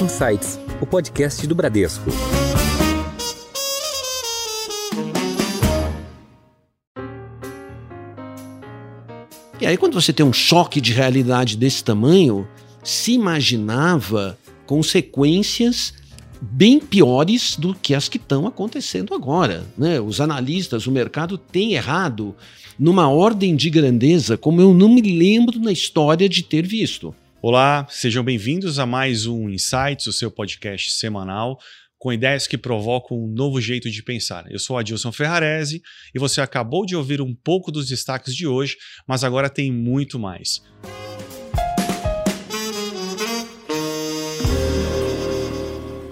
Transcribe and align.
Insights, 0.00 0.58
o 0.80 0.86
podcast 0.86 1.44
do 1.46 1.54
Bradesco. 1.54 2.08
E 9.60 9.66
aí, 9.66 9.76
quando 9.76 10.00
você 10.00 10.12
tem 10.12 10.24
um 10.24 10.32
choque 10.32 10.80
de 10.80 10.92
realidade 10.92 11.56
desse 11.56 11.82
tamanho, 11.82 12.46
se 12.84 13.12
imaginava 13.12 14.38
consequências 14.66 15.92
bem 16.40 16.78
piores 16.78 17.56
do 17.56 17.74
que 17.74 17.92
as 17.92 18.08
que 18.08 18.18
estão 18.18 18.46
acontecendo 18.46 19.14
agora. 19.14 19.66
Né? 19.76 20.00
Os 20.00 20.20
analistas, 20.20 20.86
o 20.86 20.92
mercado 20.92 21.36
tem 21.36 21.74
errado 21.74 22.36
numa 22.78 23.10
ordem 23.10 23.56
de 23.56 23.68
grandeza 23.68 24.36
como 24.36 24.60
eu 24.60 24.72
não 24.72 24.88
me 24.88 25.02
lembro 25.02 25.58
na 25.58 25.72
história 25.72 26.28
de 26.28 26.44
ter 26.44 26.64
visto. 26.64 27.12
Olá, 27.40 27.86
sejam 27.88 28.24
bem-vindos 28.24 28.80
a 28.80 28.84
mais 28.84 29.24
um 29.24 29.48
Insights, 29.48 30.08
o 30.08 30.12
seu 30.12 30.28
podcast 30.28 30.90
semanal 30.90 31.56
com 31.96 32.12
ideias 32.12 32.48
que 32.48 32.58
provocam 32.58 33.16
um 33.16 33.28
novo 33.28 33.60
jeito 33.60 33.88
de 33.88 34.02
pensar. 34.02 34.44
Eu 34.50 34.58
sou 34.58 34.76
Adilson 34.76 35.12
Ferrarese 35.12 35.80
e 36.12 36.18
você 36.18 36.40
acabou 36.40 36.84
de 36.84 36.96
ouvir 36.96 37.20
um 37.20 37.32
pouco 37.32 37.70
dos 37.70 37.86
destaques 37.86 38.34
de 38.34 38.44
hoje, 38.44 38.76
mas 39.06 39.22
agora 39.22 39.48
tem 39.48 39.72
muito 39.72 40.18
mais. 40.18 40.60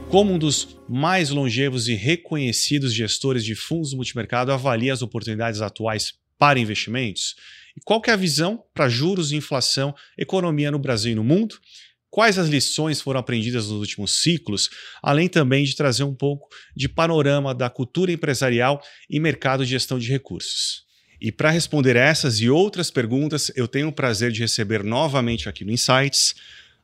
Como 0.09 0.33
um 0.33 0.39
dos 0.39 0.79
mais 0.89 1.31
longevos 1.31 1.89
e 1.89 1.95
reconhecidos 1.95 2.95
gestores 2.95 3.45
de 3.45 3.57
fundos 3.57 3.93
multimercado 3.95 4.53
avalia 4.53 4.93
as 4.93 5.03
oportunidades 5.03 5.61
atuais 5.61 6.13
para 6.39 6.61
investimentos? 6.61 7.35
E 7.77 7.81
qual 7.85 8.01
é 8.07 8.11
a 8.11 8.17
visão 8.17 8.65
para 8.73 8.89
juros, 8.89 9.33
inflação, 9.33 9.95
economia 10.17 10.71
no 10.71 10.79
Brasil 10.79 11.13
e 11.13 11.15
no 11.15 11.25
mundo? 11.25 11.57
Quais 12.11 12.39
as 12.39 12.49
lições 12.49 13.01
foram 13.01 13.21
aprendidas 13.21 13.69
nos 13.69 13.79
últimos 13.79 14.23
ciclos, 14.23 14.71
além 15.03 15.29
também 15.29 15.65
de 15.65 15.77
trazer 15.77 16.03
um 16.03 16.15
pouco 16.15 16.49
de 16.75 16.89
panorama 16.89 17.55
da 17.55 17.69
cultura 17.69 18.11
empresarial 18.11 18.83
e 19.11 19.21
mercado 19.21 19.65
de 19.65 19.71
gestão 19.71 19.99
de 19.99 20.11
recursos? 20.11 20.87
E 21.21 21.33
para 21.33 21.51
responder 21.51 21.97
essas 21.97 22.41
e 22.41 22.49
outras 22.49 22.91
perguntas, 22.91 23.51
eu 23.55 23.67
tenho 23.67 23.89
o 23.89 23.93
prazer 23.93 24.33
de 24.33 24.41
receber 24.41 24.83
novamente 24.83 25.49
aqui 25.49 25.65
no 25.65 25.73
Insights, 25.73 26.35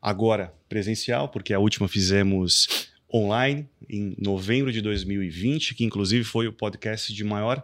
agora 0.00 0.52
presencial, 0.68 1.28
porque 1.28 1.54
a 1.54 1.58
última 1.58 1.86
fizemos 1.86 2.90
online 3.12 3.68
em 3.88 4.16
novembro 4.18 4.72
de 4.72 4.80
2020, 4.80 5.74
que 5.74 5.84
inclusive 5.84 6.24
foi 6.24 6.48
o 6.48 6.52
podcast 6.52 7.12
de 7.12 7.22
maior 7.22 7.62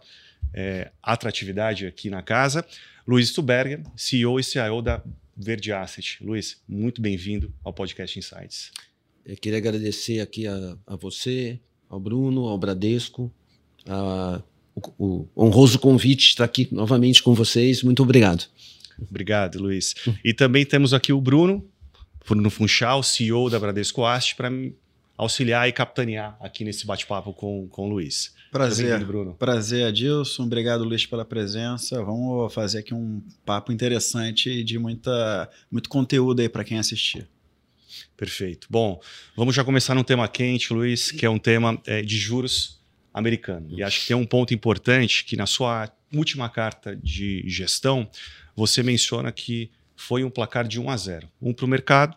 é, 0.54 0.90
atratividade 1.02 1.86
aqui 1.86 2.10
na 2.10 2.22
casa. 2.22 2.64
Luiz 3.08 3.30
Stuberger, 3.30 3.82
CEO 3.96 4.38
e 4.38 4.44
CIO 4.44 4.82
da 4.82 5.02
Verde 5.34 5.72
Asset. 5.72 6.22
Luiz, 6.22 6.60
muito 6.68 7.00
bem-vindo 7.00 7.50
ao 7.64 7.72
podcast 7.72 8.18
Insights. 8.18 8.70
Eu 9.24 9.34
queria 9.34 9.56
agradecer 9.56 10.20
aqui 10.20 10.46
a, 10.46 10.76
a 10.86 10.94
você, 10.94 11.58
ao 11.88 11.98
Bruno, 11.98 12.44
ao 12.44 12.58
Bradesco, 12.58 13.32
a, 13.86 14.42
o, 14.74 15.26
o 15.34 15.46
honroso 15.46 15.78
convite 15.78 16.24
de 16.24 16.28
estar 16.32 16.44
aqui 16.44 16.68
novamente 16.70 17.22
com 17.22 17.32
vocês. 17.32 17.82
Muito 17.82 18.02
obrigado. 18.02 18.44
Obrigado, 19.00 19.58
Luiz. 19.58 19.94
E 20.22 20.34
também 20.34 20.66
temos 20.66 20.92
aqui 20.92 21.10
o 21.10 21.18
Bruno, 21.18 21.66
Bruno 22.28 22.50
Funchal, 22.50 23.02
CEO 23.02 23.48
da 23.48 23.58
Bradesco 23.58 24.04
Asset, 24.04 24.36
para 24.36 24.50
auxiliar 25.16 25.66
e 25.66 25.72
capitanear 25.72 26.36
aqui 26.42 26.62
nesse 26.62 26.84
bate-papo 26.84 27.32
com, 27.32 27.68
com 27.68 27.86
o 27.86 27.88
Luiz. 27.88 28.34
Prazer, 28.50 29.04
Bruno. 29.04 29.34
Prazer, 29.34 29.86
Adilson. 29.86 30.44
Obrigado, 30.44 30.84
Luiz, 30.84 31.04
pela 31.04 31.24
presença. 31.24 32.02
Vamos 32.02 32.52
fazer 32.52 32.78
aqui 32.78 32.94
um 32.94 33.22
papo 33.44 33.72
interessante 33.72 34.50
e 34.50 34.64
de 34.64 34.78
muita, 34.78 35.48
muito 35.70 35.88
conteúdo 35.88 36.40
aí 36.40 36.48
para 36.48 36.64
quem 36.64 36.78
assistir. 36.78 37.28
Perfeito. 38.16 38.66
Bom, 38.70 39.00
vamos 39.36 39.54
já 39.54 39.64
começar 39.64 39.94
num 39.94 40.02
tema 40.02 40.26
quente, 40.28 40.72
Luiz, 40.72 41.10
que 41.10 41.26
é 41.26 41.30
um 41.30 41.38
tema 41.38 41.80
é, 41.86 42.02
de 42.02 42.16
juros 42.16 42.80
americano. 43.12 43.68
E 43.70 43.82
acho 43.82 44.00
que 44.00 44.08
tem 44.08 44.16
um 44.16 44.26
ponto 44.26 44.54
importante 44.54 45.24
que 45.24 45.36
na 45.36 45.46
sua 45.46 45.90
última 46.14 46.48
carta 46.48 46.96
de 46.96 47.44
gestão, 47.46 48.08
você 48.56 48.82
menciona 48.82 49.30
que 49.30 49.70
foi 49.94 50.24
um 50.24 50.30
placar 50.30 50.66
de 50.66 50.80
1 50.80 50.90
a 50.90 50.96
0. 50.96 51.28
Um 51.40 51.52
para 51.52 51.64
o 51.64 51.68
mercado, 51.68 52.16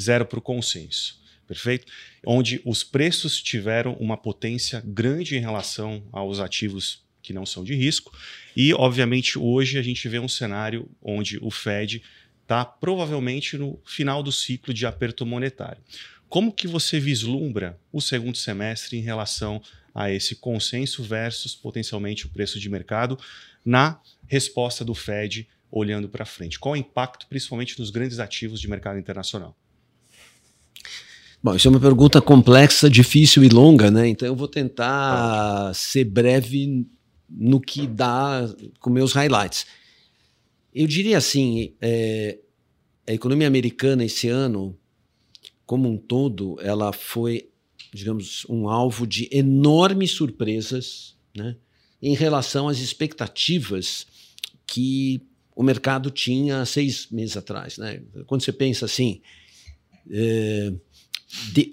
zero 0.00 0.26
para 0.26 0.38
o 0.38 0.42
consenso 0.42 1.23
perfeito? 1.44 1.90
Onde 2.26 2.60
os 2.64 2.82
preços 2.82 3.40
tiveram 3.40 3.94
uma 3.94 4.16
potência 4.16 4.82
grande 4.84 5.36
em 5.36 5.40
relação 5.40 6.02
aos 6.12 6.40
ativos 6.40 7.04
que 7.22 7.32
não 7.32 7.46
são 7.46 7.64
de 7.64 7.74
risco. 7.74 8.16
E, 8.54 8.74
obviamente, 8.74 9.38
hoje 9.38 9.78
a 9.78 9.82
gente 9.82 10.06
vê 10.08 10.18
um 10.18 10.28
cenário 10.28 10.88
onde 11.02 11.38
o 11.42 11.50
Fed 11.50 12.02
está 12.42 12.64
provavelmente 12.64 13.56
no 13.56 13.80
final 13.84 14.22
do 14.22 14.30
ciclo 14.30 14.74
de 14.74 14.86
aperto 14.86 15.24
monetário. 15.24 15.82
Como 16.28 16.52
que 16.52 16.68
você 16.68 17.00
vislumbra 17.00 17.78
o 17.90 18.00
segundo 18.00 18.36
semestre 18.36 18.98
em 18.98 19.00
relação 19.00 19.62
a 19.94 20.10
esse 20.10 20.36
consenso 20.36 21.02
versus 21.02 21.54
potencialmente 21.54 22.26
o 22.26 22.28
preço 22.28 22.60
de 22.60 22.68
mercado 22.68 23.18
na 23.64 24.00
resposta 24.26 24.84
do 24.84 24.94
Fed 24.94 25.48
olhando 25.70 26.08
para 26.08 26.26
frente? 26.26 26.58
Qual 26.58 26.74
o 26.74 26.76
impacto, 26.76 27.26
principalmente 27.26 27.78
nos 27.78 27.90
grandes 27.90 28.18
ativos 28.18 28.60
de 28.60 28.68
mercado 28.68 28.98
internacional? 28.98 29.56
Bom, 31.44 31.54
isso 31.54 31.68
é 31.68 31.70
uma 31.70 31.78
pergunta 31.78 32.22
complexa, 32.22 32.88
difícil 32.88 33.44
e 33.44 33.50
longa, 33.50 33.90
né? 33.90 34.08
Então 34.08 34.26
eu 34.26 34.34
vou 34.34 34.48
tentar 34.48 35.74
ser 35.74 36.04
breve 36.04 36.86
no 37.28 37.60
que 37.60 37.86
dá 37.86 38.48
com 38.80 38.88
meus 38.88 39.12
highlights. 39.12 39.66
Eu 40.74 40.86
diria 40.86 41.18
assim, 41.18 41.74
é, 41.82 42.38
a 43.06 43.12
economia 43.12 43.46
americana 43.46 44.06
esse 44.06 44.26
ano, 44.26 44.74
como 45.66 45.86
um 45.86 45.98
todo, 45.98 46.56
ela 46.62 46.94
foi, 46.94 47.50
digamos, 47.92 48.46
um 48.48 48.66
alvo 48.66 49.06
de 49.06 49.28
enormes 49.30 50.12
surpresas, 50.12 51.14
né? 51.36 51.56
Em 52.00 52.14
relação 52.14 52.68
às 52.68 52.78
expectativas 52.78 54.06
que 54.66 55.20
o 55.54 55.62
mercado 55.62 56.10
tinha 56.10 56.64
seis 56.64 57.06
meses 57.10 57.36
atrás, 57.36 57.76
né? 57.76 58.00
Quando 58.26 58.42
você 58.42 58.50
pensa 58.50 58.86
assim, 58.86 59.20
é, 60.10 60.72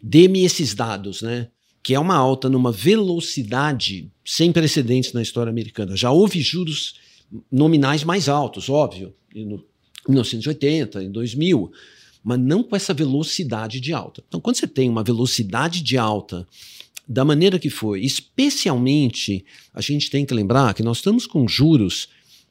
dê-me 0.02 0.44
esses 0.44 0.74
dados, 0.74 1.22
né? 1.22 1.50
Que 1.84 1.96
é 1.96 2.00
uma 2.00 2.16
alta 2.16 2.50
numa 2.50 2.72
velocidade 2.72 4.12
sem 4.24 4.52
precedentes 4.52 5.14
na 5.14 5.22
história 5.22 5.50
americana. 5.50 5.96
Já 5.96 6.12
houve 6.12 6.42
juros 6.42 6.96
nominais 7.52 8.04
mais 8.04 8.30
altos, 8.30 8.70
óbvio, 8.70 9.14
em 9.34 9.60
1980, 10.08 11.04
em 11.04 11.12
2000, 11.12 11.72
mas 12.24 12.40
não 12.40 12.64
com 12.64 12.76
essa 12.76 12.94
velocidade 12.94 13.80
de 13.80 13.94
alta. 13.94 14.24
Então, 14.28 14.40
quando 14.40 14.58
você 14.58 14.68
tem 14.68 14.90
uma 14.90 15.04
velocidade 15.04 15.82
de 15.82 15.98
alta 15.98 16.48
da 17.08 17.26
maneira 17.26 17.58
que 17.58 17.70
foi, 17.70 18.02
especialmente 18.06 19.44
a 19.74 19.82
gente 19.82 20.10
tem 20.10 20.26
que 20.26 20.34
lembrar 20.34 20.74
que 20.74 20.84
nós 20.84 20.98
estamos 20.98 21.26
com 21.26 21.48
juros 21.48 22.10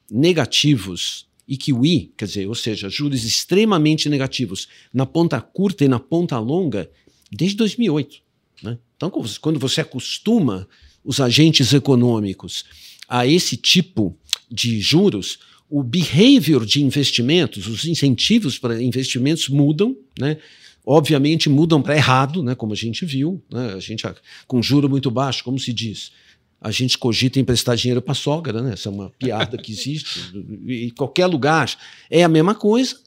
negativos 0.09 1.25
e 1.51 1.57
kiwi, 1.57 2.13
quer 2.15 2.23
dizer, 2.23 2.47
ou 2.47 2.55
seja, 2.55 2.87
juros 2.89 3.25
extremamente 3.25 4.07
negativos 4.07 4.69
na 4.93 5.05
ponta 5.05 5.41
curta 5.41 5.83
e 5.83 5.87
na 5.89 5.99
ponta 5.99 6.39
longa, 6.39 6.89
desde 7.29 7.57
2008. 7.57 8.19
Né? 8.63 8.77
Então, 8.95 9.11
quando 9.41 9.59
você 9.59 9.81
acostuma 9.81 10.65
os 11.03 11.19
agentes 11.19 11.73
econômicos 11.73 12.63
a 13.05 13.27
esse 13.27 13.57
tipo 13.57 14.17
de 14.49 14.79
juros, 14.79 15.39
o 15.69 15.83
behavior 15.83 16.65
de 16.65 16.81
investimentos, 16.81 17.67
os 17.67 17.83
incentivos 17.83 18.57
para 18.57 18.81
investimentos 18.81 19.49
mudam, 19.49 19.93
né? 20.17 20.37
obviamente 20.85 21.49
mudam 21.49 21.81
para 21.81 21.97
errado, 21.97 22.41
né? 22.41 22.55
como 22.55 22.71
a 22.71 22.77
gente 22.77 23.03
viu, 23.03 23.43
né? 23.51 23.73
a 23.73 23.79
gente 23.81 24.05
com 24.47 24.63
juro 24.63 24.89
muito 24.89 25.11
baixo, 25.11 25.43
como 25.43 25.59
se 25.59 25.73
diz, 25.73 26.13
a 26.61 26.69
gente 26.69 26.95
cogita 26.95 27.39
emprestar 27.39 27.75
dinheiro 27.75 28.03
para 28.03 28.11
a 28.11 28.15
sogra, 28.15 28.61
né? 28.61 28.73
essa 28.73 28.87
é 28.87 28.91
uma 28.91 29.09
piada 29.17 29.57
que 29.57 29.71
existe, 29.71 30.31
em 30.67 30.91
qualquer 30.91 31.25
lugar 31.25 31.75
é 32.09 32.23
a 32.23 32.29
mesma 32.29 32.53
coisa. 32.53 32.97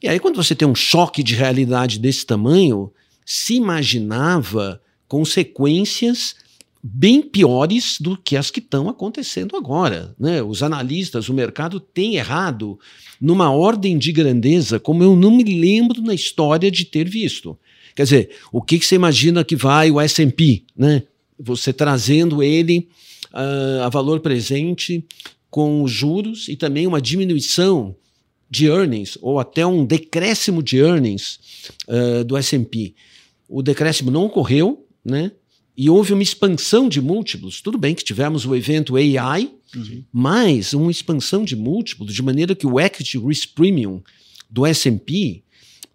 E 0.00 0.08
aí 0.08 0.20
quando 0.20 0.36
você 0.36 0.54
tem 0.54 0.68
um 0.68 0.74
choque 0.74 1.20
de 1.22 1.34
realidade 1.34 1.98
desse 1.98 2.24
tamanho, 2.24 2.92
se 3.24 3.54
imaginava 3.54 4.80
consequências 5.08 6.36
bem 6.80 7.20
piores 7.20 7.96
do 8.00 8.16
que 8.16 8.36
as 8.36 8.52
que 8.52 8.60
estão 8.60 8.88
acontecendo 8.88 9.56
agora. 9.56 10.14
Né? 10.16 10.40
Os 10.40 10.62
analistas, 10.62 11.28
o 11.28 11.34
mercado 11.34 11.80
tem 11.80 12.14
errado 12.14 12.78
numa 13.20 13.50
ordem 13.50 13.98
de 13.98 14.12
grandeza 14.12 14.78
como 14.78 15.02
eu 15.02 15.16
não 15.16 15.32
me 15.32 15.42
lembro 15.42 16.00
na 16.00 16.14
história 16.14 16.70
de 16.70 16.84
ter 16.84 17.08
visto. 17.08 17.58
Quer 17.96 18.04
dizer, 18.04 18.30
o 18.52 18.62
que, 18.62 18.78
que 18.78 18.86
você 18.86 18.94
imagina 18.94 19.42
que 19.42 19.56
vai 19.56 19.90
o 19.90 20.00
S&P, 20.00 20.62
né? 20.76 21.02
Você 21.38 21.72
trazendo 21.72 22.42
ele 22.42 22.88
uh, 23.32 23.82
a 23.82 23.88
valor 23.88 24.20
presente 24.20 25.04
com 25.50 25.82
os 25.82 25.90
juros 25.90 26.48
e 26.48 26.56
também 26.56 26.86
uma 26.86 27.00
diminuição 27.00 27.94
de 28.48 28.66
earnings 28.66 29.18
ou 29.20 29.40
até 29.40 29.66
um 29.66 29.84
decréscimo 29.84 30.62
de 30.62 30.78
earnings 30.78 31.38
uh, 31.88 32.24
do 32.24 32.36
S&P 32.36 32.94
o 33.48 33.62
decréscimo 33.62 34.10
não 34.10 34.24
ocorreu, 34.24 34.86
né? 35.04 35.32
E 35.76 35.90
houve 35.90 36.12
uma 36.12 36.22
expansão 36.22 36.88
de 36.88 37.00
múltiplos. 37.00 37.60
Tudo 37.60 37.76
bem 37.76 37.94
que 37.94 38.04
tivemos 38.04 38.46
o 38.46 38.54
evento 38.54 38.96
AI, 38.96 39.50
uhum. 39.74 40.04
mas 40.10 40.72
uma 40.72 40.90
expansão 40.90 41.44
de 41.44 41.54
múltiplos, 41.54 42.14
de 42.14 42.22
maneira 42.22 42.54
que 42.54 42.66
o 42.66 42.80
equity 42.80 43.18
risk 43.18 43.54
premium 43.54 44.02
do 44.48 44.64
S&P 44.64 45.42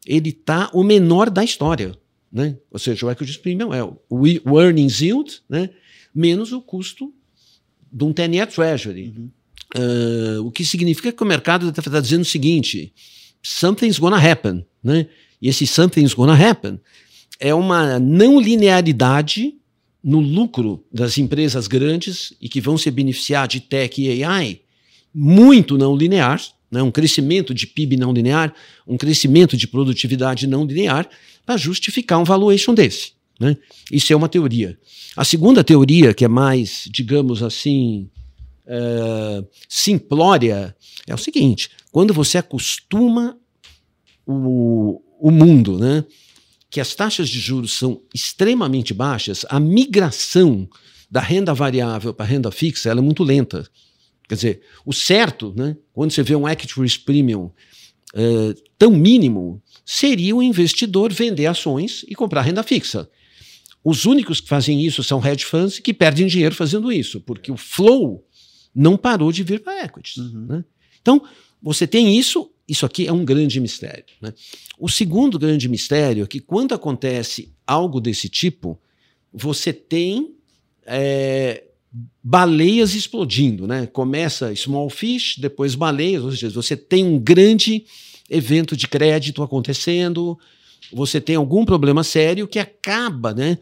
ele 0.05 0.29
está 0.29 0.69
o 0.73 0.83
menor 0.83 1.29
da 1.29 1.43
história. 1.43 1.97
Né? 2.31 2.57
ou 2.69 2.79
seja, 2.79 3.05
o 3.05 3.11
equity 3.11 3.39
premium 3.39 3.73
é 3.73 3.83
o, 3.83 3.97
o 4.09 4.61
earnings 4.61 5.01
yield 5.01 5.41
né? 5.49 5.69
menos 6.13 6.51
o 6.51 6.61
custo 6.61 7.13
de 7.91 8.03
um 8.03 8.13
10-year 8.13 8.47
treasury. 8.47 9.13
Uhum. 9.17 9.29
Uh, 9.73 10.45
o 10.45 10.51
que 10.51 10.65
significa 10.65 11.11
que 11.11 11.23
o 11.23 11.25
mercado 11.25 11.69
está 11.69 11.81
tá 11.81 11.99
dizendo 11.99 12.21
o 12.21 12.25
seguinte: 12.25 12.93
something's 13.41 13.97
gonna 13.97 14.17
happen. 14.17 14.65
Né? 14.83 15.07
E 15.41 15.47
esse 15.47 15.65
something's 15.65 16.13
gonna 16.13 16.33
happen 16.33 16.79
é 17.39 17.53
uma 17.53 17.99
não 17.99 18.39
linearidade 18.39 19.55
no 20.03 20.19
lucro 20.19 20.85
das 20.91 21.17
empresas 21.17 21.67
grandes 21.67 22.33
e 22.39 22.47
que 22.47 22.61
vão 22.61 22.77
se 22.77 22.89
beneficiar 22.91 23.47
de 23.47 23.59
tech 23.59 24.01
e 24.01 24.23
AI 24.23 24.61
muito 25.13 25.77
não 25.77 25.95
linear, 25.95 26.41
né? 26.71 26.81
um 26.81 26.91
crescimento 26.91 27.53
de 27.53 27.67
PIB 27.67 27.97
não 27.97 28.13
linear, 28.13 28.53
um 28.87 28.97
crescimento 28.97 29.57
de 29.57 29.67
produtividade 29.67 30.47
não 30.47 30.65
linear, 30.65 31.09
para 31.45 31.57
justificar 31.57 32.19
um 32.19 32.23
valuation 32.23 32.73
desse. 32.73 33.13
Né? 33.39 33.57
Isso 33.91 34.13
é 34.13 34.15
uma 34.15 34.29
teoria. 34.29 34.77
A 35.15 35.25
segunda 35.25 35.63
teoria, 35.63 36.13
que 36.13 36.23
é 36.23 36.27
mais, 36.27 36.87
digamos 36.89 37.43
assim, 37.43 38.09
é, 38.65 39.43
simplória, 39.67 40.75
é 41.07 41.13
o 41.13 41.17
seguinte: 41.17 41.69
quando 41.91 42.13
você 42.13 42.37
acostuma 42.37 43.37
o, 44.25 45.01
o 45.19 45.31
mundo, 45.31 45.77
né, 45.77 46.05
que 46.69 46.79
as 46.79 46.95
taxas 46.95 47.27
de 47.27 47.39
juros 47.39 47.73
são 47.73 48.01
extremamente 48.13 48.93
baixas, 48.93 49.45
a 49.49 49.59
migração 49.59 50.69
da 51.09 51.19
renda 51.19 51.53
variável 51.53 52.13
para 52.13 52.25
a 52.25 52.29
renda 52.29 52.51
fixa 52.51 52.89
é 52.89 52.95
muito 52.95 53.23
lenta. 53.23 53.67
Quer 54.31 54.35
dizer, 54.35 54.61
o 54.85 54.93
certo, 54.93 55.53
né, 55.57 55.75
quando 55.91 56.11
você 56.11 56.23
vê 56.23 56.33
um 56.37 56.47
equity 56.47 56.79
risk 56.79 57.03
premium 57.03 57.51
é, 58.13 58.55
tão 58.77 58.89
mínimo, 58.89 59.61
seria 59.85 60.33
o 60.33 60.41
investidor 60.41 61.11
vender 61.11 61.47
ações 61.47 62.05
e 62.07 62.15
comprar 62.15 62.43
renda 62.43 62.63
fixa. 62.63 63.09
Os 63.83 64.05
únicos 64.05 64.39
que 64.39 64.47
fazem 64.47 64.85
isso 64.85 65.03
são 65.03 65.21
hedge 65.21 65.43
funds 65.43 65.79
que 65.79 65.93
perdem 65.93 66.27
dinheiro 66.27 66.55
fazendo 66.55 66.93
isso, 66.93 67.19
porque 67.19 67.51
o 67.51 67.57
flow 67.57 68.25
não 68.73 68.95
parou 68.95 69.33
de 69.33 69.43
vir 69.43 69.59
para 69.59 69.83
equities. 69.83 70.15
Uhum. 70.15 70.45
Né? 70.45 70.65
Então, 71.01 71.21
você 71.61 71.85
tem 71.85 72.17
isso, 72.17 72.49
isso 72.65 72.85
aqui 72.85 73.05
é 73.07 73.11
um 73.11 73.25
grande 73.25 73.59
mistério. 73.59 74.05
Né? 74.21 74.33
O 74.79 74.87
segundo 74.87 75.37
grande 75.37 75.67
mistério 75.67 76.23
é 76.23 76.27
que 76.27 76.39
quando 76.39 76.73
acontece 76.73 77.53
algo 77.67 77.99
desse 77.99 78.29
tipo, 78.29 78.79
você 79.33 79.73
tem 79.73 80.33
é, 80.85 81.65
baleias 82.23 82.93
explodindo. 82.95 83.67
Né? 83.67 83.85
Começa 83.85 84.55
small 84.55 84.89
fish, 84.89 85.35
depois 85.37 85.75
baleias, 85.75 86.23
ou 86.23 86.31
seja, 86.31 86.49
você 86.49 86.75
tem 86.77 87.03
um 87.05 87.19
grande 87.19 87.83
evento 88.29 88.77
de 88.77 88.87
crédito 88.87 89.43
acontecendo, 89.43 90.37
você 90.91 91.19
tem 91.19 91.35
algum 91.35 91.65
problema 91.65 92.03
sério 92.03 92.47
que 92.47 92.59
acaba 92.59 93.33
né, 93.33 93.57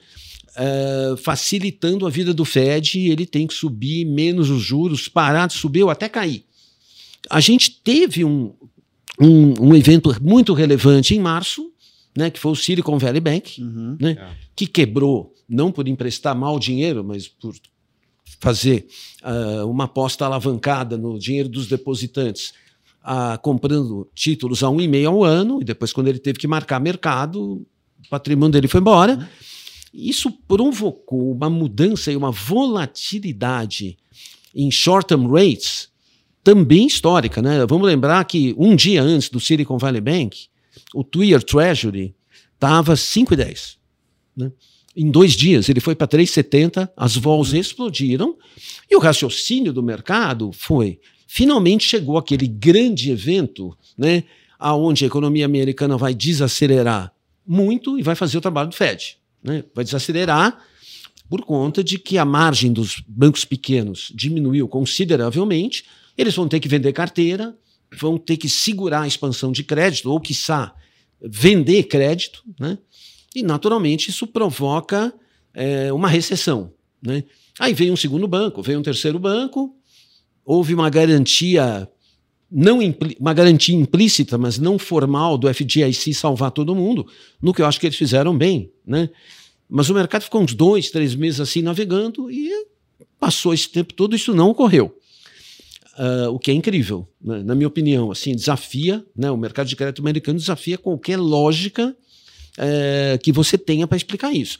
uh, 0.51 1.17
facilitando 1.17 2.05
a 2.05 2.09
vida 2.09 2.33
do 2.33 2.45
Fed, 2.45 2.99
ele 2.99 3.25
tem 3.25 3.47
que 3.47 3.53
subir 3.53 4.05
menos 4.05 4.49
os 4.49 4.61
juros, 4.61 5.07
parar 5.07 5.47
de 5.47 5.53
subir 5.53 5.83
ou 5.83 5.89
até 5.89 6.07
cair. 6.07 6.43
A 7.29 7.39
gente 7.39 7.71
teve 7.83 8.23
um, 8.23 8.53
um, 9.19 9.53
um 9.69 9.75
evento 9.75 10.15
muito 10.21 10.53
relevante 10.53 11.15
em 11.15 11.19
março, 11.19 11.71
né, 12.15 12.29
que 12.29 12.39
foi 12.39 12.51
o 12.51 12.55
Silicon 12.55 12.97
Valley 12.99 13.21
Bank, 13.21 13.61
Uhum. 13.61 13.97
né, 13.99 14.11
É. 14.19 14.27
que 14.55 14.67
quebrou, 14.67 15.33
não 15.47 15.71
por 15.71 15.87
emprestar 15.87 16.35
mal 16.35 16.59
dinheiro, 16.59 17.03
mas 17.03 17.27
por 17.27 17.55
fazer 18.39 18.87
ah, 19.21 19.65
uma 19.65 19.85
aposta 19.85 20.25
alavancada 20.25 20.97
no 20.97 21.19
dinheiro 21.19 21.49
dos 21.49 21.67
depositantes, 21.67 22.53
ah, 23.03 23.37
comprando 23.41 24.09
títulos 24.15 24.63
a 24.63 24.67
1,5 24.67 25.07
ao 25.07 25.23
ano, 25.23 25.61
e 25.61 25.65
depois, 25.65 25.93
quando 25.93 26.07
ele 26.07 26.19
teve 26.19 26.39
que 26.39 26.47
marcar 26.47 26.79
mercado, 26.79 27.65
o 28.05 28.09
patrimônio 28.09 28.53
dele 28.53 28.67
foi 28.67 28.79
embora. 28.79 29.29
Isso 29.93 30.31
provocou 30.47 31.31
uma 31.31 31.49
mudança 31.49 32.11
e 32.11 32.15
uma 32.15 32.31
volatilidade 32.31 33.97
em 34.53 34.69
short-term 34.69 35.27
rates 35.31 35.89
também 36.43 36.87
histórica. 36.87 37.41
Né? 37.41 37.65
Vamos 37.65 37.87
lembrar 37.87 38.23
que 38.25 38.55
um 38.57 38.75
dia 38.75 39.01
antes 39.01 39.29
do 39.29 39.39
Silicon 39.39 39.77
Valley 39.77 40.01
Bank, 40.01 40.47
o 40.93 41.03
two-year 41.03 41.43
Treasury 41.43 42.15
estava 42.53 42.93
5,10. 42.93 43.77
Né? 44.35 44.51
Em 45.01 45.09
dois 45.09 45.31
dias, 45.31 45.69
ele 45.69 45.79
foi 45.79 45.95
para 45.95 46.09
3,70, 46.09 46.89
as 46.97 47.15
vols 47.15 47.53
explodiram, 47.53 48.37
e 48.91 48.97
o 48.97 48.99
raciocínio 48.99 49.71
do 49.71 49.81
mercado 49.81 50.51
foi: 50.51 50.99
finalmente 51.25 51.87
chegou 51.87 52.17
aquele 52.17 52.45
grande 52.45 53.09
evento, 53.09 53.77
né, 53.97 54.25
aonde 54.59 55.05
a 55.05 55.07
economia 55.07 55.45
americana 55.45 55.97
vai 55.97 56.13
desacelerar 56.13 57.13
muito 57.47 57.97
e 57.97 58.03
vai 58.03 58.13
fazer 58.13 58.39
o 58.39 58.41
trabalho 58.41 58.71
do 58.71 58.75
Fed. 58.75 59.15
Né? 59.41 59.63
Vai 59.73 59.85
desacelerar 59.85 60.61
por 61.29 61.45
conta 61.45 61.81
de 61.81 61.97
que 61.97 62.17
a 62.17 62.25
margem 62.25 62.73
dos 62.73 63.01
bancos 63.07 63.45
pequenos 63.45 64.11
diminuiu 64.13 64.67
consideravelmente, 64.67 65.85
eles 66.17 66.35
vão 66.35 66.45
ter 66.45 66.59
que 66.59 66.67
vender 66.67 66.91
carteira, 66.91 67.55
vão 67.97 68.17
ter 68.17 68.35
que 68.35 68.49
segurar 68.49 69.03
a 69.03 69.07
expansão 69.07 69.53
de 69.53 69.63
crédito, 69.63 70.11
ou, 70.11 70.19
quiçá, 70.19 70.75
vender 71.21 71.83
crédito, 71.83 72.43
né? 72.59 72.77
E 73.35 73.43
naturalmente 73.43 74.09
isso 74.09 74.27
provoca 74.27 75.13
é, 75.53 75.91
uma 75.93 76.07
recessão. 76.07 76.73
Né? 77.01 77.23
Aí 77.59 77.73
veio 77.73 77.93
um 77.93 77.97
segundo 77.97 78.27
banco, 78.27 78.61
veio 78.61 78.79
um 78.79 78.83
terceiro 78.83 79.19
banco, 79.19 79.75
houve 80.45 80.73
uma 80.73 80.89
garantia 80.89 81.87
não 82.51 82.79
uma 83.19 83.31
garantia 83.31 83.75
implícita, 83.75 84.35
mas 84.35 84.57
não 84.57 84.79
formal 84.79 85.37
do 85.37 85.47
FDIC 85.47 86.15
salvar 86.15 86.49
todo 86.49 86.73
mundo, 86.73 87.05
no 87.39 87.53
que 87.53 87.61
eu 87.61 87.65
acho 87.67 87.79
que 87.79 87.85
eles 87.85 87.97
fizeram 87.97 88.35
bem, 88.35 88.71
né? 88.83 89.07
Mas 89.69 89.87
o 89.91 89.93
mercado 89.93 90.23
ficou 90.23 90.41
uns 90.41 90.55
dois, 90.55 90.89
três 90.89 91.13
meses 91.13 91.39
assim 91.39 91.61
navegando 91.61 92.31
e 92.31 92.49
passou 93.19 93.53
esse 93.53 93.69
tempo 93.69 93.93
todo, 93.93 94.15
isso 94.15 94.33
não 94.33 94.49
ocorreu. 94.49 94.97
Ah, 95.95 96.29
o 96.31 96.39
que 96.39 96.49
é 96.49 96.53
incrível, 96.53 97.05
né? 97.21 97.43
na 97.43 97.53
minha 97.53 97.67
opinião, 97.67 98.09
assim, 98.09 98.33
desafia, 98.33 99.05
né? 99.13 99.29
o 99.29 99.35
mercado 99.35 99.67
de 99.67 99.75
crédito 99.75 100.01
americano 100.01 100.39
desafia 100.39 100.77
qualquer 100.77 101.17
lógica 101.17 101.93
eh, 102.61 103.17
que 103.23 103.31
você 103.31 103.57
tenha 103.57 103.87
para 103.87 103.95
explicar 103.95 104.33
isso. 104.33 104.59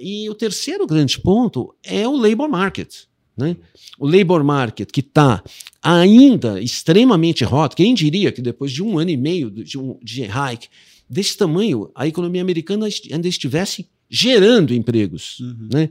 E 0.00 0.30
o 0.30 0.34
terceiro 0.34 0.86
grande 0.86 1.18
ponto 1.18 1.74
é 1.82 2.06
o 2.06 2.16
labor 2.16 2.48
market. 2.48 2.94
Né? 3.36 3.56
O 3.98 4.08
labor 4.08 4.44
market 4.44 4.90
que 4.92 5.00
está 5.00 5.42
ainda 5.82 6.62
extremamente 6.62 7.44
hot, 7.44 7.74
quem 7.74 7.92
diria 7.92 8.30
que 8.30 8.40
depois 8.40 8.70
de 8.70 8.82
um 8.82 8.98
ano 8.98 9.10
e 9.10 9.16
meio 9.16 9.50
de, 9.50 9.76
um, 9.76 9.98
de 10.00 10.22
hike 10.22 10.68
desse 11.10 11.36
tamanho, 11.36 11.90
a 11.92 12.06
economia 12.06 12.40
americana 12.40 12.86
ainda 13.10 13.26
estivesse 13.26 13.88
gerando 14.08 14.72
empregos. 14.72 15.40
Uhum. 15.40 15.68
Né? 15.72 15.90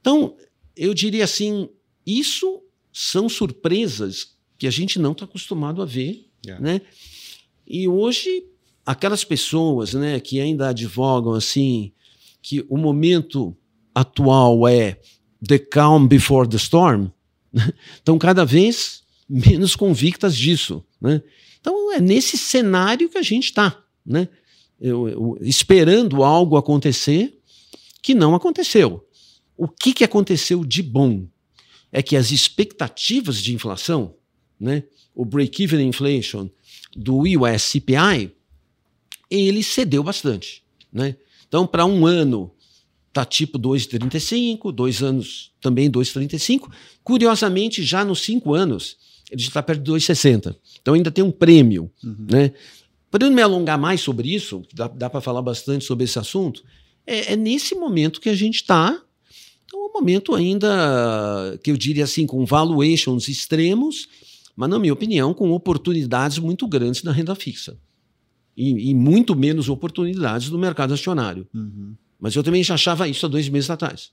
Então, 0.00 0.34
eu 0.74 0.94
diria 0.94 1.24
assim, 1.24 1.68
isso 2.06 2.62
são 2.90 3.28
surpresas 3.28 4.36
que 4.56 4.66
a 4.66 4.70
gente 4.70 4.98
não 4.98 5.12
está 5.12 5.26
acostumado 5.26 5.82
a 5.82 5.84
ver. 5.84 6.26
É. 6.46 6.58
Né? 6.58 6.80
E 7.66 7.86
hoje, 7.86 8.44
aquelas 8.84 9.24
pessoas 9.24 9.94
né, 9.94 10.18
que 10.20 10.40
ainda 10.40 10.68
advogam 10.68 11.32
assim, 11.34 11.92
que 12.40 12.64
o 12.68 12.76
momento 12.76 13.56
atual 13.94 14.66
é 14.66 15.00
the 15.46 15.58
calm 15.58 16.06
before 16.06 16.48
the 16.48 16.56
storm, 16.56 17.08
estão 17.94 18.18
cada 18.18 18.44
vez 18.44 19.02
menos 19.28 19.76
convictas 19.76 20.36
disso. 20.36 20.84
Né? 21.00 21.22
Então, 21.60 21.92
é 21.92 22.00
nesse 22.00 22.36
cenário 22.36 23.08
que 23.08 23.18
a 23.18 23.22
gente 23.22 23.44
está, 23.44 23.82
né? 24.04 24.28
Eu- 24.80 25.08
eu- 25.08 25.38
esperando 25.42 26.24
algo 26.24 26.56
acontecer 26.56 27.38
que 28.02 28.14
não 28.14 28.34
aconteceu. 28.34 29.06
O 29.56 29.68
que, 29.68 29.92
que 29.92 30.02
aconteceu 30.02 30.64
de 30.64 30.82
bom? 30.82 31.24
É 31.92 32.02
que 32.02 32.16
as 32.16 32.32
expectativas 32.32 33.40
de 33.40 33.54
inflação, 33.54 34.16
né, 34.58 34.82
o 35.14 35.24
break-even 35.24 35.86
inflation 35.86 36.50
do 36.96 37.18
US 37.38 37.62
CPI, 37.62 38.32
ele 39.40 39.62
cedeu 39.62 40.02
bastante. 40.02 40.62
Né? 40.92 41.16
Então, 41.48 41.66
para 41.66 41.84
um 41.86 42.06
ano, 42.06 42.50
está 43.08 43.24
tipo 43.24 43.58
2,35, 43.58 44.72
dois 44.72 45.02
anos 45.02 45.52
também 45.60 45.90
2,35. 45.90 46.70
Curiosamente, 47.04 47.82
já 47.82 48.04
nos 48.04 48.20
cinco 48.20 48.54
anos, 48.54 48.96
ele 49.30 49.40
já 49.42 49.48
está 49.48 49.62
perto 49.62 49.82
de 49.82 49.90
2,60. 49.90 50.56
Então, 50.80 50.94
ainda 50.94 51.10
tem 51.10 51.24
um 51.24 51.30
prêmio. 51.30 51.90
Uhum. 52.02 52.26
Né? 52.30 52.52
Não 53.20 53.30
me 53.30 53.42
alongar 53.42 53.78
mais 53.78 54.00
sobre 54.00 54.34
isso, 54.34 54.62
dá, 54.72 54.88
dá 54.88 55.10
para 55.10 55.20
falar 55.20 55.42
bastante 55.42 55.84
sobre 55.84 56.04
esse 56.04 56.18
assunto, 56.18 56.64
é, 57.06 57.34
é 57.34 57.36
nesse 57.36 57.74
momento 57.74 58.20
que 58.20 58.28
a 58.28 58.34
gente 58.34 58.56
está. 58.56 58.98
Então, 59.66 59.80
é 59.80 59.88
um 59.88 59.92
momento 59.92 60.34
ainda, 60.34 61.58
que 61.62 61.70
eu 61.70 61.76
diria 61.76 62.04
assim, 62.04 62.26
com 62.26 62.44
valuations 62.44 63.28
extremos, 63.28 64.08
mas, 64.56 64.68
na 64.68 64.78
minha 64.78 64.92
opinião, 64.92 65.34
com 65.34 65.50
oportunidades 65.52 66.38
muito 66.38 66.66
grandes 66.66 67.02
na 67.02 67.12
renda 67.12 67.34
fixa. 67.34 67.76
E, 68.56 68.90
e 68.90 68.94
muito 68.94 69.34
menos 69.34 69.68
oportunidades 69.68 70.50
no 70.50 70.58
mercado 70.58 70.92
acionário. 70.92 71.46
Uhum. 71.54 71.94
Mas 72.20 72.36
eu 72.36 72.42
também 72.42 72.62
já 72.62 72.74
achava 72.74 73.08
isso 73.08 73.26
há 73.26 73.28
dois 73.28 73.48
meses 73.48 73.70
atrás. 73.70 74.10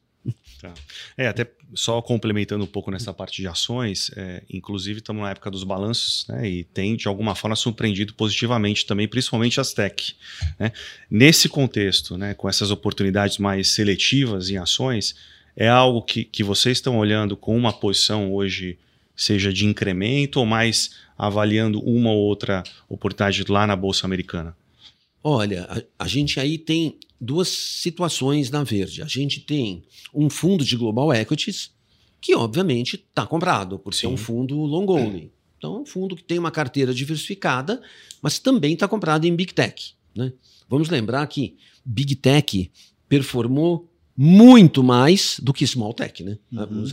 Tá. 0.61 0.73
É, 1.17 1.27
até 1.27 1.49
só 1.73 2.01
complementando 2.01 2.63
um 2.63 2.67
pouco 2.67 2.91
nessa 2.91 3.13
parte 3.13 3.41
de 3.41 3.47
ações, 3.47 4.11
é, 4.17 4.43
inclusive 4.49 4.99
estamos 4.99 5.21
na 5.21 5.31
época 5.31 5.49
dos 5.49 5.63
balanços, 5.63 6.25
né, 6.27 6.49
e 6.49 6.63
tem 6.65 6.97
de 6.97 7.07
alguma 7.07 7.35
forma 7.35 7.55
surpreendido 7.55 8.13
positivamente 8.13 8.85
também, 8.85 9.07
principalmente 9.07 9.59
as 9.61 9.71
tech. 9.71 10.15
Né? 10.59 10.73
Nesse 11.09 11.47
contexto, 11.47 12.17
né, 12.17 12.33
com 12.33 12.49
essas 12.49 12.71
oportunidades 12.71 13.37
mais 13.37 13.69
seletivas 13.69 14.49
em 14.49 14.57
ações, 14.57 15.15
é 15.55 15.69
algo 15.69 16.01
que, 16.01 16.25
que 16.25 16.43
vocês 16.43 16.77
estão 16.77 16.97
olhando 16.97 17.37
com 17.37 17.55
uma 17.55 17.71
posição 17.71 18.33
hoje, 18.33 18.77
seja 19.15 19.53
de 19.53 19.65
incremento 19.65 20.39
ou 20.39 20.45
mais 20.45 20.91
avaliando 21.19 21.81
uma 21.81 22.11
ou 22.11 22.19
outra 22.19 22.63
oportunidade 22.87 23.43
lá 23.49 23.67
na 23.67 23.75
Bolsa 23.75 24.07
Americana? 24.07 24.55
Olha, 25.21 25.67
a, 25.69 26.05
a, 26.05 26.07
gente 26.07 26.39
aí 26.39 26.57
tem 26.57 26.97
duas 27.19 27.49
situações 27.49 28.49
na 28.49 28.63
verde. 28.63 29.03
A 29.03 29.05
gente 29.05 29.41
tem 29.41 29.83
um 30.13 30.29
fundo 30.29 30.63
de 30.63 30.77
global 30.77 31.13
equities, 31.13 31.71
que 32.21 32.33
obviamente 32.33 32.95
está 32.95 33.25
comprado, 33.25 33.77
porque 33.77 33.99
Sim. 33.99 34.07
é 34.07 34.09
um 34.09 34.17
fundo 34.17 34.55
long 34.55 34.89
only. 34.89 35.29
Então, 35.57 35.75
é 35.75 35.79
um 35.79 35.85
fundo 35.85 36.15
que 36.15 36.23
tem 36.23 36.39
uma 36.39 36.51
carteira 36.51 36.93
diversificada, 36.93 37.81
mas 38.21 38.39
também 38.39 38.73
está 38.73 38.87
comprado 38.87 39.25
em 39.25 39.35
Big 39.35 39.53
Tech. 39.53 39.93
Né? 40.15 40.31
Vamos 40.69 40.89
lembrar 40.89 41.27
que 41.27 41.57
Big 41.83 42.15
Tech 42.15 42.71
performou 43.09 43.91
muito 44.15 44.81
mais 44.81 45.37
do 45.41 45.51
que 45.51 45.67
Small 45.67 45.93
Tech. 45.93 46.23
Né? 46.23 46.37
Uhum. 46.51 46.85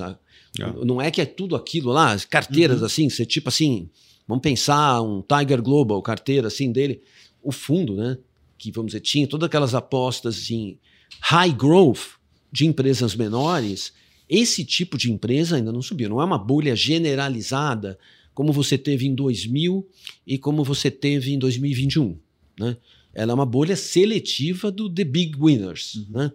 Yeah. 0.59 0.85
Não 0.85 1.00
é 1.00 1.12
que 1.12 1.21
é 1.21 1.26
tudo 1.26 1.54
aquilo 1.54 1.92
lá, 1.92 2.16
carteiras 2.28 2.80
uhum. 2.80 2.87
assim, 2.87 3.11
você 3.11 3.25
tipo 3.25 3.49
assim, 3.49 3.88
vamos 4.26 4.42
pensar 4.42 5.00
um 5.02 5.23
Tiger 5.23 5.62
Global, 5.62 6.00
carteira 6.02 6.49
assim 6.49 6.73
dele 6.73 7.02
o 7.42 7.52
fundo, 7.52 7.95
né, 7.95 8.18
que 8.59 8.73
vamos 8.73 8.90
dizer, 8.90 9.00
tinha 9.00 9.26
todas 9.26 9.47
aquelas 9.47 9.75
apostas 9.75 10.50
em 10.50 10.78
high 11.21 11.52
growth 11.52 12.16
de 12.50 12.66
empresas 12.66 13.14
menores, 13.14 13.92
esse 14.28 14.64
tipo 14.64 14.99
de 14.99 15.12
empresa 15.12 15.56
ainda 15.56 15.71
não 15.71 15.83
subiu. 15.83 16.09
Não 16.09 16.21
é 16.21 16.25
uma 16.25 16.38
bolha 16.38 16.75
generalizada 16.75 17.99
como 18.35 18.52
você 18.52 18.76
teve 18.76 19.06
em 19.06 19.14
2000 19.14 19.88
e 20.26 20.37
como 20.37 20.64
você 20.64 20.90
teve 20.90 21.33
em 21.33 21.38
2021. 21.38 22.18
Né? 22.59 22.76
Ela 23.14 23.33
é 23.33 23.35
uma 23.35 23.47
bolha 23.47 23.76
seletiva 23.76 24.71
do 24.71 24.90
The 24.92 25.04
Big 25.04 25.38
Winners. 25.38 25.95
Uhum. 25.95 26.06
Né? 26.11 26.33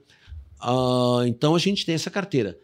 Uh, 0.64 1.26
então 1.28 1.54
a 1.56 1.60
gente 1.60 1.86
tem 1.86 1.96
essa 1.96 2.10
carteira. 2.10 2.58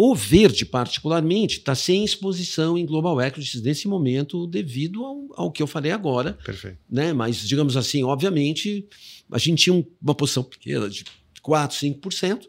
O 0.00 0.14
verde, 0.14 0.64
particularmente, 0.64 1.58
está 1.58 1.74
sem 1.74 2.04
exposição 2.04 2.78
em 2.78 2.86
global 2.86 3.20
equities 3.20 3.60
nesse 3.60 3.88
momento, 3.88 4.46
devido 4.46 5.04
ao, 5.04 5.26
ao, 5.34 5.50
que 5.50 5.60
eu 5.60 5.66
falei 5.66 5.90
agora. 5.90 6.34
Perfeito. 6.34 6.78
Né? 6.88 7.12
Mas, 7.12 7.38
digamos 7.38 7.76
assim, 7.76 8.04
obviamente, 8.04 8.86
a 9.28 9.38
gente 9.38 9.64
tinha 9.64 9.84
uma 10.00 10.14
posição 10.14 10.44
pequena 10.44 10.88
de 10.88 11.02
4%, 11.42 11.98
5%, 12.00 12.46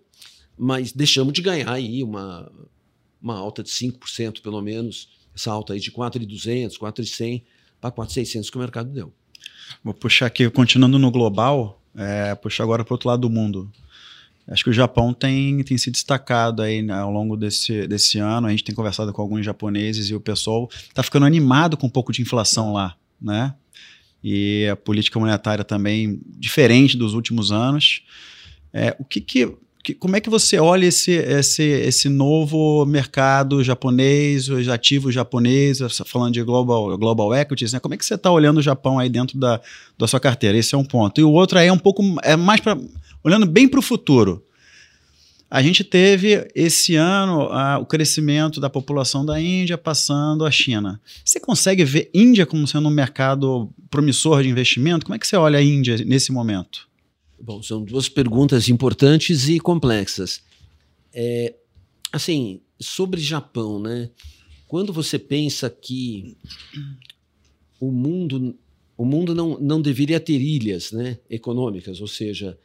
mas 0.56 0.91
deixamos 0.91 1.34
de 1.34 1.41
ganhar 1.41 1.72
aí 1.72 2.03
uma, 2.03 2.51
uma 3.20 3.39
alta 3.39 3.63
de 3.63 3.72
5%, 3.72 4.44
pelo 4.44 4.62
menos, 4.62 5.10
essa 5.36 5.51
alta 5.51 5.74
aí 5.74 5.79
de 5.79 5.89
4,200, 5.89 6.77
4,100 6.77 7.44
para 7.82 7.89
4,600 7.89 8.51
que 8.51 8.58
o 8.58 8.60
mercado 8.60 8.91
deu. 8.91 9.12
Vou 9.84 9.96
puxar 9.96 10.27
aqui, 10.27 10.48
continuando 10.51 11.00
no 11.00 11.10
global, 11.10 11.82
é, 11.96 12.36
puxar 12.36 12.62
agora 12.62 12.86
para 12.86 12.91
o 12.91 12.94
outro 12.94 13.10
lado 13.10 13.22
do 13.22 13.29
mundo. 13.32 13.72
Acho 14.51 14.63
que 14.63 14.70
o 14.70 14.74
Japão 14.74 15.13
tem, 15.13 15.63
tem 15.63 15.77
se 15.77 15.91
destacado 15.91 16.62
aí 16.62 16.82
né, 16.82 16.94
ao 16.94 17.12
longo 17.12 17.38
desse, 17.38 17.88
desse 17.88 18.18
ano. 18.18 18.48
A 18.48 18.50
gente 18.50 18.63
tem 18.63 18.74
conversado 18.74 19.13
com 19.13 19.22
alguns 19.22 19.46
japoneses 19.46 20.10
e 20.10 20.15
o 20.15 20.20
pessoal 20.20 20.68
está 20.88 21.03
ficando 21.03 21.25
animado 21.25 21.77
com 21.77 21.86
um 21.86 21.89
pouco 21.89 22.12
de 22.12 22.22
inflação 22.22 22.74
lá, 22.74 22.96
né? 23.22 23.53
E 24.24 24.68
a 24.70 24.75
política 24.75 25.20
monetária 25.20 25.63
também 25.63 26.20
diferente 26.25 26.98
dos 26.98 27.13
últimos 27.13 27.51
anos. 27.51 28.01
É, 28.74 28.96
o 29.00 29.06
que, 29.06 29.22
que, 29.22 29.56
como 30.00 30.15
é 30.15 30.20
que 30.20 30.29
você 30.29 30.60
olha 30.60 30.86
esse, 30.88 31.12
esse, 31.12 31.63
esse 31.63 32.10
novo 32.10 32.86
mercado 32.86 33.63
japonês, 33.63 34.50
os 34.50 34.68
ativos 34.68 35.13
japoneses, 35.13 36.01
falando 36.06 36.34
de 36.34 36.44
global, 36.44 36.98
global 36.98 37.34
equities, 37.36 37.72
né? 37.72 37.79
Como 37.79 37.94
é 37.94 37.98
que 37.98 38.06
você 38.06 38.15
está 38.15 38.32
olhando 38.32 38.58
o 38.58 38.63
Japão 38.63 39.00
aí 39.00 39.10
dentro 39.10 39.39
da, 39.39 39.62
da 39.98 40.08
sua 40.08 40.20
carteira? 40.20 40.58
Esse 40.58 40.75
é 40.75 40.77
um 40.77 40.84
ponto. 40.84 41.22
E 41.22 41.24
o 41.24 41.32
outro 41.32 41.58
aí 41.58 41.68
é 41.68 41.74
um 41.74 41.79
pouco 41.79 42.03
é 42.24 42.36
mais 42.36 42.60
para 42.60 42.77
Olhando 43.23 43.45
bem 43.45 43.67
para 43.67 43.79
o 43.79 43.83
futuro, 43.83 44.45
a 45.49 45.63
gente 45.63 45.83
teve 45.83 46.47
esse 46.53 46.95
ano 46.95 47.49
o 47.81 47.85
crescimento 47.85 48.61
da 48.61 48.69
população 48.69 49.25
da 49.25 49.41
Índia 49.41 49.77
passando 49.77 50.45
a 50.45 50.51
China. 50.51 51.01
Você 51.25 51.39
consegue 51.39 51.83
ver 51.83 52.09
Índia 52.13 52.45
como 52.45 52.67
sendo 52.67 52.88
um 52.88 52.91
mercado 52.91 53.69
promissor 53.89 54.43
de 54.43 54.49
investimento? 54.49 55.05
Como 55.05 55.15
é 55.15 55.19
que 55.19 55.27
você 55.27 55.35
olha 55.35 55.57
a 55.57 55.63
Índia 55.63 55.97
nesse 56.05 56.31
momento? 56.31 56.88
Bom, 57.41 57.63
são 57.63 57.83
duas 57.83 58.07
perguntas 58.07 58.69
importantes 58.69 59.49
e 59.49 59.59
complexas. 59.59 60.41
É, 61.11 61.55
assim, 62.11 62.61
sobre 62.79 63.19
Japão, 63.19 63.79
né? 63.79 64.09
Quando 64.67 64.93
você 64.93 65.17
pensa 65.17 65.67
que 65.67 66.38
o 67.79 67.91
mundo, 67.91 68.55
o 68.95 69.03
mundo 69.03 69.33
não, 69.33 69.57
não 69.59 69.81
deveria 69.81 70.19
ter 70.19 70.39
ilhas 70.39 70.91
né, 70.91 71.17
econômicas, 71.27 72.01
ou 72.01 72.07
seja, 72.07 72.55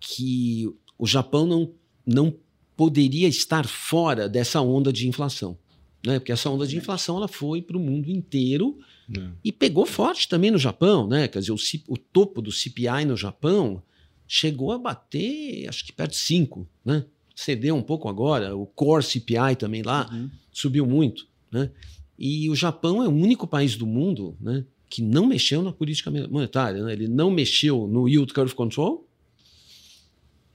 que 0.00 0.66
o 0.98 1.06
Japão 1.06 1.46
não, 1.46 1.72
não 2.06 2.34
poderia 2.76 3.28
estar 3.28 3.66
fora 3.66 4.28
dessa 4.28 4.60
onda 4.60 4.92
de 4.92 5.06
inflação. 5.06 5.58
Né? 6.04 6.18
Porque 6.18 6.32
essa 6.32 6.48
onda 6.48 6.66
de 6.66 6.78
inflação 6.78 7.18
ela 7.18 7.28
foi 7.28 7.60
para 7.60 7.76
o 7.76 7.80
mundo 7.80 8.10
inteiro 8.10 8.78
é. 9.14 9.28
e 9.44 9.52
pegou 9.52 9.84
forte 9.84 10.28
também 10.28 10.50
no 10.50 10.58
Japão. 10.58 11.06
Né? 11.06 11.28
Quer 11.28 11.40
dizer, 11.40 11.52
o, 11.52 11.58
o, 11.88 11.96
topo 11.96 12.40
do 12.40 12.50
CPI 12.50 13.04
no 13.06 13.16
Japão 13.16 13.82
chegou 14.26 14.72
a 14.72 14.78
bater, 14.78 15.68
acho 15.68 15.84
que 15.84 15.92
perto 15.92 16.12
de 16.12 16.16
5. 16.16 16.66
Né? 16.84 17.04
Cedeu 17.34 17.76
um 17.76 17.82
pouco 17.82 18.08
agora. 18.08 18.56
O 18.56 18.64
core 18.64 19.04
CPI 19.04 19.56
também 19.58 19.82
lá 19.82 20.08
uhum. 20.10 20.30
subiu 20.50 20.86
muito. 20.86 21.26
Né? 21.52 21.70
E 22.18 22.48
o 22.48 22.54
Japão 22.54 23.02
é 23.02 23.08
o 23.08 23.12
único 23.12 23.46
país 23.46 23.76
do 23.76 23.86
mundo 23.86 24.36
né, 24.40 24.64
que 24.88 25.02
não 25.02 25.26
mexeu 25.26 25.62
na 25.62 25.72
política 25.72 26.10
monetária. 26.10 26.82
Né? 26.82 26.92
Ele 26.94 27.08
não 27.08 27.30
mexeu 27.30 27.86
no 27.86 28.08
yield 28.08 28.32
curve 28.32 28.54
control 28.54 29.06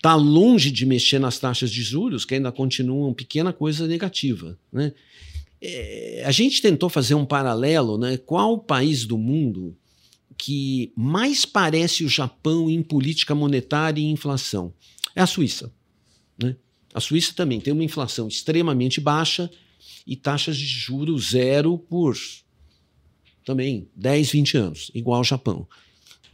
está 0.06 0.14
longe 0.14 0.70
de 0.70 0.86
mexer 0.86 1.18
nas 1.18 1.40
taxas 1.40 1.72
de 1.72 1.82
juros, 1.82 2.26
que 2.26 2.36
ainda 2.36 2.52
continuam 2.52 3.12
pequena 3.12 3.52
coisa 3.52 3.88
negativa. 3.88 4.56
Né? 4.72 4.94
É, 5.60 6.24
a 6.24 6.32
gente 6.32 6.62
tentou 6.62 6.90
fazer 6.90 7.16
um 7.16 7.26
paralelo, 7.26 7.98
né? 7.98 8.16
qual 8.16 8.54
o 8.54 8.60
país 8.60 9.04
do 9.04 9.18
mundo 9.18 9.76
que 10.38 10.94
mais 10.96 11.44
parece 11.44 12.04
o 12.04 12.10
Japão 12.10 12.70
em 12.70 12.84
política 12.84 13.34
monetária 13.34 14.00
e 14.00 14.06
inflação? 14.06 14.72
É 15.16 15.24
a 15.24 15.28
Suíça. 15.28 15.74
Né? 16.40 16.56
A 16.94 17.00
Suíça 17.00 17.34
também 17.34 17.60
tem 17.60 17.74
uma 17.74 17.84
inflação 17.84 18.28
extremamente 18.28 19.02
baixa 19.02 19.50
e 20.06 20.16
taxas 20.16 20.56
de 20.56 20.68
juros 20.68 21.32
zero 21.32 21.80
por 21.80 22.16
também 23.44 23.90
10, 23.96 24.30
20 24.30 24.58
anos, 24.58 24.92
igual 24.94 25.18
ao 25.18 25.24
Japão. 25.24 25.68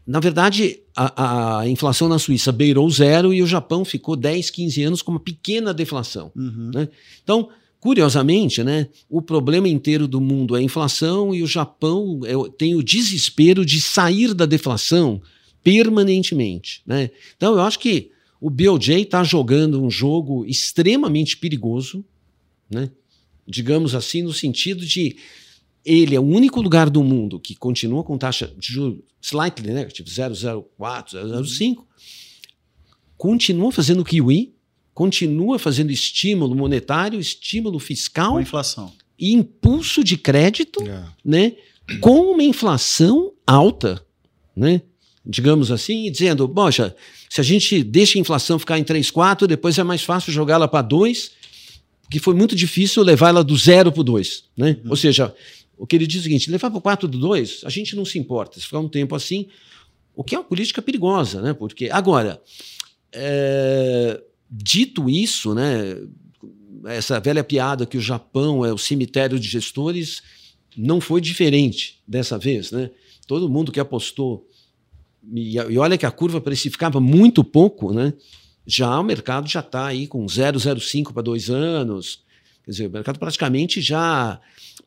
Na 0.06 0.20
verdade, 0.20 0.80
a, 0.96 1.60
a, 1.60 1.70
inflação 1.70 2.10
na 2.10 2.18
Suíça 2.18 2.52
beirou 2.52 2.90
zero 2.90 3.34
e 3.34 3.42
o 3.42 3.48
Japão 3.48 3.86
ficou 3.86 4.16
10, 4.16 4.50
15 4.50 4.84
anos 4.84 5.02
com 5.02 5.12
uma 5.12 5.20
pequena 5.20 5.74
deflação. 5.74 6.32
Uhum. 6.36 6.72
Né? 6.74 6.90
Então, 7.24 7.50
curiosamente, 7.80 8.64
né, 8.64 8.90
o 9.10 9.22
problema 9.22 9.68
inteiro 9.68 10.08
do 10.08 10.20
mundo 10.20 10.56
é 10.56 10.60
a 10.60 10.64
inflação 10.64 11.34
e 11.34 11.44
o 11.44 11.48
Japão 11.48 12.20
é, 12.26 12.34
tem 12.58 12.76
o 12.76 12.84
desespero 12.84 13.66
de 13.66 13.80
sair 13.80 14.34
da 14.34 14.46
deflação 14.46 15.22
permanentemente. 15.64 16.82
Né? 16.86 17.12
Então, 17.38 17.54
eu 17.54 17.62
acho 17.62 17.80
que 17.80 18.12
o 18.40 18.50
BOJ 18.50 19.02
está 19.02 19.24
jogando 19.24 19.82
um 19.82 19.90
jogo 19.90 20.46
extremamente 20.46 21.38
perigoso, 21.38 22.04
né? 22.70 22.90
digamos 23.48 23.94
assim, 23.94 24.24
no 24.24 24.34
sentido 24.34 24.86
de 24.86 25.18
ele 25.86 26.16
é 26.16 26.20
o 26.20 26.24
único 26.24 26.62
lugar 26.62 26.90
do 26.90 27.04
mundo 27.04 27.40
que 27.40 27.56
continua 27.56 28.04
com 28.04 28.18
taxa 28.18 28.54
de 28.58 28.74
juros 28.74 29.00
slightly 29.22 29.72
negative, 29.72 30.10
0,04, 30.10 30.66
0,05, 31.14 31.86
continua 33.18 33.72
fazendo 33.72 34.04
kiwi, 34.04 34.54
continua 34.94 35.60
fazendo 35.60 35.92
estímulo 35.92 36.56
monetário, 36.56 37.20
estímulo 37.20 37.80
fiscal. 37.80 38.34
Com 38.34 38.42
inflação. 38.42 38.92
E 39.18 39.32
impulso 39.34 40.04
de 40.04 40.18
crédito, 40.18 40.82
é. 40.84 41.04
né? 41.24 41.54
Com 42.00 42.32
uma 42.32 42.44
inflação 42.44 43.32
alta, 43.46 44.04
né? 44.56 44.82
Digamos 45.24 45.72
assim, 45.72 46.08
e 46.08 46.10
dizendo, 46.10 46.50
poxa, 46.50 46.96
se 47.30 47.40
a 47.40 47.44
gente 47.44 47.84
deixa 47.84 48.18
a 48.18 48.22
inflação 48.22 48.58
ficar 48.58 48.80
em 48.80 48.84
3, 48.84 49.12
4, 49.12 49.48
depois 49.48 49.78
é 49.78 49.84
mais 49.84 50.02
fácil 50.02 50.34
jogá-la 50.34 50.68
para 50.68 50.82
2, 50.82 51.32
porque 52.02 52.18
foi 52.18 52.34
muito 52.34 52.56
difícil 52.56 53.04
levar 53.04 53.30
ela 53.30 53.44
do 53.44 53.56
zero 53.56 53.92
para 53.92 54.02
o 54.02 54.04
2. 54.04 54.44
Né? 54.58 54.80
Uhum. 54.84 54.90
Ou 54.90 54.96
seja, 54.96 55.34
o 55.82 55.88
que 55.88 55.96
ele 55.96 56.06
diz 56.06 56.18
é 56.18 56.20
o 56.20 56.24
seguinte: 56.26 56.52
levar 56.52 56.70
para 56.70 56.78
o 56.78 56.82
4 56.82 57.08
do 57.08 57.18
2, 57.18 57.62
a 57.66 57.70
gente 57.72 57.96
não 57.96 58.06
se 58.06 58.20
importa. 58.20 58.60
Se 58.60 58.68
ficar 58.68 58.78
um 58.78 58.88
tempo 58.88 59.16
assim, 59.16 59.48
o 60.16 60.24
que 60.24 60.36
é 60.36 60.38
uma 60.38 60.44
política 60.44 60.80
perigosa, 60.80 61.42
né? 61.42 61.56
Porque, 61.56 61.90
agora, 61.92 62.40
é, 63.12 64.22
dito 64.48 65.10
isso, 65.10 65.56
né, 65.56 65.98
essa 66.86 67.20
velha 67.20 67.44
piada 67.44 67.88
que 67.88 67.98
o 67.98 68.02
Japão 68.02 68.64
é 68.64 68.72
o 68.72 68.78
cemitério 68.78 69.40
de 69.40 69.48
gestores 69.48 70.22
não 70.78 71.02
foi 71.02 71.20
diferente 71.20 72.00
dessa 72.08 72.38
vez, 72.38 72.72
né? 72.72 72.92
Todo 73.26 73.50
mundo 73.50 73.72
que 73.72 73.80
apostou, 73.80 74.48
e, 75.34 75.56
e 75.58 75.78
olha 75.80 75.98
que 75.98 76.06
a 76.06 76.12
curva 76.12 76.40
precificava 76.40 77.00
muito 77.00 77.44
pouco, 77.44 77.92
né? 77.92 78.14
Já 78.68 79.00
o 79.00 79.04
mercado 79.04 79.50
já 79.50 79.62
está 79.62 79.88
aí 79.88 80.06
com 80.06 80.24
0,05 80.28 81.12
para 81.12 81.24
dois 81.24 81.50
anos. 81.50 82.22
Quer 82.72 82.76
dizer, 82.76 82.88
o 82.88 82.92
mercado 82.92 83.20
praticamente 83.20 83.82
já, 83.82 84.40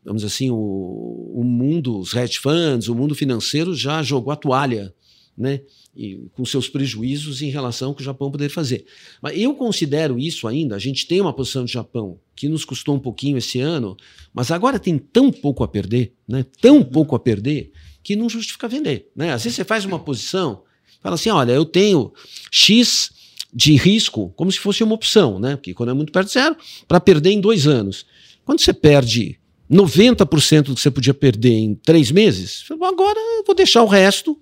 vamos 0.03 0.25
assim, 0.25 0.51
o, 0.51 1.33
o 1.35 1.45
mundo, 1.45 1.99
os 1.99 2.15
hedge 2.15 2.39
funds, 2.39 2.89
o 2.89 2.95
mundo 2.95 3.15
financeiro 3.15 3.75
já 3.75 4.03
jogou 4.03 4.33
a 4.33 4.37
toalha, 4.37 4.95
né? 5.37 5.61
E, 5.95 6.17
com 6.33 6.47
seus 6.47 6.67
prejuízos 6.67 7.43
em 7.43 7.51
relação 7.51 7.89
ao 7.89 7.95
que 7.95 8.01
o 8.01 8.05
Japão 8.05 8.31
poderia 8.31 8.53
fazer. 8.53 8.87
Mas 9.21 9.39
eu 9.39 9.55
considero 9.55 10.19
isso 10.19 10.49
ainda, 10.49 10.75
a 10.75 10.79
gente 10.79 11.07
tem 11.07 11.21
uma 11.21 11.33
posição 11.35 11.67
de 11.67 11.73
Japão 11.73 12.19
que 12.35 12.49
nos 12.49 12.65
custou 12.65 12.95
um 12.95 12.99
pouquinho 12.99 13.37
esse 13.37 13.61
ano, 13.61 13.95
mas 14.33 14.51
agora 14.51 14.79
tem 14.79 14.97
tão 14.97 15.31
pouco 15.31 15.63
a 15.63 15.69
perder, 15.69 16.15
né? 16.27 16.47
Tão 16.63 16.83
pouco 16.83 17.15
a 17.15 17.19
perder, 17.19 17.71
que 18.03 18.17
não 18.17 18.31
justifica 18.31 18.67
vender. 18.67 19.11
Né? 19.15 19.35
Às 19.35 19.45
vezes 19.45 19.57
você 19.57 19.65
faz 19.65 19.85
uma 19.85 19.99
posição, 19.99 20.63
fala 21.03 21.17
assim: 21.17 21.29
olha, 21.29 21.53
eu 21.53 21.67
tenho 21.67 22.15
X 22.51 23.11
de 23.55 23.77
risco, 23.77 24.33
como 24.37 24.51
se 24.51 24.59
fosse 24.59 24.83
uma 24.83 24.95
opção, 24.95 25.39
né? 25.39 25.55
Porque 25.57 25.73
quando 25.73 25.91
é 25.91 25.95
muito 25.95 26.13
perto 26.13 26.27
de 26.27 26.33
zero, 26.33 26.57
para 26.89 26.99
perder 26.99 27.31
em 27.31 27.41
dois 27.41 27.67
anos. 27.67 28.05
Quando 28.45 28.61
você 28.61 28.73
perde 28.73 29.39
90% 29.71 30.63
do 30.65 30.75
que 30.75 30.81
você 30.81 30.91
podia 30.91 31.15
perder 31.15 31.53
em 31.53 31.75
três 31.75 32.11
meses, 32.11 32.65
agora 32.71 33.19
eu 33.39 33.45
vou 33.47 33.55
deixar 33.55 33.83
o 33.83 33.87
resto, 33.87 34.39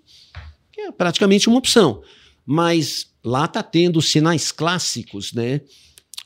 que 0.72 0.80
é 0.80 0.90
praticamente 0.90 1.48
uma 1.48 1.58
opção. 1.58 2.02
Mas 2.44 3.08
lá 3.22 3.44
está 3.44 3.62
tendo 3.62 4.00
sinais 4.00 4.50
clássicos 4.50 5.32
né, 5.32 5.60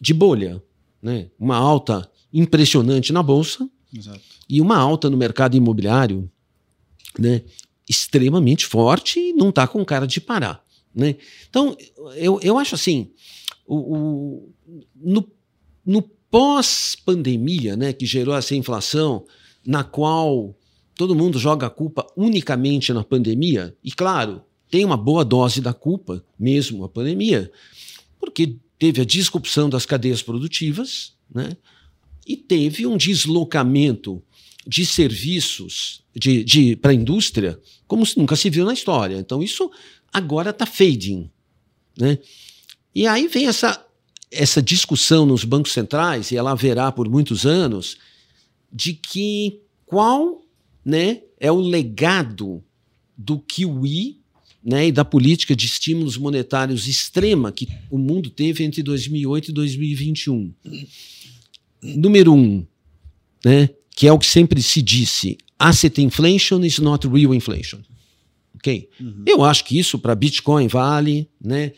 de 0.00 0.14
bolha. 0.14 0.62
Né? 1.02 1.28
Uma 1.38 1.56
alta 1.56 2.08
impressionante 2.32 3.12
na 3.12 3.22
Bolsa 3.22 3.68
Exato. 3.94 4.20
e 4.48 4.60
uma 4.60 4.76
alta 4.76 5.10
no 5.10 5.16
mercado 5.16 5.56
imobiliário 5.56 6.30
né, 7.18 7.42
extremamente 7.88 8.66
forte 8.66 9.18
e 9.18 9.32
não 9.32 9.50
está 9.50 9.66
com 9.66 9.84
cara 9.84 10.06
de 10.06 10.20
parar. 10.20 10.64
Né? 10.96 11.16
Então, 11.50 11.76
eu, 12.16 12.40
eu 12.42 12.56
acho 12.56 12.74
assim, 12.74 13.10
o, 13.66 13.76
o 13.76 14.54
no, 14.94 15.30
no 15.84 16.02
pós-pandemia, 16.30 17.76
né, 17.76 17.92
que 17.92 18.06
gerou 18.06 18.34
essa 18.34 18.56
inflação, 18.56 19.26
na 19.64 19.84
qual 19.84 20.56
todo 20.94 21.14
mundo 21.14 21.38
joga 21.38 21.66
a 21.66 21.70
culpa 21.70 22.06
unicamente 22.16 22.94
na 22.94 23.04
pandemia, 23.04 23.76
e 23.84 23.92
claro, 23.92 24.42
tem 24.70 24.86
uma 24.86 24.96
boa 24.96 25.22
dose 25.22 25.60
da 25.60 25.74
culpa, 25.74 26.24
mesmo 26.38 26.82
a 26.82 26.88
pandemia, 26.88 27.52
porque 28.18 28.56
teve 28.78 29.02
a 29.02 29.04
disrupção 29.04 29.68
das 29.68 29.84
cadeias 29.84 30.22
produtivas, 30.22 31.12
né, 31.32 31.58
e 32.26 32.36
teve 32.36 32.86
um 32.86 32.96
deslocamento 32.96 34.22
de 34.66 34.84
serviços 34.84 36.02
de, 36.14 36.42
de, 36.42 36.76
para 36.76 36.90
a 36.90 36.94
indústria 36.94 37.60
como 37.86 38.04
nunca 38.16 38.34
se 38.34 38.50
viu 38.50 38.64
na 38.64 38.72
história. 38.72 39.16
Então, 39.16 39.42
isso 39.42 39.70
agora 40.16 40.48
está 40.48 40.64
fading. 40.64 41.30
Né? 41.98 42.18
E 42.94 43.06
aí 43.06 43.28
vem 43.28 43.46
essa, 43.46 43.84
essa 44.30 44.62
discussão 44.62 45.26
nos 45.26 45.44
bancos 45.44 45.72
centrais, 45.72 46.30
e 46.30 46.36
ela 46.36 46.52
haverá 46.52 46.90
por 46.90 47.06
muitos 47.06 47.44
anos, 47.44 47.98
de 48.72 48.94
que 48.94 49.60
qual 49.84 50.42
né, 50.82 51.20
é 51.38 51.52
o 51.52 51.60
legado 51.60 52.64
do 53.16 53.38
QE 53.38 54.18
né, 54.64 54.88
e 54.88 54.92
da 54.92 55.04
política 55.04 55.54
de 55.54 55.66
estímulos 55.66 56.16
monetários 56.16 56.88
extrema 56.88 57.52
que 57.52 57.68
o 57.90 57.98
mundo 57.98 58.30
teve 58.30 58.64
entre 58.64 58.82
2008 58.82 59.50
e 59.50 59.52
2021. 59.52 60.54
Número 61.82 62.32
um, 62.32 62.66
né, 63.44 63.68
que 63.94 64.06
é 64.06 64.12
o 64.12 64.18
que 64.18 64.26
sempre 64.26 64.62
se 64.62 64.80
disse, 64.80 65.36
asset 65.58 66.00
inflation 66.00 66.64
is 66.64 66.78
not 66.78 67.06
real 67.06 67.34
inflation. 67.34 67.80
Ok? 68.66 68.88
Uhum. 69.00 69.24
Eu 69.24 69.44
acho 69.44 69.64
que 69.64 69.78
isso 69.78 69.98
para 69.98 70.14
Bitcoin 70.14 70.66
vale, 70.66 71.30
né? 71.40 71.72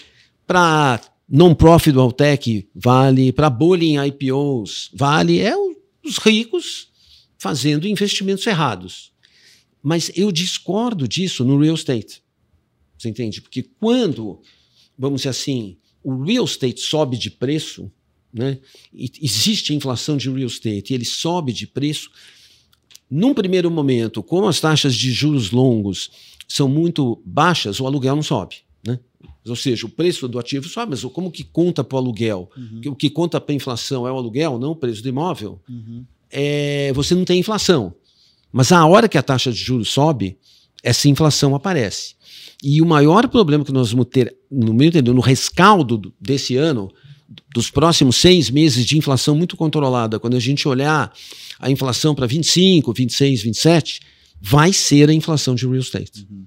Para 0.46 1.00
non-profit 1.28 1.94
tech 2.16 2.68
vale, 2.74 3.30
para 3.32 3.50
bolha 3.50 3.84
em 3.84 4.06
IPOs 4.06 4.90
vale, 4.94 5.38
é 5.40 5.54
os 6.02 6.16
ricos 6.16 6.88
fazendo 7.36 7.86
investimentos 7.86 8.46
errados. 8.46 9.12
Mas 9.82 10.10
eu 10.16 10.32
discordo 10.32 11.06
disso 11.06 11.44
no 11.44 11.58
real 11.60 11.74
estate. 11.74 12.22
Você 12.96 13.10
entende? 13.10 13.42
Porque 13.42 13.62
quando, 13.62 14.40
vamos 14.98 15.20
dizer 15.20 15.28
assim, 15.28 15.76
o 16.02 16.22
real 16.22 16.44
estate 16.44 16.80
sobe 16.80 17.18
de 17.18 17.30
preço, 17.30 17.92
né? 18.32 18.58
E 18.92 19.10
existe 19.20 19.74
inflação 19.74 20.16
de 20.16 20.30
real 20.30 20.48
estate 20.48 20.92
e 20.92 20.94
ele 20.94 21.04
sobe 21.04 21.52
de 21.52 21.66
preço. 21.66 22.10
Num 23.10 23.34
primeiro 23.34 23.70
momento, 23.70 24.22
como 24.22 24.48
as 24.48 24.60
taxas 24.60 24.94
de 24.94 25.12
juros 25.12 25.50
longos 25.50 26.10
são 26.48 26.66
muito 26.66 27.20
baixas, 27.24 27.78
o 27.78 27.86
aluguel 27.86 28.16
não 28.16 28.22
sobe. 28.22 28.56
Né? 28.84 28.98
Ou 29.46 29.54
seja, 29.54 29.86
o 29.86 29.88
preço 29.88 30.26
do 30.26 30.38
ativo 30.38 30.66
sobe, 30.68 30.90
mas 30.90 31.04
como 31.04 31.30
que 31.30 31.44
conta 31.44 31.84
para 31.84 31.96
o 31.96 31.98
aluguel? 31.98 32.50
Uhum. 32.56 32.92
O 32.92 32.96
que 32.96 33.10
conta 33.10 33.40
para 33.40 33.52
a 33.52 33.56
inflação 33.56 34.08
é 34.08 34.12
o 34.12 34.16
aluguel, 34.16 34.58
não 34.58 34.70
o 34.70 34.76
preço 34.76 35.02
do 35.02 35.08
imóvel. 35.08 35.60
Uhum. 35.68 36.04
É, 36.30 36.90
você 36.94 37.14
não 37.14 37.24
tem 37.24 37.38
inflação. 37.38 37.94
Mas 38.50 38.72
a 38.72 38.84
hora 38.86 39.08
que 39.08 39.18
a 39.18 39.22
taxa 39.22 39.52
de 39.52 39.58
juros 39.58 39.90
sobe, 39.90 40.38
essa 40.82 41.08
inflação 41.08 41.54
aparece. 41.54 42.14
E 42.62 42.80
o 42.80 42.86
maior 42.86 43.28
problema 43.28 43.64
que 43.64 43.72
nós 43.72 43.90
vamos 43.90 44.06
ter, 44.10 44.34
no 44.50 44.72
meu 44.72 44.88
entender, 44.88 45.12
no 45.12 45.20
rescaldo 45.20 46.12
desse 46.20 46.56
ano, 46.56 46.90
dos 47.54 47.70
próximos 47.70 48.16
seis 48.16 48.50
meses 48.50 48.86
de 48.86 48.96
inflação 48.96 49.34
muito 49.34 49.56
controlada, 49.56 50.18
quando 50.18 50.36
a 50.36 50.40
gente 50.40 50.66
olhar 50.66 51.12
a 51.58 51.70
inflação 51.70 52.14
para 52.14 52.26
25, 52.26 52.92
26, 52.92 53.42
27, 53.42 54.00
vai 54.40 54.72
ser 54.72 55.08
a 55.08 55.14
inflação 55.14 55.54
de 55.54 55.66
real 55.66 55.80
estate. 55.80 56.26
Uhum. 56.30 56.44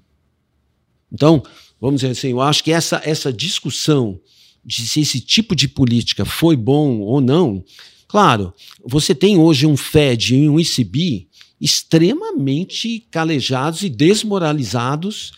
Então, 1.11 1.43
vamos 1.79 2.01
dizer 2.01 2.11
assim, 2.11 2.29
eu 2.29 2.41
acho 2.41 2.63
que 2.63 2.71
essa, 2.71 3.01
essa 3.03 3.31
discussão 3.33 4.19
de 4.63 4.87
se 4.87 5.01
esse 5.01 5.19
tipo 5.19 5.55
de 5.55 5.67
política 5.67 6.23
foi 6.23 6.55
bom 6.55 6.99
ou 6.99 7.19
não, 7.19 7.63
claro, 8.07 8.53
você 8.85 9.13
tem 9.13 9.37
hoje 9.37 9.65
um 9.65 9.75
Fed 9.75 10.35
e 10.35 10.47
um 10.47 10.59
ECB 10.59 11.27
extremamente 11.59 13.05
calejados 13.11 13.83
e 13.83 13.89
desmoralizados 13.89 15.31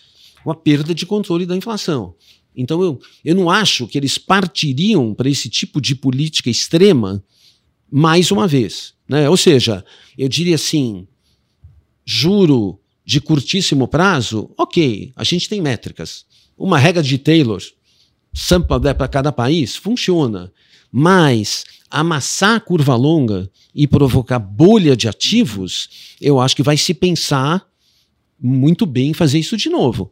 com 0.44 0.52
a 0.52 0.56
perda 0.56 0.94
de 0.94 1.06
controle 1.06 1.46
da 1.46 1.56
inflação. 1.56 2.16
Então, 2.56 2.82
eu, 2.82 3.00
eu 3.26 3.36
não 3.36 3.50
acho 3.50 3.88
que 3.88 3.98
eles 3.98 4.18
partiriam 4.18 5.14
para 5.14 5.30
esse 5.30 5.50
tipo 5.50 5.82
de 5.82 5.96
política 5.96 6.50
extrema 6.50 7.24
mais 7.92 8.32
uma 8.32 8.48
vez. 8.48 8.94
Né? 9.08 9.30
Ou 9.30 9.38
seja, 9.38 9.84
eu 10.18 10.28
diria 10.28 10.56
assim: 10.56 11.08
juro 12.06 12.80
de 13.06 13.20
curtíssimo 13.20 13.88
prazo, 13.88 14.50
ok, 14.58 15.12
a 15.16 15.24
gente 15.24 15.50
tem 15.50 15.62
métricas. 15.62 16.26
Uma 16.58 16.78
regra 16.78 17.04
de 17.04 17.18
Taylor, 17.18 17.62
sample 18.34 18.94
para 18.96 19.08
cada 19.08 19.32
país, 19.32 19.76
funciona. 19.76 20.52
Mas 20.92 21.66
amassar 21.90 22.56
a 22.56 22.60
curva 22.60 22.96
longa 22.96 23.50
e 23.74 23.88
provocar 23.88 24.40
bolha 24.40 24.96
de 24.96 25.08
ativos, 25.08 26.16
eu 26.22 26.40
acho 26.40 26.56
que 26.56 26.64
vai 26.64 26.78
se 26.78 26.94
pensar 26.94 27.68
muito 28.40 28.86
bem 28.86 29.10
em 29.10 29.14
fazer 29.14 29.40
isso 29.40 29.58
de 29.58 29.70
novo. 29.70 30.12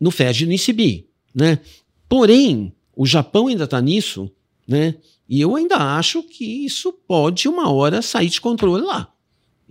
No 0.00 0.10
Fed 0.10 0.44
e 0.44 0.46
no 0.46 0.52
ECB. 0.52 1.06
Né? 1.34 1.58
Porém, 2.08 2.72
o 2.96 3.06
Japão 3.06 3.48
ainda 3.48 3.64
está 3.64 3.80
nisso, 3.80 4.30
né? 4.66 4.94
e 5.28 5.40
eu 5.40 5.54
ainda 5.54 5.76
acho 5.76 6.22
que 6.22 6.44
isso 6.64 6.92
pode, 6.92 7.48
uma 7.48 7.70
hora, 7.70 8.02
sair 8.02 8.28
de 8.28 8.40
controle 8.40 8.84
lá 8.84 9.12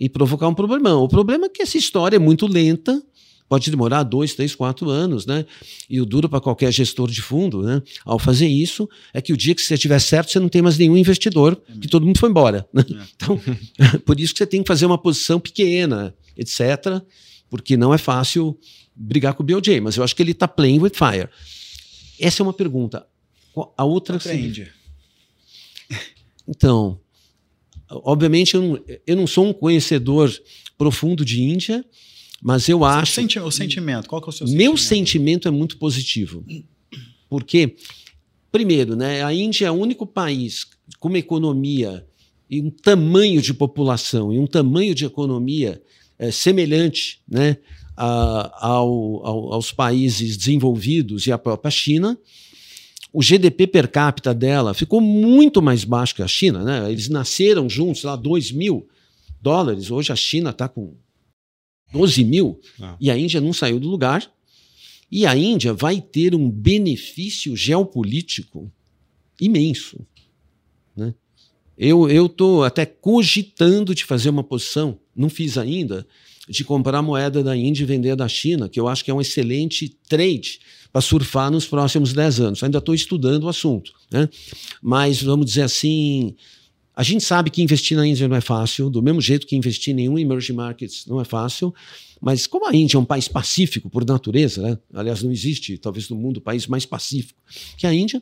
e 0.00 0.08
provocar 0.08 0.48
um 0.48 0.54
problemão. 0.54 1.04
O 1.04 1.08
problema 1.08 1.44
é 1.44 1.48
que 1.50 1.60
essa 1.60 1.76
história 1.76 2.16
é 2.16 2.18
muito 2.18 2.46
lenta, 2.46 3.02
pode 3.46 3.70
demorar 3.70 4.02
dois, 4.02 4.32
três, 4.32 4.54
quatro 4.54 4.88
anos, 4.88 5.26
né? 5.26 5.44
E 5.90 6.00
o 6.00 6.06
duro 6.06 6.26
para 6.26 6.40
qualquer 6.40 6.72
gestor 6.72 7.10
de 7.10 7.20
fundo, 7.20 7.62
né? 7.62 7.82
Ao 8.02 8.18
fazer 8.18 8.48
isso, 8.48 8.88
é 9.12 9.20
que 9.20 9.32
o 9.32 9.36
dia 9.36 9.54
que 9.54 9.60
você 9.60 9.74
estiver 9.74 9.98
certo, 9.98 10.30
você 10.30 10.40
não 10.40 10.48
tem 10.48 10.62
mais 10.62 10.78
nenhum 10.78 10.96
investidor, 10.96 11.60
que 11.80 11.86
todo 11.86 12.06
mundo 12.06 12.18
foi 12.18 12.30
embora. 12.30 12.66
Né? 12.72 12.82
É. 12.90 13.10
Então, 13.14 13.38
por 14.06 14.18
isso 14.18 14.32
que 14.32 14.38
você 14.38 14.46
tem 14.46 14.62
que 14.62 14.68
fazer 14.68 14.86
uma 14.86 14.96
posição 14.96 15.38
pequena, 15.38 16.14
etc., 16.34 17.02
porque 17.50 17.76
não 17.76 17.92
é 17.92 17.98
fácil 17.98 18.56
brigar 18.94 19.34
com 19.34 19.42
o 19.42 19.46
BOJ, 19.46 19.80
mas 19.80 19.96
eu 19.96 20.04
acho 20.04 20.14
que 20.14 20.22
ele 20.22 20.30
está 20.30 20.46
playing 20.48 20.78
with 20.78 20.92
fire. 20.94 21.28
Essa 22.18 22.42
é 22.42 22.44
uma 22.44 22.52
pergunta. 22.52 23.06
A 23.76 23.84
outra. 23.84 24.16
Aprende. 24.16 24.72
Então, 26.46 27.00
Obviamente, 27.90 28.54
eu 28.54 28.62
não, 28.62 28.84
eu 29.06 29.16
não 29.16 29.26
sou 29.26 29.46
um 29.46 29.52
conhecedor 29.52 30.32
profundo 30.78 31.24
de 31.24 31.42
Índia, 31.42 31.84
mas 32.40 32.68
eu 32.68 32.84
acho. 32.84 33.12
Senti 33.12 33.38
o 33.38 33.50
sentimento, 33.50 34.08
qual 34.08 34.20
que 34.22 34.28
é 34.28 34.30
o 34.30 34.32
seu 34.32 34.46
sentimento? 34.46 34.68
Meu 34.68 34.76
sentimento 34.76 35.48
é 35.48 35.50
muito 35.50 35.76
positivo. 35.76 36.44
Porque, 37.28 37.76
primeiro, 38.50 38.96
né, 38.96 39.22
a 39.22 39.34
Índia 39.34 39.66
é 39.66 39.70
o 39.70 39.74
único 39.74 40.06
país 40.06 40.66
com 40.98 41.08
uma 41.08 41.18
economia 41.18 42.06
e 42.48 42.60
um 42.60 42.70
tamanho 42.70 43.40
de 43.42 43.54
população 43.54 44.32
e 44.32 44.38
um 44.38 44.46
tamanho 44.46 44.94
de 44.94 45.04
economia 45.04 45.80
é, 46.18 46.30
semelhante 46.30 47.20
né, 47.28 47.58
a, 47.96 48.66
ao, 48.68 49.26
ao, 49.26 49.52
aos 49.54 49.72
países 49.72 50.36
desenvolvidos 50.36 51.26
e 51.26 51.32
à 51.32 51.38
própria 51.38 51.70
China 51.70 52.18
o 53.12 53.20
GDP 53.22 53.66
per 53.66 53.90
capita 53.90 54.32
dela 54.32 54.72
ficou 54.72 55.00
muito 55.00 55.60
mais 55.60 55.84
baixo 55.84 56.14
que 56.14 56.22
a 56.22 56.28
China. 56.28 56.62
Né? 56.62 56.90
Eles 56.90 57.08
nasceram 57.08 57.68
juntos, 57.68 58.04
lá, 58.04 58.16
2 58.16 58.52
mil 58.52 58.88
dólares. 59.40 59.90
Hoje 59.90 60.12
a 60.12 60.16
China 60.16 60.50
está 60.50 60.68
com 60.68 60.94
12 61.92 62.24
mil 62.24 62.60
ah. 62.80 62.96
e 63.00 63.10
a 63.10 63.18
Índia 63.18 63.40
não 63.40 63.52
saiu 63.52 63.80
do 63.80 63.88
lugar. 63.88 64.30
E 65.10 65.26
a 65.26 65.36
Índia 65.36 65.74
vai 65.74 66.00
ter 66.00 66.36
um 66.36 66.48
benefício 66.48 67.56
geopolítico 67.56 68.70
imenso. 69.40 70.06
Né? 70.96 71.12
Eu 71.76 72.26
estou 72.26 72.62
até 72.62 72.86
cogitando 72.86 73.92
de 73.94 74.04
fazer 74.04 74.28
uma 74.28 74.44
posição, 74.44 75.00
não 75.16 75.28
fiz 75.28 75.58
ainda, 75.58 76.06
de 76.48 76.62
comprar 76.62 77.02
moeda 77.02 77.42
da 77.42 77.56
Índia 77.56 77.82
e 77.82 77.86
vender 77.86 78.14
da 78.14 78.28
China, 78.28 78.68
que 78.68 78.78
eu 78.78 78.86
acho 78.86 79.04
que 79.04 79.10
é 79.10 79.14
um 79.14 79.20
excelente 79.20 79.88
trade 80.08 80.60
para 80.92 81.00
surfar 81.00 81.50
nos 81.50 81.66
próximos 81.66 82.12
10 82.12 82.40
anos. 82.40 82.62
Ainda 82.62 82.78
estou 82.78 82.94
estudando 82.94 83.44
o 83.44 83.48
assunto. 83.48 83.92
Né? 84.10 84.28
Mas, 84.82 85.22
vamos 85.22 85.46
dizer 85.46 85.62
assim, 85.62 86.34
a 86.94 87.02
gente 87.02 87.24
sabe 87.24 87.50
que 87.50 87.62
investir 87.62 87.96
na 87.96 88.06
Índia 88.06 88.28
não 88.28 88.36
é 88.36 88.40
fácil, 88.40 88.90
do 88.90 89.02
mesmo 89.02 89.20
jeito 89.20 89.46
que 89.46 89.56
investir 89.56 89.92
em 89.92 89.96
nenhum 89.96 90.18
emerging 90.18 90.52
markets 90.52 91.06
não 91.06 91.20
é 91.20 91.24
fácil, 91.24 91.74
mas 92.20 92.46
como 92.46 92.66
a 92.66 92.74
Índia 92.74 92.96
é 92.96 93.00
um 93.00 93.04
país 93.04 93.28
pacífico 93.28 93.88
por 93.88 94.04
natureza, 94.04 94.60
né? 94.60 94.78
aliás, 94.92 95.22
não 95.22 95.32
existe, 95.32 95.78
talvez 95.78 96.08
no 96.08 96.16
mundo, 96.16 96.40
país 96.40 96.66
mais 96.66 96.84
pacífico 96.84 97.40
que 97.78 97.86
a 97.86 97.94
Índia, 97.94 98.20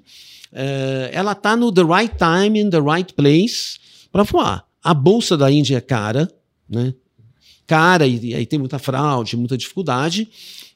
é, 0.52 1.10
ela 1.12 1.32
está 1.32 1.56
no 1.56 1.72
the 1.72 1.82
right 1.82 2.14
time, 2.16 2.60
in 2.60 2.70
the 2.70 2.80
right 2.80 3.12
place 3.14 3.78
para 4.12 4.22
voar. 4.22 4.64
A 4.82 4.94
bolsa 4.94 5.36
da 5.36 5.50
Índia 5.50 5.78
é 5.78 5.80
cara, 5.80 6.30
né? 6.68 6.94
cara 7.66 8.06
e 8.06 8.34
aí 8.34 8.46
tem 8.46 8.58
muita 8.58 8.78
fraude, 8.78 9.36
muita 9.36 9.58
dificuldade, 9.58 10.28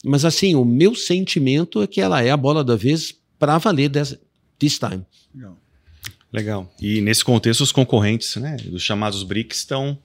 mas 0.04 0.24
assim, 0.24 0.54
o 0.54 0.64
meu 0.64 0.94
sentimento 0.94 1.82
é 1.82 1.86
que 1.86 2.00
ela 2.00 2.22
é 2.22 2.30
a 2.30 2.36
bola 2.36 2.64
da 2.64 2.76
vez 2.76 3.14
para 3.38 3.58
valer 3.58 3.88
dessa, 3.88 4.20
this 4.58 4.78
time. 4.78 5.04
Legal. 5.34 5.58
Legal. 6.32 6.74
E 6.80 7.00
nesse 7.00 7.24
contexto, 7.24 7.60
os 7.60 7.72
concorrentes, 7.72 8.36
né, 8.36 8.56
dos 8.64 8.82
chamados 8.82 9.22
BRICS, 9.22 9.58
estão, 9.58 9.98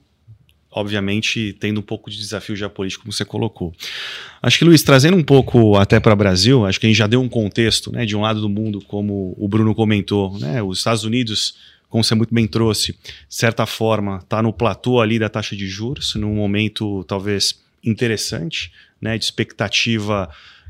obviamente, 0.70 1.56
tendo 1.58 1.80
um 1.80 1.82
pouco 1.82 2.10
de 2.10 2.18
desafio 2.18 2.54
geopolítico, 2.54 3.04
como 3.04 3.12
você 3.12 3.24
colocou. 3.24 3.74
Acho 4.42 4.58
que, 4.58 4.64
Luiz, 4.64 4.82
trazendo 4.82 5.16
um 5.16 5.24
pouco 5.24 5.76
até 5.76 5.98
para 5.98 6.12
o 6.12 6.16
Brasil, 6.16 6.66
acho 6.66 6.78
que 6.78 6.86
a 6.86 6.88
gente 6.88 6.98
já 6.98 7.06
deu 7.06 7.20
um 7.22 7.28
contexto, 7.28 7.90
né, 7.90 8.04
de 8.04 8.14
um 8.14 8.20
lado 8.20 8.40
do 8.40 8.48
mundo, 8.48 8.82
como 8.86 9.34
o 9.38 9.48
Bruno 9.48 9.74
comentou, 9.74 10.38
né, 10.38 10.62
os 10.62 10.78
Estados 10.78 11.04
Unidos 11.04 11.54
como 11.88 12.04
você 12.04 12.14
muito 12.14 12.34
bem 12.34 12.46
trouxe, 12.46 12.92
de 12.92 13.34
certa 13.34 13.64
forma, 13.64 14.18
está 14.18 14.42
no 14.42 14.52
platô 14.52 15.00
ali 15.00 15.18
da 15.18 15.28
taxa 15.28 15.56
de 15.56 15.66
juros, 15.66 16.14
num 16.16 16.34
momento 16.34 17.02
talvez 17.04 17.58
interessante, 17.82 18.72
né, 19.00 19.16
de 19.16 19.24
expectativa 19.24 20.28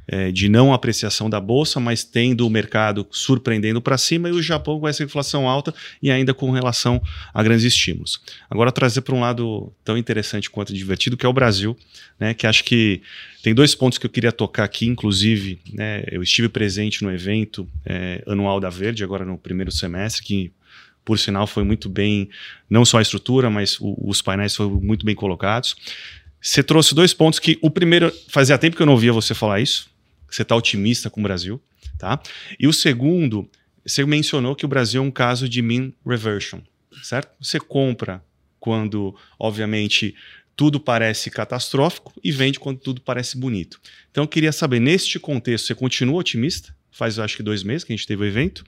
é, 0.09 0.33
de 0.33 0.49
não 0.49 0.73
apreciação 0.73 1.29
da 1.29 1.39
bolsa, 1.39 1.79
mas 1.79 2.03
tendo 2.03 2.47
o 2.47 2.51
mercado 2.51 3.07
surpreendendo 3.11 3.81
para 3.81 3.99
cima 3.99 4.31
e 4.31 4.33
o 4.33 4.43
Japão 4.43 4.81
com 4.81 4.89
essa 4.89 5.05
inflação 5.05 5.47
alta 5.47 5.75
e 6.03 6.11
ainda 6.11 6.33
com 6.33 6.51
relação 6.51 7.01
a 7.33 7.43
grandes 7.43 7.65
estímulos. 7.65 8.19
Agora 8.49 8.73
trazer 8.73 9.03
para 9.03 9.15
um 9.15 9.21
lado 9.21 9.71
tão 9.85 9.99
interessante 9.99 10.49
quanto 10.49 10.73
divertido 10.73 11.17
que 11.17 11.27
é 11.27 11.29
o 11.29 11.33
Brasil, 11.33 11.77
né, 12.19 12.33
que 12.33 12.47
acho 12.47 12.65
que 12.65 13.03
tem 13.43 13.55
dois 13.55 13.75
pontos 13.75 13.99
que 13.99 14.07
eu 14.07 14.11
queria 14.11 14.33
tocar 14.33 14.65
aqui, 14.65 14.87
inclusive, 14.87 15.61
né, 15.75 16.03
eu 16.11 16.23
estive 16.23 16.49
presente 16.49 17.05
no 17.05 17.13
evento 17.13 17.69
é, 17.85 18.23
anual 18.27 18.59
da 18.59 18.71
Verde 18.71 19.05
agora 19.05 19.27
no 19.27 19.37
primeiro 19.37 19.71
semestre, 19.71 20.25
que 20.25 20.53
por 21.05 21.19
sinal 21.19 21.47
foi 21.47 21.65
muito 21.65 21.89
bem, 21.89 22.29
não 22.69 22.85
só 22.85 22.99
a 22.99 23.03
estrutura, 23.03 23.49
mas 23.49 23.81
o, 23.81 23.97
os 24.07 24.21
painéis 24.21 24.55
foram 24.55 24.79
muito 24.79 25.07
bem 25.07 25.15
colocados. 25.15 25.75
Você 26.41 26.63
trouxe 26.63 26.95
dois 26.95 27.13
pontos 27.13 27.39
que 27.39 27.59
o 27.63 27.71
primeiro 27.71 28.13
fazia 28.29 28.59
tempo 28.59 28.77
que 28.77 28.83
eu 28.83 28.87
não 28.87 28.93
ouvia 28.93 29.13
você 29.13 29.35
falar 29.35 29.61
isso, 29.61 29.91
você 30.31 30.43
está 30.43 30.55
otimista 30.55 31.11
com 31.11 31.21
o 31.21 31.23
Brasil, 31.23 31.61
tá? 31.99 32.21
E 32.59 32.67
o 32.67 32.73
segundo, 32.73 33.49
você 33.85 34.05
mencionou 34.05 34.55
que 34.55 34.65
o 34.65 34.69
Brasil 34.69 35.03
é 35.03 35.05
um 35.05 35.11
caso 35.11 35.49
de 35.49 35.63
mean 35.63 35.93
reversion, 36.07 36.61
certo? 37.03 37.33
Você 37.41 37.59
compra 37.59 38.23
quando, 38.61 39.15
obviamente, 39.39 40.15
tudo 40.55 40.81
parece 40.81 41.31
catastrófico 41.31 42.13
e 42.23 42.33
vende 42.33 42.59
quando 42.59 42.79
tudo 42.81 43.01
parece 43.01 43.39
bonito. 43.39 43.81
Então, 44.11 44.25
eu 44.25 44.29
queria 44.29 44.53
saber, 44.53 44.81
neste 44.81 45.19
contexto, 45.19 45.67
você 45.67 45.75
continua 45.75 46.19
otimista? 46.19 46.75
Faz, 46.91 47.19
acho 47.19 47.37
que, 47.37 47.43
dois 47.43 47.63
meses 47.63 47.85
que 47.85 47.93
a 47.93 47.97
gente 47.97 48.07
teve 48.07 48.23
o 48.23 48.27
evento. 48.27 48.65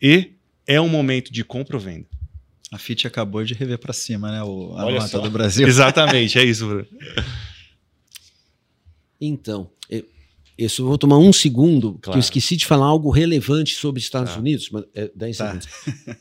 E 0.00 0.30
é 0.66 0.80
um 0.80 0.88
momento 0.88 1.32
de 1.32 1.42
compra 1.42 1.76
ou 1.76 1.82
venda? 1.82 2.06
A 2.72 2.78
FIT 2.78 3.06
acabou 3.06 3.44
de 3.44 3.54
rever 3.54 3.78
para 3.78 3.92
cima, 3.92 4.32
né? 4.32 4.42
O, 4.42 4.74
a 4.76 4.86
Olha 4.86 4.96
nota 4.96 5.08
só. 5.08 5.18
do 5.20 5.30
Brasil. 5.30 5.66
Exatamente, 5.68 6.38
é 6.38 6.44
isso, 6.44 6.66
Bruno. 6.66 6.86
Então, 9.20 9.70
isso, 10.56 10.82
eu 10.82 10.86
vou 10.86 10.98
tomar 10.98 11.18
um 11.18 11.32
segundo, 11.32 11.94
claro. 11.94 12.12
que 12.12 12.18
eu 12.18 12.20
esqueci 12.20 12.56
de 12.56 12.66
falar 12.66 12.86
algo 12.86 13.10
relevante 13.10 13.74
sobre 13.74 14.00
Estados 14.00 14.34
tá. 14.34 14.38
Unidos, 14.38 14.68
mas 14.70 14.84
é 14.94 15.10
10 15.14 15.36
tá. 15.36 15.46
segundos. 15.46 15.68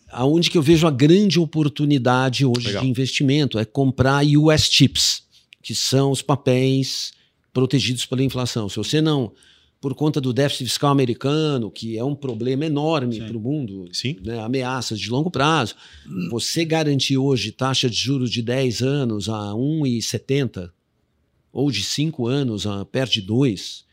Aonde 0.09 0.49
que 0.49 0.57
eu 0.57 0.61
vejo 0.61 0.87
a 0.87 0.91
grande 0.91 1.39
oportunidade 1.39 2.45
hoje 2.45 2.67
Legal. 2.67 2.83
de 2.83 2.89
investimento 2.89 3.59
é 3.59 3.65
comprar 3.65 4.23
US 4.25 4.63
chips, 4.63 5.23
que 5.61 5.75
são 5.75 6.11
os 6.11 6.21
papéis 6.21 7.11
protegidos 7.53 8.05
pela 8.05 8.23
inflação. 8.23 8.69
Se 8.69 8.77
você 8.77 9.01
não, 9.01 9.33
por 9.81 9.95
conta 9.95 10.21
do 10.21 10.31
déficit 10.31 10.65
fiscal 10.65 10.91
americano, 10.91 11.71
que 11.71 11.97
é 11.97 12.03
um 12.03 12.13
problema 12.13 12.65
enorme 12.65 13.19
para 13.19 13.35
o 13.35 13.41
mundo, 13.41 13.89
Sim. 13.91 14.15
Né, 14.23 14.39
ameaças 14.39 14.99
de 14.99 15.09
longo 15.09 15.31
prazo, 15.31 15.75
você 16.29 16.63
garantir 16.63 17.17
hoje 17.17 17.51
taxa 17.51 17.89
de 17.89 17.95
juros 17.95 18.29
de 18.29 18.43
10 18.43 18.83
anos 18.83 19.27
a 19.27 19.53
1,70 19.53 20.69
ou 21.51 21.71
de 21.71 21.83
5 21.83 22.27
anos 22.27 22.67
a 22.67 22.85
perto 22.85 23.13
de 23.13 23.21
2, 23.21 23.83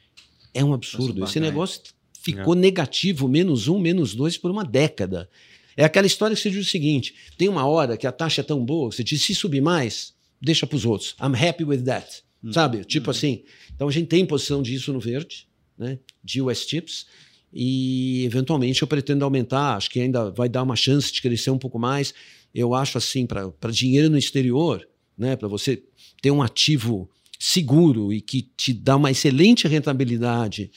é 0.52 0.62
um 0.62 0.74
absurdo. 0.74 1.24
Esse 1.24 1.40
negócio 1.40 1.80
ficou 2.20 2.54
é. 2.54 2.58
negativo, 2.58 3.26
menos 3.26 3.66
um, 3.66 3.78
menos 3.78 4.14
dois, 4.14 4.36
por 4.36 4.50
uma 4.50 4.64
década. 4.64 5.28
É 5.76 5.84
aquela 5.84 6.06
história 6.06 6.36
que 6.36 6.42
você 6.42 6.50
diz 6.50 6.66
o 6.66 6.70
seguinte: 6.70 7.14
tem 7.38 7.48
uma 7.48 7.66
hora 7.66 7.96
que 7.96 8.06
a 8.06 8.12
taxa 8.12 8.42
é 8.42 8.44
tão 8.44 8.64
boa, 8.64 8.92
você 8.92 9.02
diz, 9.02 9.22
se 9.22 9.34
subir 9.34 9.62
mais, 9.62 10.12
deixa 10.40 10.66
para 10.66 10.76
os 10.76 10.84
outros. 10.84 11.14
I'm 11.20 11.34
happy 11.34 11.64
with 11.64 11.82
that. 11.84 12.22
Hum. 12.44 12.52
Sabe? 12.52 12.84
Tipo 12.84 13.08
hum. 13.08 13.10
assim. 13.10 13.42
Então 13.74 13.88
a 13.88 13.90
gente 13.90 14.08
tem 14.08 14.26
posição 14.26 14.60
disso 14.60 14.92
no 14.92 15.00
verde, 15.00 15.47
né? 15.78 15.98
De 16.22 16.42
US 16.42 16.66
Chips. 16.68 17.06
E 17.52 18.24
eventualmente 18.24 18.82
eu 18.82 18.88
pretendo 18.88 19.24
aumentar, 19.24 19.76
acho 19.76 19.90
que 19.90 20.00
ainda 20.00 20.30
vai 20.30 20.48
dar 20.48 20.62
uma 20.62 20.76
chance 20.76 21.12
de 21.12 21.22
crescer 21.22 21.50
um 21.50 21.58
pouco 21.58 21.78
mais. 21.78 22.12
Eu 22.54 22.74
acho 22.74 22.98
assim, 22.98 23.26
para 23.26 23.70
dinheiro 23.70 24.10
no 24.10 24.18
exterior, 24.18 24.86
né? 25.16 25.36
Para 25.36 25.48
você 25.48 25.82
ter 26.20 26.30
um 26.30 26.42
ativo 26.42 27.08
seguro 27.38 28.12
e 28.12 28.20
que 28.20 28.42
te 28.42 28.72
dá 28.72 28.96
uma 28.96 29.10
excelente 29.10 29.68
rentabilidade 29.68 30.70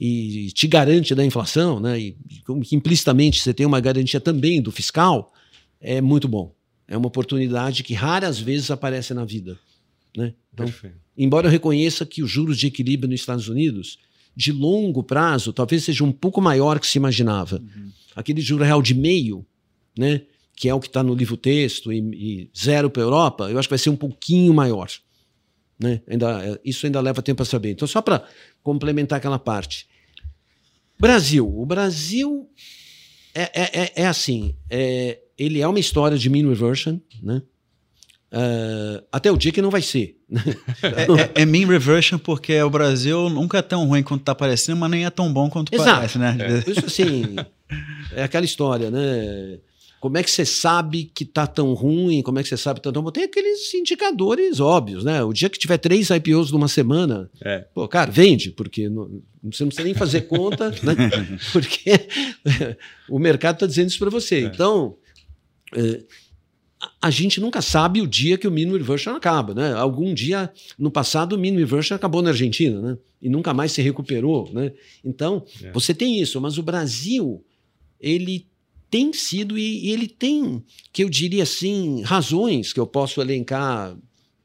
e 0.00 0.50
te 0.52 0.66
garante 0.66 1.14
da 1.14 1.24
inflação, 1.24 1.78
né? 1.78 1.98
E 1.98 2.16
que 2.64 2.74
implicitamente 2.74 3.40
você 3.40 3.54
tem 3.54 3.66
uma 3.66 3.80
garantia 3.80 4.20
também 4.20 4.60
do 4.60 4.72
fiscal, 4.72 5.32
é 5.80 6.00
muito 6.00 6.26
bom. 6.26 6.54
É 6.88 6.96
uma 6.96 7.08
oportunidade 7.08 7.82
que 7.82 7.94
raras 7.94 8.38
vezes 8.38 8.70
aparece 8.70 9.12
na 9.12 9.24
vida. 9.24 9.58
Né? 10.16 10.34
Então, 10.52 10.72
embora 11.16 11.48
eu 11.48 11.50
reconheça 11.50 12.06
que 12.06 12.22
os 12.22 12.30
juros 12.30 12.58
de 12.58 12.68
equilíbrio 12.68 13.10
nos 13.10 13.20
Estados 13.20 13.48
Unidos, 13.48 13.98
de 14.36 14.52
longo 14.52 15.02
prazo, 15.02 15.52
talvez 15.52 15.84
seja 15.84 16.04
um 16.04 16.12
pouco 16.12 16.42
maior 16.42 16.78
que 16.78 16.86
se 16.86 16.98
imaginava. 16.98 17.56
Uhum. 17.56 17.90
Aquele 18.14 18.40
juro 18.40 18.62
real 18.62 18.82
de 18.82 18.94
meio, 18.94 19.46
né? 19.98 20.22
que 20.54 20.68
é 20.68 20.74
o 20.74 20.80
que 20.80 20.86
está 20.86 21.02
no 21.02 21.14
livro-texto, 21.14 21.92
e, 21.92 21.98
e 21.98 22.50
zero 22.56 22.90
para 22.90 23.02
a 23.02 23.04
Europa, 23.04 23.50
eu 23.50 23.58
acho 23.58 23.68
que 23.68 23.72
vai 23.72 23.78
ser 23.78 23.90
um 23.90 23.96
pouquinho 23.96 24.52
maior. 24.54 24.90
Né? 25.78 26.00
Ainda, 26.08 26.44
é, 26.44 26.60
isso 26.64 26.86
ainda 26.86 27.00
leva 27.00 27.22
tempo 27.22 27.42
a 27.42 27.46
saber. 27.46 27.72
Então, 27.72 27.86
só 27.86 28.00
para 28.00 28.26
complementar 28.62 29.18
aquela 29.18 29.38
parte. 29.38 29.86
Brasil. 30.98 31.46
O 31.46 31.66
Brasil 31.66 32.48
é, 33.34 33.42
é, 33.42 33.82
é, 33.82 33.92
é 33.96 34.06
assim: 34.06 34.56
é, 34.70 35.20
ele 35.36 35.60
é 35.60 35.68
uma 35.68 35.78
história 35.78 36.16
de 36.16 36.30
mean 36.30 36.48
reversion, 36.48 36.98
né? 37.22 37.42
Uh, 38.32 39.02
até 39.12 39.30
o 39.30 39.36
dia 39.36 39.52
que 39.52 39.62
não 39.62 39.70
vai 39.70 39.82
ser. 39.82 40.16
É, 40.82 41.40
é, 41.40 41.42
é, 41.42 41.46
mean 41.46 41.66
reversion 41.66 42.18
porque 42.18 42.60
o 42.60 42.68
Brasil 42.68 43.30
nunca 43.30 43.58
é 43.58 43.62
tão 43.62 43.86
ruim 43.86 44.02
quanto 44.02 44.22
está 44.22 44.34
parecendo, 44.34 44.78
mas 44.78 44.90
nem 44.90 45.06
é 45.06 45.10
tão 45.10 45.32
bom 45.32 45.48
quanto 45.48 45.72
Exato. 45.72 45.90
parece, 45.90 46.18
né? 46.18 46.36
É. 46.40 46.70
Isso 46.70 46.84
assim, 46.84 47.36
é 48.12 48.24
aquela 48.24 48.44
história, 48.44 48.90
né? 48.90 49.58
Como 50.00 50.18
é 50.18 50.22
que 50.22 50.30
você 50.30 50.44
sabe 50.44 51.10
que 51.14 51.24
tá 51.24 51.46
tão 51.46 51.72
ruim? 51.72 52.22
Como 52.22 52.38
é 52.38 52.42
que 52.42 52.48
você 52.48 52.56
sabe 52.56 52.80
que 52.80 52.84
tá 52.84 52.92
tão 52.92 53.02
bom? 53.02 53.10
Tem 53.10 53.24
aqueles 53.24 53.72
indicadores 53.74 54.60
óbvios, 54.60 55.04
né? 55.04 55.22
O 55.22 55.32
dia 55.32 55.48
que 55.48 55.58
tiver 55.58 55.78
três 55.78 56.10
IPOs 56.10 56.52
numa 56.52 56.68
semana, 56.68 57.30
é. 57.42 57.64
pô, 57.74 57.88
cara, 57.88 58.10
vende, 58.10 58.50
porque 58.50 58.88
não, 58.88 59.08
você 59.42 59.64
não 59.64 59.68
precisa 59.68 59.84
nem 59.84 59.94
fazer 59.94 60.22
conta, 60.22 60.70
né? 60.70 60.94
Porque 61.52 61.92
o 63.08 63.18
mercado 63.18 63.54
está 63.56 63.66
dizendo 63.66 63.88
isso 63.88 63.98
para 63.98 64.10
você. 64.10 64.36
É. 64.36 64.40
Então, 64.40 64.96
é, 65.74 66.02
a 67.06 67.10
gente 67.10 67.40
nunca 67.40 67.62
sabe 67.62 68.00
o 68.00 68.06
dia 68.06 68.36
que 68.36 68.48
o 68.48 68.50
minimum 68.50 68.76
reversion 68.76 69.14
acaba, 69.14 69.54
né? 69.54 69.72
Algum 69.74 70.12
dia 70.12 70.52
no 70.76 70.90
passado 70.90 71.34
o 71.34 71.38
minimum 71.38 71.60
reversion 71.60 71.94
acabou 71.94 72.20
na 72.20 72.30
Argentina, 72.30 72.80
né? 72.80 72.98
E 73.22 73.28
nunca 73.28 73.54
mais 73.54 73.70
se 73.70 73.80
recuperou, 73.80 74.50
né? 74.52 74.72
Então, 75.04 75.44
é. 75.62 75.70
você 75.70 75.94
tem 75.94 76.20
isso, 76.20 76.40
mas 76.40 76.58
o 76.58 76.62
Brasil 76.64 77.44
ele 78.00 78.48
tem 78.90 79.12
sido, 79.12 79.56
e, 79.56 79.86
e 79.86 79.90
ele 79.90 80.08
tem, 80.08 80.64
que 80.92 81.04
eu 81.04 81.08
diria 81.08 81.44
assim, 81.44 82.02
razões 82.02 82.72
que 82.72 82.80
eu 82.80 82.86
posso 82.86 83.20
elencar 83.20 83.96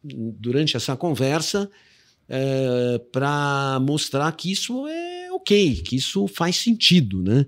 durante 0.04 0.78
essa 0.78 0.96
conversa 0.96 1.70
é, 2.30 3.00
para 3.12 3.80
mostrar 3.82 4.32
que 4.34 4.52
isso 4.52 4.86
é 4.88 5.32
ok, 5.32 5.78
que 5.78 5.96
isso 5.96 6.28
faz 6.28 6.58
sentido, 6.58 7.24
né? 7.24 7.46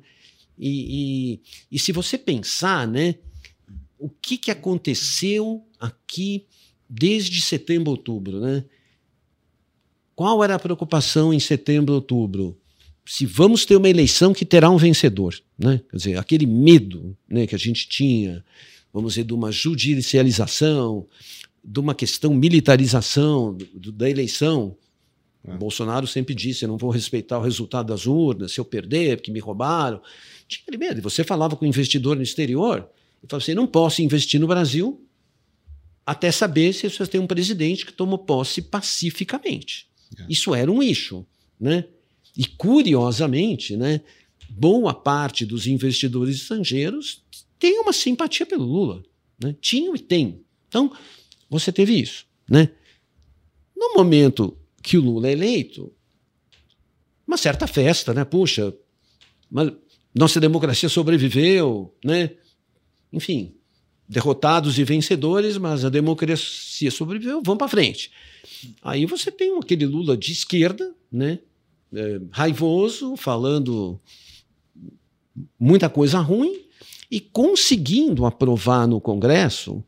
E, 0.58 1.36
e, 1.36 1.42
e, 1.72 1.80
se 1.80 1.92
você 1.92 2.18
pensar, 2.18 2.88
né, 2.88 3.16
o 4.04 4.10
que, 4.10 4.38
que 4.38 4.52
aconteceu 4.52 5.66
aqui 5.80 6.46
desde 6.90 7.42
setembro, 7.42 7.92
outubro, 7.92 8.42
né? 8.42 8.66
Qual 10.14 10.44
era 10.44 10.56
a 10.56 10.60
preocupação 10.60 11.34
em 11.34 11.40
setembro, 11.40 11.94
outubro? 11.96 12.60
se 13.06 13.26
vamos 13.26 13.66
ter 13.66 13.76
uma 13.76 13.90
eleição 13.90 14.34
que 14.34 14.46
terá 14.46 14.70
um 14.70 14.78
vencedor, 14.78 15.36
né? 15.58 15.82
Quer 15.90 15.98
dizer, 15.98 16.18
aquele 16.18 16.46
medo, 16.46 17.18
né, 17.28 17.46
que 17.46 17.56
a 17.56 17.60
gente 17.60 17.88
tinha, 17.88 18.44
vamos 18.94 19.14
dizer, 19.14 19.26
de 19.26 19.34
uma 19.34 19.52
judicialização, 19.52 21.06
de 21.64 21.80
uma 21.80 21.94
questão 21.94 22.34
militarização 22.34 23.58
do, 23.74 23.92
da 23.92 24.10
eleição. 24.10 24.78
É. 25.46 25.58
Bolsonaro 25.58 26.08
sempre 26.08 26.34
disse: 26.34 26.64
eu 26.64 26.70
não 26.70 26.78
vou 26.78 26.92
respeitar 26.92 27.40
o 27.40 27.42
resultado 27.42 27.88
das 27.88 28.06
urnas, 28.06 28.54
se 28.54 28.60
eu 28.60 28.66
perder, 28.66 29.18
porque 29.18 29.32
me 29.32 29.40
roubaram. 29.40 30.02
Tinha 30.48 30.62
aquele 30.62 30.78
medo. 30.78 31.00
E 31.00 31.02
você 31.02 31.24
falava 31.24 31.58
com 31.58 31.66
o 31.66 31.68
investidor 31.68 32.16
no 32.16 32.24
exterior 32.24 32.88
e 33.24 33.28
falava 33.28 33.44
assim: 33.44 33.54
não 33.54 33.66
posso 33.66 34.02
investir 34.02 34.40
no 34.40 34.48
Brasil 34.48 35.04
até 36.06 36.32
saber 36.32 36.74
se 36.74 36.90
você 36.90 37.08
tem 37.08 37.22
um 37.22 37.28
presidente 37.28 37.86
que 37.86 37.94
tomou 37.94 38.20
posse 38.20 38.62
pacificamente. 38.62 39.88
É. 40.20 40.26
Isso 40.30 40.54
era 40.54 40.70
um 40.70 40.84
eixo. 40.84 41.26
Né? 41.60 41.86
E, 42.36 42.46
curiosamente, 42.46 43.78
né, 43.78 44.02
boa 44.50 44.94
parte 44.94 45.46
dos 45.46 45.66
investidores 45.66 46.36
estrangeiros 46.36 47.24
tem 47.58 47.80
uma 47.80 47.94
simpatia 47.94 48.46
pelo 48.46 48.66
Lula. 48.66 49.04
Né? 49.42 49.56
Tinham 49.62 49.96
e 49.96 50.00
tem. 50.00 50.44
Então, 50.68 50.92
você 51.50 51.72
teve 51.72 51.94
isso. 51.94 52.26
Né? 52.50 52.70
No 53.76 53.94
momento 53.94 54.58
que 54.82 54.98
o 54.98 55.02
Lula 55.02 55.30
é 55.30 55.32
eleito, 55.32 55.94
uma 57.26 57.38
certa 57.38 57.66
festa, 57.66 58.14
né? 58.14 58.26
Puxa, 58.26 58.76
nossa 60.14 60.40
democracia 60.42 60.90
sobreviveu, 60.90 61.96
né? 62.04 62.32
Enfim, 63.14 63.54
derrotados 64.10 64.78
e 64.80 64.84
vencedores, 64.84 65.58
mas 65.58 65.86
a 65.86 65.90
democracia 65.90 66.90
sobreviveu, 66.90 67.42
vamos 67.46 67.60
para 67.60 67.68
frente. 67.68 68.12
Aí 68.82 69.06
você 69.06 69.32
tem 69.32 69.58
aquele 69.58 69.86
Lula 69.86 70.18
de 70.18 70.32
esquerda, 70.32 70.94
né? 71.12 71.40
É, 71.96 72.20
raivoso, 72.32 73.16
falando 73.16 74.02
muita 75.60 75.88
coisa 75.88 76.20
ruim 76.20 76.66
e 77.10 77.20
conseguindo 77.20 78.26
aprovar 78.26 78.88
no 78.88 79.00
Congresso 79.00 79.84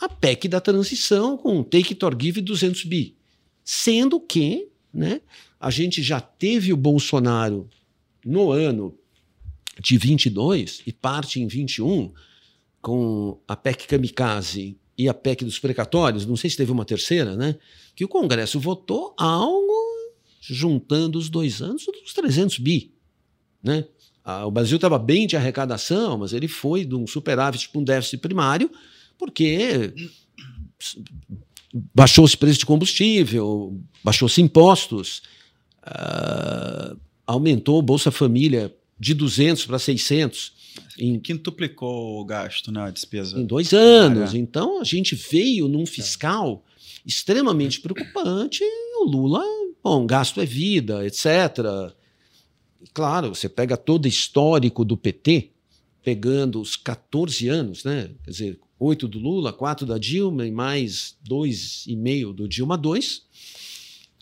a 0.00 0.08
PEC 0.08 0.48
da 0.48 0.60
transição 0.60 1.36
com 1.36 1.62
take 1.62 1.92
it 1.92 2.04
or 2.04 2.16
give 2.20 2.40
200 2.40 2.82
bi. 2.84 3.16
Sendo 3.64 4.18
que 4.18 4.68
né, 4.92 5.20
a 5.60 5.70
gente 5.70 6.02
já 6.02 6.20
teve 6.20 6.72
o 6.72 6.76
Bolsonaro 6.76 7.68
no 8.24 8.50
ano 8.50 8.98
de 9.80 9.96
22 9.96 10.82
e 10.84 10.92
parte 10.92 11.40
em 11.40 11.46
21 11.46 12.12
com 12.84 13.40
a 13.48 13.56
PEC 13.56 13.86
Kamikaze 13.86 14.78
e 14.96 15.08
a 15.08 15.14
PEC 15.14 15.42
dos 15.42 15.58
precatórios, 15.58 16.26
não 16.26 16.36
sei 16.36 16.50
se 16.50 16.56
teve 16.58 16.70
uma 16.70 16.84
terceira, 16.84 17.34
né? 17.34 17.56
Que 17.96 18.04
o 18.04 18.08
Congresso 18.08 18.60
votou 18.60 19.14
algo 19.16 19.72
juntando 20.42 21.18
os 21.18 21.30
dois 21.30 21.62
anos 21.62 21.86
dos 21.86 22.12
300 22.12 22.58
bi, 22.58 22.92
né? 23.62 23.86
O 24.44 24.50
Brasil 24.50 24.76
estava 24.76 24.98
bem 24.98 25.26
de 25.26 25.34
arrecadação, 25.34 26.18
mas 26.18 26.34
ele 26.34 26.46
foi 26.46 26.84
de 26.84 26.94
um 26.94 27.06
superávit 27.06 27.70
para 27.70 27.80
um 27.80 27.84
déficit 27.84 28.18
primário, 28.18 28.70
porque 29.16 29.94
baixou-se 31.94 32.36
preço 32.36 32.58
de 32.58 32.66
combustível, 32.66 33.80
baixou-se 34.02 34.42
impostos, 34.42 35.22
uh, 35.86 37.00
aumentou 37.26 37.78
o 37.78 37.82
Bolsa 37.82 38.10
Família 38.10 38.74
de 38.98 39.14
200 39.14 39.66
para 39.66 39.78
600. 39.78 40.52
Em, 40.98 41.18
Quintuplicou 41.18 42.20
o 42.20 42.24
gasto, 42.24 42.72
né, 42.72 42.82
a 42.82 42.90
despesa. 42.90 43.38
Em 43.38 43.46
dois 43.46 43.72
anos. 43.72 44.34
Então, 44.34 44.80
a 44.80 44.84
gente 44.84 45.14
veio 45.14 45.68
num 45.68 45.86
fiscal 45.86 46.64
extremamente 47.06 47.80
preocupante. 47.80 48.62
o 49.00 49.04
Lula, 49.04 49.42
bom, 49.82 50.06
gasto 50.06 50.40
é 50.40 50.46
vida, 50.46 51.04
etc. 51.06 51.92
Claro, 52.92 53.34
você 53.34 53.48
pega 53.48 53.76
todo 53.76 54.04
o 54.04 54.08
histórico 54.08 54.84
do 54.84 54.96
PT, 54.96 55.50
pegando 56.02 56.60
os 56.60 56.76
14 56.76 57.48
anos, 57.48 57.84
né? 57.84 58.10
Quer 58.24 58.30
dizer, 58.30 58.60
oito 58.78 59.08
do 59.08 59.18
Lula, 59.18 59.52
quatro 59.52 59.86
da 59.86 59.98
Dilma 59.98 60.46
e 60.46 60.50
mais 60.50 61.16
dois 61.22 61.84
e 61.86 61.96
meio 61.96 62.32
do 62.32 62.48
Dilma 62.48 62.76
2, 62.76 63.22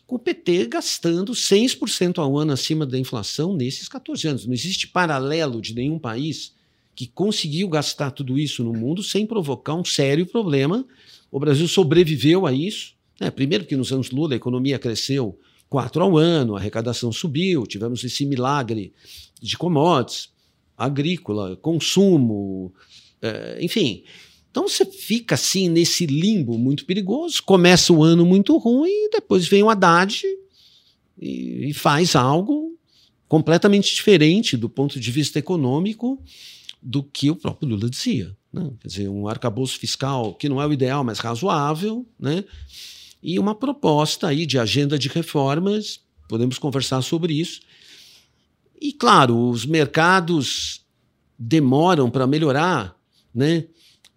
com 0.06 0.16
o 0.16 0.18
PT 0.18 0.66
gastando 0.66 1.32
6% 1.32 2.18
ao 2.18 2.38
ano 2.38 2.52
acima 2.52 2.84
da 2.84 2.98
inflação 2.98 3.54
nesses 3.54 3.88
14 3.88 4.28
anos. 4.28 4.46
Não 4.46 4.52
existe 4.52 4.88
paralelo 4.88 5.60
de 5.60 5.74
nenhum 5.74 5.98
país 5.98 6.54
que 6.94 7.06
conseguiu 7.06 7.68
gastar 7.68 8.10
tudo 8.10 8.38
isso 8.38 8.62
no 8.62 8.72
mundo 8.72 9.02
sem 9.02 9.26
provocar 9.26 9.74
um 9.74 9.84
sério 9.84 10.26
problema. 10.26 10.84
O 11.30 11.40
Brasil 11.40 11.66
sobreviveu 11.66 12.46
a 12.46 12.52
isso. 12.52 12.94
Né? 13.20 13.30
Primeiro, 13.30 13.64
porque 13.64 13.76
nos 13.76 13.92
anos 13.92 14.10
Lula 14.10 14.34
a 14.34 14.36
economia 14.36 14.78
cresceu 14.78 15.38
quatro 15.68 16.02
ao 16.02 16.18
ano, 16.18 16.54
a 16.54 16.58
arrecadação 16.58 17.10
subiu, 17.10 17.66
tivemos 17.66 18.04
esse 18.04 18.26
milagre 18.26 18.92
de 19.40 19.56
commodities, 19.56 20.28
agrícola, 20.76 21.56
consumo, 21.56 22.74
eh, 23.22 23.58
enfim. 23.62 24.04
Então 24.52 24.68
você 24.68 24.84
fica 24.84 25.34
assim 25.34 25.70
nesse 25.70 26.04
limbo 26.04 26.58
muito 26.58 26.84
perigoso, 26.84 27.42
começa 27.42 27.90
o 27.90 28.04
ano 28.04 28.26
muito 28.26 28.54
ruim, 28.58 29.08
depois 29.10 29.48
vem 29.48 29.62
o 29.62 29.70
Haddad 29.70 30.22
e, 31.18 31.70
e 31.70 31.72
faz 31.72 32.14
algo 32.14 32.78
completamente 33.26 33.94
diferente 33.94 34.54
do 34.54 34.68
ponto 34.68 35.00
de 35.00 35.10
vista 35.10 35.38
econômico 35.38 36.22
do 36.82 37.02
que 37.02 37.30
o 37.30 37.36
próprio 37.36 37.70
Lula 37.70 37.88
dizia. 37.88 38.36
Né? 38.52 38.70
Quer 38.78 38.88
dizer, 38.88 39.08
um 39.08 39.26
arcabouço 39.26 39.78
fiscal 39.78 40.34
que 40.34 40.50
não 40.50 40.60
é 40.60 40.66
o 40.66 40.72
ideal, 40.72 41.02
mas 41.02 41.18
razoável, 41.18 42.06
né? 42.20 42.44
e 43.22 43.38
uma 43.38 43.54
proposta 43.54 44.28
aí 44.28 44.44
de 44.44 44.58
agenda 44.58 44.98
de 44.98 45.08
reformas, 45.08 45.98
podemos 46.28 46.58
conversar 46.58 47.00
sobre 47.00 47.32
isso. 47.32 47.62
E, 48.78 48.92
claro, 48.92 49.48
os 49.48 49.64
mercados 49.64 50.84
demoram 51.38 52.10
para 52.10 52.26
melhorar, 52.26 52.94
né? 53.34 53.64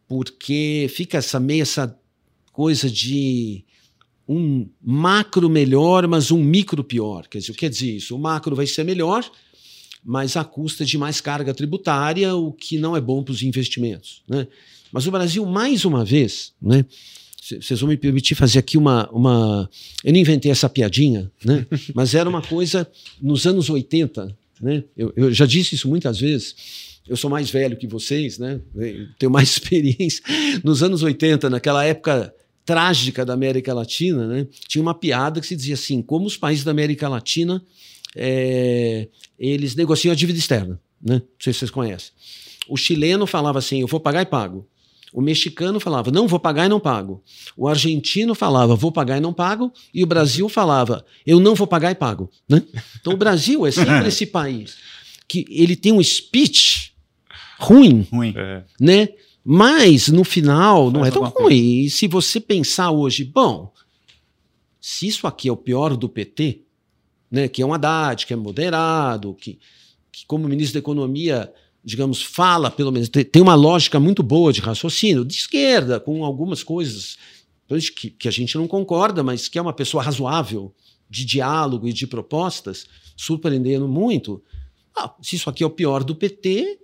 Porque 0.07 0.87
fica 0.93 1.17
essa 1.17 1.39
meia 1.39 1.63
essa 1.63 1.97
coisa 2.51 2.89
de 2.89 3.63
um 4.27 4.67
macro 4.81 5.49
melhor, 5.49 6.07
mas 6.07 6.31
um 6.31 6.43
micro 6.43 6.83
pior. 6.83 7.27
Quer 7.27 7.39
dizer, 7.39 7.51
o 7.51 7.53
que 7.53 7.61
quer 7.61 7.69
dizer 7.69 7.91
isso? 7.91 8.15
O 8.15 8.19
macro 8.19 8.55
vai 8.55 8.65
ser 8.65 8.83
melhor, 8.83 9.29
mas 10.03 10.35
à 10.35 10.43
custa 10.43 10.83
de 10.83 10.97
mais 10.97 11.21
carga 11.21 11.53
tributária, 11.53 12.35
o 12.35 12.51
que 12.51 12.77
não 12.77 12.95
é 12.95 13.01
bom 13.01 13.23
para 13.23 13.31
os 13.31 13.43
investimentos. 13.43 14.23
Né? 14.27 14.47
Mas 14.91 15.05
o 15.05 15.11
Brasil, 15.11 15.45
mais 15.45 15.85
uma 15.85 16.03
vez, 16.03 16.53
né? 16.61 16.85
Vocês 17.61 17.79
vão 17.79 17.89
me 17.89 17.97
permitir 17.97 18.33
fazer 18.33 18.57
aqui 18.57 18.75
uma, 18.75 19.07
uma. 19.11 19.69
Eu 20.03 20.11
não 20.11 20.19
inventei 20.19 20.49
essa 20.49 20.67
piadinha, 20.67 21.31
né? 21.43 21.67
mas 21.93 22.15
era 22.15 22.27
uma 22.27 22.41
coisa 22.41 22.89
nos 23.21 23.45
anos 23.45 23.69
80. 23.69 24.35
Né? 24.59 24.83
Eu, 24.97 25.13
eu 25.15 25.31
já 25.31 25.45
disse 25.45 25.75
isso 25.75 25.87
muitas 25.87 26.19
vezes 26.19 26.55
eu 27.07 27.15
sou 27.15 27.29
mais 27.29 27.49
velho 27.49 27.77
que 27.77 27.87
vocês, 27.87 28.37
né? 28.37 28.59
tenho 29.19 29.31
mais 29.31 29.49
experiência. 29.51 30.23
Nos 30.63 30.81
anos 30.81 31.03
80, 31.03 31.49
naquela 31.49 31.83
época 31.83 32.33
trágica 32.65 33.23
da 33.23 33.33
América 33.33 33.73
Latina, 33.73 34.27
né? 34.27 34.47
tinha 34.67 34.81
uma 34.81 34.93
piada 34.93 35.39
que 35.39 35.47
se 35.47 35.55
dizia 35.55 35.75
assim: 35.75 36.01
como 36.01 36.25
os 36.25 36.37
países 36.37 36.63
da 36.63 36.71
América 36.71 37.07
Latina 37.07 37.63
é, 38.15 39.07
eles 39.37 39.75
negociam 39.75 40.11
a 40.11 40.15
dívida 40.15 40.39
externa. 40.39 40.79
Né? 41.01 41.15
Não 41.15 41.21
sei 41.39 41.53
se 41.53 41.59
vocês 41.59 41.71
conhecem. 41.71 42.11
O 42.67 42.77
chileno 42.77 43.27
falava 43.27 43.59
assim: 43.59 43.81
eu 43.81 43.87
vou 43.87 43.99
pagar 43.99 44.21
e 44.21 44.25
pago. 44.25 44.67
O 45.13 45.21
mexicano 45.21 45.79
falava, 45.79 46.11
não 46.11 46.27
vou 46.27 46.37
pagar 46.37 46.65
e 46.65 46.69
não 46.69 46.77
pago. 46.77 47.23
O 47.55 47.69
argentino 47.69 48.35
falava, 48.35 48.75
vou 48.75 48.91
pagar 48.91 49.17
e 49.17 49.21
não 49.21 49.31
pago. 49.31 49.71
E 49.93 50.03
o 50.03 50.05
Brasil 50.05 50.49
falava, 50.49 51.05
eu 51.25 51.39
não 51.39 51.55
vou 51.55 51.65
pagar 51.65 51.89
e 51.89 51.95
pago. 51.95 52.29
Né? 52.49 52.61
Então 52.99 53.13
o 53.13 53.17
Brasil 53.17 53.65
é 53.65 53.71
sempre 53.71 54.07
esse 54.09 54.25
país 54.25 54.75
que 55.25 55.45
ele 55.49 55.77
tem 55.77 55.93
um 55.93 56.03
speech 56.03 56.84
ruim, 57.59 58.07
ruim. 58.11 58.33
É. 58.35 58.63
né? 58.79 59.09
Mas 59.43 60.07
no 60.07 60.23
final 60.23 60.89
não 60.89 61.05
é 61.05 61.11
tão 61.11 61.23
ruim. 61.23 61.81
E 61.81 61.89
se 61.89 62.07
você 62.07 62.39
pensar 62.39 62.89
hoje, 62.89 63.23
bom, 63.23 63.71
se 64.81 65.07
isso 65.07 65.27
aqui 65.27 65.47
é 65.47 65.51
o 65.51 65.57
pior 65.57 65.95
do 65.95 66.09
PT, 66.09 66.61
né, 67.29 67.47
que 67.47 67.61
é 67.61 67.65
um 67.65 67.73
Haddad, 67.73 68.25
que 68.25 68.33
é 68.33 68.35
moderado, 68.35 69.35
que, 69.35 69.59
que 70.11 70.25
como 70.25 70.47
ministro 70.47 70.73
da 70.73 70.79
Economia, 70.79 71.53
digamos, 71.83 72.23
fala 72.23 72.71
pelo 72.71 72.91
menos, 72.91 73.09
tem 73.09 73.41
uma 73.41 73.55
lógica 73.55 73.99
muito 73.99 74.23
boa 74.23 74.51
de 74.51 74.61
raciocínio, 74.61 75.23
de 75.23 75.35
esquerda, 75.35 75.99
com 75.99 76.25
algumas 76.25 76.63
coisas 76.63 77.17
que, 77.95 78.09
que 78.09 78.27
a 78.27 78.31
gente 78.31 78.57
não 78.57 78.67
concorda, 78.67 79.23
mas 79.23 79.47
que 79.47 79.59
é 79.59 79.61
uma 79.61 79.73
pessoa 79.73 80.01
razoável 80.01 80.73
de 81.09 81.23
diálogo 81.23 81.87
e 81.87 81.93
de 81.93 82.07
propostas, 82.07 82.87
surpreendendo 83.15 83.87
muito. 83.87 84.41
Ah, 84.95 85.13
se 85.21 85.35
isso 85.35 85.49
aqui 85.49 85.63
é 85.63 85.67
o 85.67 85.69
pior 85.69 86.03
do 86.03 86.15
PT, 86.15 86.79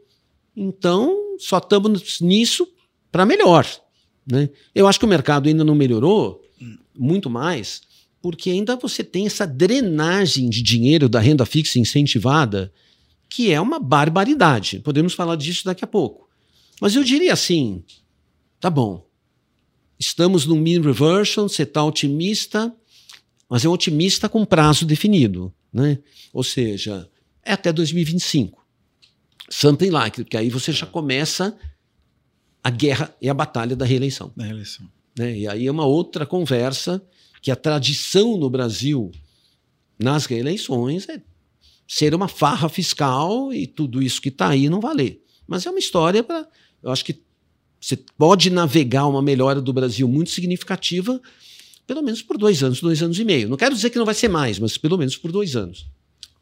então, 0.55 1.37
só 1.39 1.57
estamos 1.57 2.19
nisso 2.19 2.67
para 3.11 3.25
melhor. 3.25 3.65
Né? 4.25 4.49
Eu 4.73 4.87
acho 4.87 4.99
que 4.99 5.05
o 5.05 5.09
mercado 5.09 5.47
ainda 5.47 5.63
não 5.63 5.75
melhorou 5.75 6.41
muito 6.97 7.29
mais, 7.29 7.81
porque 8.21 8.49
ainda 8.49 8.75
você 8.75 9.03
tem 9.03 9.25
essa 9.25 9.47
drenagem 9.47 10.49
de 10.49 10.61
dinheiro 10.61 11.09
da 11.09 11.19
renda 11.19 11.45
fixa 11.45 11.79
incentivada, 11.79 12.71
que 13.29 13.51
é 13.51 13.59
uma 13.59 13.79
barbaridade. 13.79 14.79
Podemos 14.79 15.13
falar 15.13 15.35
disso 15.35 15.65
daqui 15.65 15.83
a 15.83 15.87
pouco. 15.87 16.29
Mas 16.79 16.95
eu 16.95 17.03
diria 17.03 17.33
assim: 17.33 17.83
tá 18.59 18.69
bom, 18.69 19.07
estamos 19.97 20.45
no 20.45 20.55
mean 20.55 20.81
reversion, 20.81 21.47
você 21.47 21.63
está 21.63 21.83
otimista, 21.83 22.73
mas 23.49 23.65
é 23.65 23.69
um 23.69 23.71
otimista 23.71 24.27
com 24.27 24.45
prazo 24.45 24.85
definido. 24.85 25.53
Né? 25.73 25.99
Ou 26.33 26.43
seja, 26.43 27.09
é 27.43 27.53
até 27.53 27.71
2025. 27.71 28.60
Something 29.51 29.89
like, 29.89 30.23
porque 30.23 30.37
aí 30.37 30.49
você 30.49 30.71
já 30.71 30.85
começa 30.85 31.57
a 32.63 32.69
guerra 32.69 33.13
e 33.21 33.29
a 33.29 33.33
batalha 33.33 33.75
da 33.75 33.85
reeleição. 33.85 34.31
Da 34.35 34.45
reeleição. 34.45 34.87
Né? 35.17 35.39
E 35.39 35.47
aí 35.47 35.67
é 35.67 35.71
uma 35.71 35.85
outra 35.85 36.25
conversa 36.25 37.03
que 37.41 37.51
a 37.51 37.55
tradição 37.55 38.37
no 38.37 38.49
Brasil 38.49 39.11
nas 39.99 40.25
reeleições 40.25 41.07
é 41.09 41.21
ser 41.87 42.15
uma 42.15 42.29
farra 42.29 42.69
fiscal 42.69 43.53
e 43.53 43.67
tudo 43.67 44.01
isso 44.01 44.21
que 44.21 44.29
está 44.29 44.49
aí 44.49 44.69
não 44.69 44.79
valer. 44.79 45.21
Mas 45.45 45.65
é 45.65 45.69
uma 45.69 45.79
história 45.79 46.23
para. 46.23 46.47
Eu 46.81 46.89
acho 46.89 47.03
que 47.03 47.21
você 47.79 47.97
pode 48.17 48.49
navegar 48.49 49.07
uma 49.07 49.21
melhora 49.21 49.59
do 49.59 49.73
Brasil 49.73 50.07
muito 50.07 50.29
significativa, 50.29 51.19
pelo 51.85 52.01
menos 52.01 52.21
por 52.21 52.37
dois 52.37 52.63
anos, 52.63 52.79
dois 52.79 53.03
anos 53.03 53.19
e 53.19 53.25
meio. 53.25 53.49
Não 53.49 53.57
quero 53.57 53.75
dizer 53.75 53.89
que 53.89 53.97
não 53.97 54.05
vai 54.05 54.15
ser 54.15 54.29
mais, 54.29 54.59
mas 54.59 54.77
pelo 54.77 54.97
menos 54.97 55.17
por 55.17 55.31
dois 55.31 55.55
anos. 55.55 55.87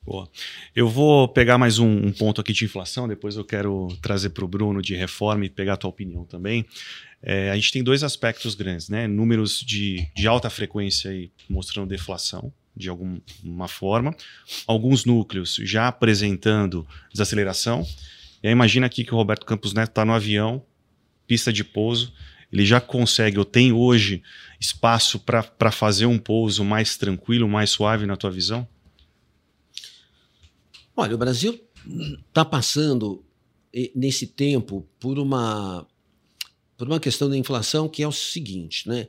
Boa. 0.10 0.28
Eu 0.76 0.89
vou 0.89 1.28
pegar 1.28 1.60
mais 1.60 1.78
um, 1.78 2.08
um 2.08 2.12
ponto 2.12 2.41
aqui 2.41 2.52
de 2.52 2.65
inflação, 2.65 3.08
depois 3.08 3.36
eu 3.36 3.45
quero 3.45 3.95
trazer 4.02 4.32
para 4.32 4.43
o 4.43 4.48
Bruno 4.48 4.82
de 4.82 4.95
reforma 4.95 5.45
e 5.45 5.52
pegar 5.52 5.74
a 5.74 5.78
tua 5.78 5.91
opinião 5.91 6.26
também. 6.26 6.65
É, 7.22 7.52
a 7.52 7.56
gente 7.56 7.72
tem 7.72 7.84
dois 7.84 8.02
aspectos 8.02 8.56
grandes, 8.56 8.89
né? 8.89 9.06
Números 9.08 9.60
de, 9.60 10.10
de 10.15 10.28
alta 10.28 10.50
frequência 10.50 11.12
aí 11.12 11.30
mostrando 11.48 11.89
deflação 11.89 12.52
de 12.76 12.89
alguma 12.89 13.67
forma, 13.67 14.15
alguns 14.65 15.06
núcleos 15.06 15.60
já 15.62 15.88
apresentando 15.88 16.88
desaceleração. 17.13 17.86
E 18.41 18.48
aí 18.48 18.52
imagina 18.52 18.88
aqui 18.88 19.04
que 19.04 19.13
o 19.13 19.17
Roberto 19.17 19.45
Campos 19.45 19.74
Neto 19.76 19.89
está 19.89 20.04
no 20.04 20.13
avião, 20.13 20.65
pista 21.28 21.54
de 21.54 21.63
pouso, 21.63 22.12
ele 22.52 22.65
já 22.65 22.82
consegue 22.82 23.38
ou 23.38 23.45
tem 23.45 23.72
hoje 23.72 24.24
espaço 24.60 25.19
para 25.19 25.72
fazer 25.72 26.08
um 26.08 26.17
pouso 26.17 26.65
mais 26.65 26.98
tranquilo, 26.98 27.48
mais 27.48 27.69
suave 27.69 28.08
na 28.08 28.15
tua 28.15 28.32
visão? 28.32 28.67
Olha, 31.00 31.16
o 31.16 31.18
Brasil 31.18 31.58
está 32.28 32.44
passando 32.44 33.24
nesse 33.96 34.28
tempo 34.28 34.86
por 35.00 35.18
uma 35.18 35.88
por 36.76 36.88
uma 36.88 37.00
questão 37.00 37.30
da 37.30 37.38
inflação 37.38 37.88
que 37.88 38.04
é 38.04 38.08
o 38.08 38.12
seguinte, 38.12 38.86
né? 38.86 39.08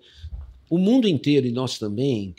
O 0.69 0.79
mundo 0.79 1.09
inteiro 1.09 1.49
e 1.49 1.51
nós 1.51 1.81
também 1.81 2.33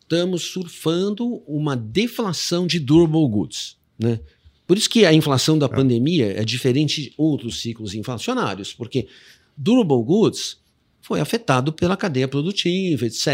estamos 0.00 0.44
surfando 0.44 1.42
uma 1.44 1.76
deflação 1.76 2.68
de 2.68 2.78
durable 2.78 3.28
goods, 3.28 3.76
né? 3.98 4.20
Por 4.64 4.78
isso 4.78 4.88
que 4.88 5.04
a 5.04 5.12
inflação 5.12 5.58
da 5.58 5.66
é. 5.66 5.68
pandemia 5.68 6.26
é 6.40 6.44
diferente 6.44 7.02
de 7.02 7.14
outros 7.16 7.60
ciclos 7.60 7.94
inflacionários, 7.94 8.72
porque 8.72 9.08
durable 9.56 10.04
goods 10.04 10.62
foi 11.04 11.20
afetado 11.20 11.70
pela 11.70 11.98
cadeia 11.98 12.26
produtiva, 12.26 13.04
etc., 13.04 13.26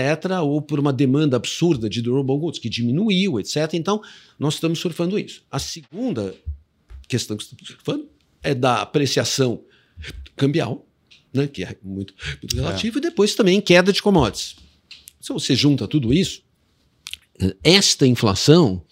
ou 0.43 0.61
por 0.61 0.81
uma 0.81 0.93
demanda 0.93 1.37
absurda 1.37 1.89
de 1.89 2.03
durable 2.03 2.37
goods 2.37 2.59
que 2.59 2.69
diminuiu, 2.69 3.39
etc. 3.39 3.75
Então, 3.75 4.03
nós 4.37 4.55
estamos 4.55 4.81
surfando 4.81 5.17
isso. 5.17 5.45
A 5.49 5.61
segunda 5.61 6.35
questão 7.07 7.37
que 7.37 7.45
estamos 7.45 7.69
surfando 7.69 8.09
é 8.43 8.57
da 8.57 8.83
apreciação 8.83 9.63
cambial, 10.35 10.85
né, 11.33 11.47
que 11.47 11.63
é 11.63 11.77
muito, 11.81 12.13
muito 12.43 12.57
relativa, 12.57 12.97
é. 12.97 12.99
e 12.99 13.03
depois 13.03 13.37
também 13.37 13.61
queda 13.61 13.93
de 13.93 14.03
commodities. 14.03 14.57
Se 15.21 15.33
você 15.33 15.55
junta 15.55 15.87
tudo 15.87 16.13
isso, 16.13 16.43
esta 17.63 18.05
inflação 18.05 18.85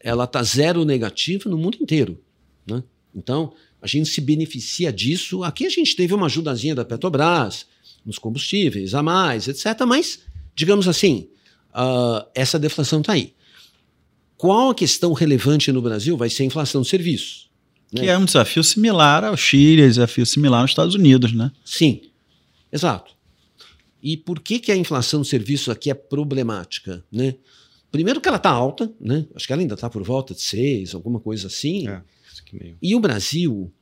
ela 0.00 0.24
está 0.24 0.42
zero 0.42 0.82
negativa 0.86 1.50
no 1.50 1.58
mundo 1.58 1.76
inteiro. 1.78 2.18
Né? 2.66 2.82
Então, 3.14 3.52
a 3.82 3.86
gente 3.86 4.08
se 4.08 4.22
beneficia 4.22 4.90
disso. 4.90 5.44
Aqui 5.44 5.66
a 5.66 5.70
gente 5.70 5.94
teve 5.94 6.14
uma 6.14 6.24
ajudazinha 6.24 6.74
da 6.74 6.86
Petrobras, 6.86 7.66
nos 8.04 8.18
combustíveis, 8.18 8.94
a 8.94 9.02
mais, 9.02 9.48
etc. 9.48 9.64
Mas, 9.86 10.20
digamos 10.54 10.86
assim, 10.88 11.28
uh, 11.70 12.26
essa 12.34 12.58
deflação 12.58 13.00
está 13.00 13.12
aí. 13.12 13.34
Qual 14.36 14.70
a 14.70 14.74
questão 14.74 15.12
relevante 15.12 15.72
no 15.72 15.80
Brasil 15.80 16.16
vai 16.16 16.28
ser 16.28 16.42
a 16.42 16.46
inflação 16.46 16.82
de 16.82 16.88
serviços. 16.88 17.50
Né? 17.92 18.02
Que 18.02 18.08
é 18.08 18.18
um 18.18 18.24
desafio 18.24 18.64
similar 18.64 19.24
ao 19.24 19.36
Chile, 19.36 19.82
é 19.82 19.86
um 19.86 19.88
desafio 19.88 20.26
similar 20.26 20.62
aos 20.62 20.72
Estados 20.72 20.94
Unidos, 20.94 21.32
né? 21.32 21.52
Sim, 21.64 22.02
exato. 22.72 23.14
E 24.02 24.16
por 24.16 24.40
que, 24.40 24.58
que 24.58 24.72
a 24.72 24.76
inflação 24.76 25.22
de 25.22 25.28
serviços 25.28 25.68
aqui 25.68 25.90
é 25.90 25.94
problemática? 25.94 27.04
Né? 27.10 27.36
Primeiro 27.90 28.20
que 28.20 28.28
ela 28.28 28.36
está 28.36 28.50
alta, 28.50 28.92
né? 29.00 29.26
acho 29.34 29.46
que 29.46 29.52
ela 29.52 29.62
ainda 29.62 29.74
está 29.74 29.88
por 29.88 30.02
volta 30.02 30.34
de 30.34 30.42
6, 30.42 30.94
alguma 30.94 31.20
coisa 31.20 31.46
assim. 31.46 31.88
É, 31.88 32.02
e 32.82 32.94
o 32.94 33.00
Brasil, 33.00 33.72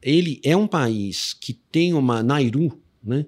ele 0.00 0.40
é 0.44 0.56
um 0.56 0.66
país 0.66 1.34
que 1.34 1.52
tem 1.52 1.92
uma 1.92 2.22
Nairu, 2.22 2.80
né? 3.02 3.26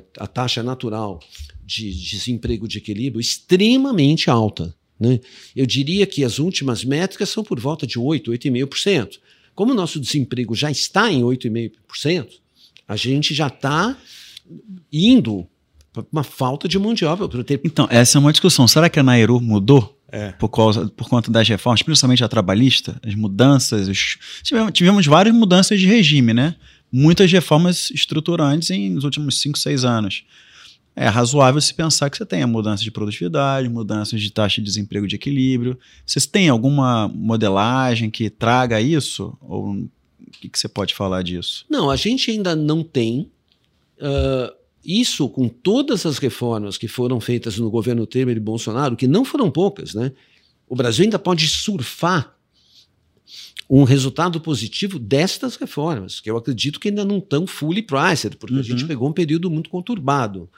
Que 0.00 0.20
a 0.20 0.26
taxa 0.26 0.62
natural 0.62 1.20
de 1.64 1.90
desemprego 1.90 2.68
de 2.68 2.78
equilíbrio, 2.78 3.20
extremamente 3.20 4.30
alta. 4.30 4.74
Né? 4.98 5.20
Eu 5.54 5.66
diria 5.66 6.06
que 6.06 6.24
as 6.24 6.38
últimas 6.38 6.84
métricas 6.84 7.28
são 7.28 7.42
por 7.42 7.58
volta 7.58 7.86
de 7.86 7.98
8, 7.98 8.30
8,5%. 8.30 9.18
Como 9.54 9.72
o 9.72 9.74
nosso 9.74 10.00
desemprego 10.00 10.54
já 10.54 10.70
está 10.70 11.12
em 11.12 11.22
8,5%, 11.22 12.28
a 12.86 12.96
gente 12.96 13.34
já 13.34 13.46
está 13.46 13.96
indo 14.92 15.46
para 15.92 16.04
uma 16.12 16.24
falta 16.24 16.66
de 16.68 16.78
mão 16.78 16.92
de 16.92 17.04
obra. 17.04 17.44
Ter... 17.44 17.60
Então, 17.64 17.86
essa 17.90 18.18
é 18.18 18.20
uma 18.20 18.32
discussão. 18.32 18.66
Será 18.66 18.90
que 18.90 18.98
a 18.98 19.02
Nairu 19.02 19.40
mudou? 19.40 19.98
É. 20.08 20.30
Por, 20.32 20.48
causa, 20.48 20.86
por 20.86 21.08
conta 21.08 21.28
das 21.28 21.48
reformas, 21.48 21.82
principalmente 21.82 22.22
a 22.22 22.28
trabalhista, 22.28 23.00
as 23.02 23.16
mudanças, 23.16 23.88
os... 23.88 24.16
tivemos, 24.44 24.72
tivemos 24.72 25.06
várias 25.06 25.34
mudanças 25.34 25.80
de 25.80 25.86
regime, 25.86 26.32
né? 26.32 26.54
Muitas 26.94 27.30
reformas 27.32 27.90
estruturantes 27.90 28.70
em, 28.70 28.90
nos 28.90 29.02
últimos 29.02 29.40
5, 29.40 29.58
6 29.58 29.84
anos. 29.84 30.24
É 30.94 31.08
razoável 31.08 31.60
se 31.60 31.74
pensar 31.74 32.08
que 32.08 32.16
você 32.16 32.24
tenha 32.24 32.46
mudança 32.46 32.84
de 32.84 32.90
produtividade, 32.92 33.68
mudanças 33.68 34.22
de 34.22 34.30
taxa 34.30 34.60
de 34.60 34.66
desemprego 34.66 35.08
de 35.08 35.16
equilíbrio. 35.16 35.76
Vocês 36.06 36.24
têm 36.24 36.48
alguma 36.48 37.08
modelagem 37.08 38.08
que 38.10 38.30
traga 38.30 38.80
isso? 38.80 39.36
Ou 39.40 39.72
o 39.72 39.90
que, 40.40 40.48
que 40.48 40.56
você 40.56 40.68
pode 40.68 40.94
falar 40.94 41.22
disso? 41.22 41.66
Não, 41.68 41.90
a 41.90 41.96
gente 41.96 42.30
ainda 42.30 42.54
não 42.54 42.84
tem. 42.84 43.28
Uh, 43.98 44.54
isso 44.84 45.28
com 45.28 45.48
todas 45.48 46.06
as 46.06 46.18
reformas 46.18 46.78
que 46.78 46.86
foram 46.86 47.20
feitas 47.20 47.58
no 47.58 47.70
governo 47.70 48.06
Temer 48.06 48.36
e 48.36 48.40
Bolsonaro, 48.40 48.94
que 48.94 49.08
não 49.08 49.24
foram 49.24 49.50
poucas, 49.50 49.94
né? 49.94 50.12
O 50.68 50.76
Brasil 50.76 51.02
ainda 51.02 51.18
pode 51.18 51.48
surfar 51.48 52.36
um 53.68 53.84
resultado 53.84 54.40
positivo 54.40 54.98
destas 54.98 55.56
reformas, 55.56 56.20
que 56.20 56.30
eu 56.30 56.36
acredito 56.36 56.78
que 56.78 56.88
ainda 56.88 57.04
não 57.04 57.18
estão 57.18 57.46
fully 57.46 57.82
priced, 57.82 58.36
porque 58.36 58.54
uhum. 58.54 58.60
a 58.60 58.64
gente 58.64 58.84
pegou 58.84 59.08
um 59.08 59.12
período 59.12 59.50
muito 59.50 59.70
conturbado. 59.70 60.48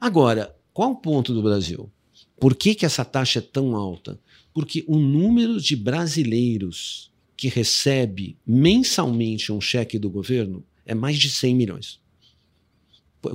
Agora, 0.00 0.54
qual 0.72 0.92
o 0.92 0.96
ponto 0.96 1.34
do 1.34 1.42
Brasil? 1.42 1.90
Por 2.40 2.54
que, 2.54 2.74
que 2.74 2.86
essa 2.86 3.04
taxa 3.04 3.40
é 3.40 3.42
tão 3.42 3.74
alta? 3.74 4.18
Porque 4.54 4.84
o 4.86 4.98
número 4.98 5.60
de 5.60 5.74
brasileiros 5.74 7.10
que 7.36 7.48
recebe 7.48 8.36
mensalmente 8.46 9.52
um 9.52 9.60
cheque 9.60 9.98
do 9.98 10.10
governo 10.10 10.64
é 10.86 10.94
mais 10.94 11.18
de 11.18 11.30
100 11.30 11.54
milhões. 11.54 12.00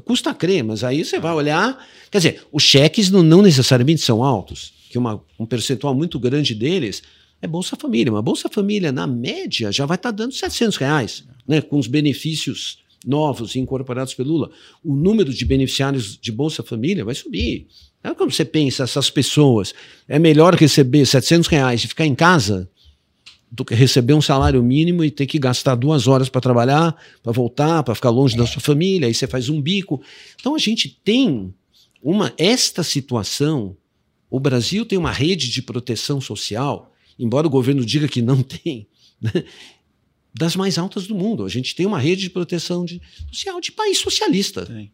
Custa 0.05 0.33
crer, 0.33 0.63
mas 0.63 0.83
aí 0.83 1.03
você 1.03 1.19
vai 1.19 1.33
olhar. 1.33 1.85
Quer 2.09 2.17
dizer, 2.17 2.47
os 2.51 2.63
cheques 2.63 3.09
não, 3.09 3.21
não 3.21 3.41
necessariamente 3.41 4.01
são 4.01 4.23
altos, 4.23 4.73
que 4.89 4.97
uma, 4.97 5.21
um 5.37 5.45
percentual 5.45 5.93
muito 5.93 6.17
grande 6.19 6.55
deles 6.55 7.03
é 7.43 7.47
Bolsa 7.47 7.75
Família. 7.75 8.11
Uma 8.11 8.21
Bolsa 8.21 8.47
Família, 8.47 8.89
na 8.89 9.05
média, 9.05 9.69
já 9.69 9.85
vai 9.85 9.95
estar 9.95 10.13
tá 10.13 10.15
dando 10.15 10.33
700 10.33 10.77
reais, 10.77 11.25
né, 11.45 11.61
com 11.61 11.77
os 11.77 11.87
benefícios 11.87 12.79
novos 13.05 13.57
incorporados 13.57 14.13
pelo 14.13 14.31
Lula. 14.31 14.51
O 14.81 14.95
número 14.95 15.31
de 15.33 15.43
beneficiários 15.43 16.17
de 16.17 16.31
Bolsa 16.31 16.63
Família 16.63 17.03
vai 17.03 17.13
subir. 17.13 17.67
É 18.01 18.13
como 18.13 18.31
você 18.31 18.45
pensa, 18.45 18.83
essas 18.83 19.09
pessoas, 19.09 19.73
é 20.07 20.17
melhor 20.17 20.55
receber 20.55 21.05
700 21.05 21.49
reais 21.49 21.83
e 21.83 21.87
ficar 21.87 22.05
em 22.05 22.15
casa 22.15 22.69
do 23.51 23.65
que 23.65 23.75
receber 23.75 24.13
um 24.13 24.21
salário 24.21 24.63
mínimo 24.63 25.03
e 25.03 25.11
ter 25.11 25.25
que 25.25 25.37
gastar 25.37 25.75
duas 25.75 26.07
horas 26.07 26.29
para 26.29 26.39
trabalhar, 26.39 26.95
para 27.21 27.33
voltar, 27.33 27.83
para 27.83 27.93
ficar 27.93 28.09
longe 28.09 28.37
da 28.37 28.47
sua 28.47 28.61
família, 28.61 29.07
aí 29.07 29.13
você 29.13 29.27
faz 29.27 29.49
um 29.49 29.61
bico. 29.61 30.01
Então 30.39 30.55
a 30.55 30.57
gente 30.57 30.97
tem 31.03 31.53
uma 32.01 32.33
esta 32.37 32.83
situação. 32.83 33.75
O 34.29 34.39
Brasil 34.39 34.85
tem 34.85 34.97
uma 34.97 35.11
rede 35.11 35.51
de 35.51 35.61
proteção 35.61 36.21
social 36.21 36.92
embora 37.17 37.47
o 37.47 37.49
governo 37.49 37.85
diga 37.85 38.07
que 38.07 38.21
não 38.21 38.41
tem, 38.43 38.87
né, 39.21 39.43
das 40.33 40.55
mais 40.55 40.77
altas 40.77 41.07
do 41.07 41.15
mundo. 41.15 41.45
A 41.45 41.49
gente 41.49 41.75
tem 41.75 41.85
uma 41.85 41.99
rede 41.99 42.23
de 42.23 42.29
proteção 42.29 42.83
de, 42.83 43.01
social 43.31 43.61
de 43.61 43.71
país 43.71 43.99
socialista. 43.99 44.65
Tem. 44.65 44.91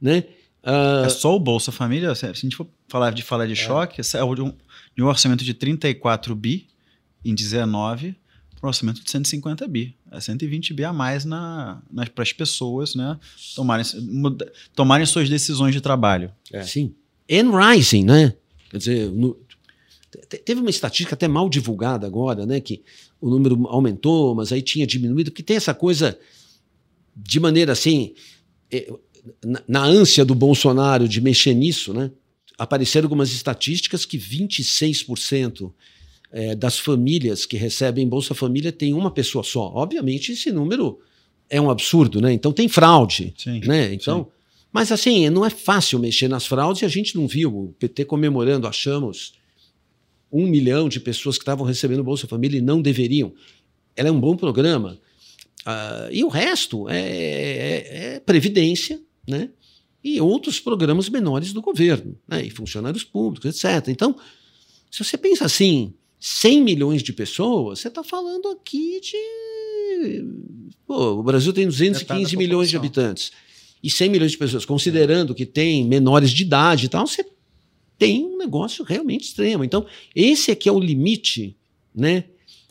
Né? 0.00 0.24
Uh, 0.62 1.04
é 1.06 1.08
só 1.08 1.34
o 1.34 1.38
Bolsa 1.38 1.70
Família, 1.70 2.14
se 2.14 2.26
a 2.26 2.32
gente 2.32 2.56
for 2.56 2.66
falar 2.88 3.12
de 3.12 3.22
falar 3.22 3.46
de 3.46 3.52
é. 3.52 3.56
choque, 3.56 4.00
é 4.00 4.34
de 4.34 4.42
um, 4.42 4.52
de 4.96 5.02
um 5.02 5.06
orçamento 5.06 5.44
de 5.44 5.54
34 5.54 6.34
bi 6.34 6.68
em 7.24 7.34
19 7.34 8.16
para 8.58 8.66
um 8.66 8.68
orçamento 8.68 9.02
de 9.02 9.10
150 9.10 9.66
bi. 9.68 9.94
É 10.10 10.20
120 10.20 10.74
bi 10.74 10.84
a 10.84 10.92
mais 10.92 11.24
na, 11.24 11.80
para 12.14 12.22
as 12.22 12.32
pessoas 12.32 12.94
né, 12.94 13.18
tomarem, 13.54 13.84
tomarem 14.74 15.06
suas 15.06 15.28
decisões 15.28 15.74
de 15.74 15.80
trabalho. 15.80 16.32
É. 16.52 16.62
Sim. 16.62 16.94
And 17.30 17.56
rising, 17.56 18.04
né? 18.04 18.34
Quer 18.70 18.78
dizer, 18.78 19.10
no, 19.10 19.38
Teve 20.44 20.60
uma 20.60 20.70
estatística 20.70 21.14
até 21.14 21.28
mal 21.28 21.48
divulgada 21.48 22.06
agora, 22.06 22.46
né? 22.46 22.60
Que 22.60 22.82
o 23.20 23.28
número 23.28 23.66
aumentou, 23.68 24.34
mas 24.34 24.52
aí 24.52 24.62
tinha 24.62 24.86
diminuído, 24.86 25.30
porque 25.30 25.42
tem 25.42 25.56
essa 25.56 25.74
coisa 25.74 26.18
de 27.14 27.38
maneira 27.38 27.72
assim, 27.72 28.14
é, 28.70 28.90
na, 29.66 29.84
ânsia 29.84 30.24
do 30.24 30.34
Bolsonaro 30.34 31.08
de 31.08 31.20
mexer 31.20 31.54
nisso, 31.54 31.92
né? 31.92 32.10
Apareceram 32.56 33.06
algumas 33.06 33.32
estatísticas 33.32 34.04
que 34.04 34.18
26% 34.18 35.72
é, 36.32 36.54
das 36.54 36.78
famílias 36.78 37.46
que 37.46 37.56
recebem 37.56 38.08
Bolsa 38.08 38.34
Família 38.34 38.72
tem 38.72 38.94
uma 38.94 39.10
pessoa 39.10 39.44
só. 39.44 39.72
Obviamente, 39.74 40.32
esse 40.32 40.50
número 40.50 40.98
é 41.50 41.60
um 41.60 41.70
absurdo, 41.70 42.20
né? 42.20 42.32
Então 42.32 42.52
tem 42.52 42.68
fraude, 42.68 43.34
Sim, 43.36 43.60
né? 43.60 43.92
Então, 43.92 44.28
mas 44.72 44.92
assim, 44.92 45.28
não 45.30 45.44
é 45.44 45.50
fácil 45.50 45.98
mexer 45.98 46.28
nas 46.28 46.46
fraudes 46.46 46.82
e 46.82 46.84
a 46.84 46.88
gente 46.88 47.16
não 47.16 47.26
viu 47.26 47.56
o 47.56 47.68
PT 47.78 48.04
comemorando, 48.04 48.66
achamos 48.66 49.37
um 50.30 50.46
milhão 50.46 50.88
de 50.88 51.00
pessoas 51.00 51.36
que 51.36 51.42
estavam 51.42 51.66
recebendo 51.66 52.04
Bolsa 52.04 52.26
Família 52.26 52.58
e 52.58 52.62
não 52.62 52.80
deveriam. 52.82 53.32
Ela 53.96 54.08
é 54.08 54.12
um 54.12 54.20
bom 54.20 54.36
programa. 54.36 54.98
Ah, 55.64 56.08
e 56.10 56.22
o 56.24 56.28
resto 56.28 56.88
é, 56.88 57.00
é- 57.00 58.14
é 58.14 58.20
previdência, 58.20 59.00
né? 59.26 59.50
E 60.02 60.20
outros 60.20 60.60
programas 60.60 61.08
menores 61.08 61.52
do 61.52 61.60
governo, 61.60 62.16
né? 62.26 62.44
E 62.44 62.50
funcionários 62.50 63.04
públicos, 63.04 63.62
etc. 63.64 63.88
Então, 63.88 64.16
se 64.90 65.02
você 65.04 65.18
pensa 65.18 65.44
assim, 65.44 65.92
100 66.20 66.62
milhões 66.62 67.02
de 67.02 67.12
pessoas, 67.12 67.80
você 67.80 67.88
está 67.88 68.02
falando 68.04 68.48
aqui 68.48 69.00
de. 69.00 70.24
Pô, 70.86 71.12
o 71.18 71.22
Brasil 71.22 71.52
tem 71.52 71.66
215 71.66 72.04
Metade 72.14 72.32
da 72.36 72.38
milhões 72.38 72.70
de 72.70 72.76
habitantes. 72.76 73.32
E 73.82 73.90
100 73.90 74.10
milhões 74.10 74.32
de 74.32 74.38
pessoas, 74.38 74.64
considerando 74.64 75.34
que 75.34 75.46
tem 75.46 75.84
menores 75.84 76.30
de 76.30 76.42
idade 76.42 76.86
e 76.86 76.88
tal, 76.88 77.06
você 77.06 77.24
tem 77.98 78.24
um 78.24 78.38
negócio 78.38 78.84
realmente 78.84 79.24
extremo. 79.24 79.64
Então, 79.64 79.84
esse 80.14 80.50
aqui 80.50 80.68
é 80.68 80.72
o 80.72 80.78
limite, 80.80 81.56
né? 81.94 82.24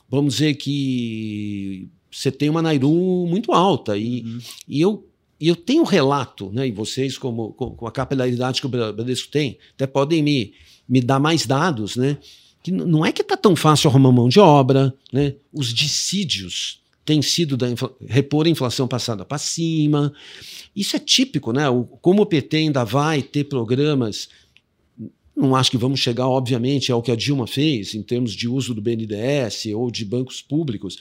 Vamos 0.10 0.36
dizer 0.36 0.54
que 0.56 1.88
você 2.12 2.32
tem 2.32 2.50
uma 2.50 2.62
Nairu 2.62 3.26
muito 3.28 3.52
alta 3.52 3.98
e, 3.98 4.22
Uhum. 4.24 4.40
e 4.68 4.82
eu 4.82 5.04
e 5.40 5.48
eu 5.50 5.56
tenho 5.56 5.84
um 5.84 5.86
relato, 5.86 6.50
né? 6.52 6.68
E 6.68 6.72
vocês, 6.72 7.16
como, 7.16 7.52
com, 7.54 7.70
com 7.70 7.86
a 7.86 7.92
capilaridade 7.92 8.60
que 8.60 8.66
o 8.66 8.70
Bra- 8.70 8.92
Bradesco 8.92 9.30
tem, 9.30 9.60
até 9.76 9.86
podem 9.86 10.24
me, 10.24 10.52
me 10.90 11.00
dar 11.00 11.20
mais 11.20 11.46
dados, 11.46 11.96
né? 11.96 12.18
Que 12.64 12.72
não 12.72 13.06
é 13.06 13.12
que 13.12 13.22
está 13.22 13.38
tão 13.38 13.56
fácil 13.56 13.88
arrumar 13.88 14.12
mão 14.12 14.28
de 14.30 14.40
obra, 14.40 14.92
né? 15.14 15.36
Os 15.54 15.72
dissídios 15.72 16.82
têm 17.06 17.22
sido 17.22 17.56
da 17.56 17.68
repor 18.08 18.48
a 18.48 18.50
inflação 18.50 18.88
passada 18.88 19.24
para 19.24 19.38
cima. 19.38 20.12
Isso 20.76 20.96
é 20.96 21.00
típico, 21.00 21.54
né? 21.54 21.70
O, 21.70 21.84
como 21.84 22.24
o 22.24 22.26
PT 22.26 22.58
ainda 22.58 22.84
vai 22.84 23.22
ter 23.22 23.44
programas. 23.44 24.30
Não 25.38 25.56
acho 25.56 25.70
que 25.70 25.78
vamos 25.78 26.00
chegar, 26.00 26.28
obviamente, 26.28 26.92
ao 26.92 27.02
que 27.04 27.12
a 27.12 27.16
Dilma 27.16 27.46
fez 27.46 27.94
em 27.94 28.02
termos 28.02 28.34
de 28.34 28.48
uso 28.50 28.74
do 28.74 28.82
BNDES 28.82 29.68
ou 29.76 29.92
de 29.92 30.04
bancos 30.04 30.42
públicos, 30.42 30.98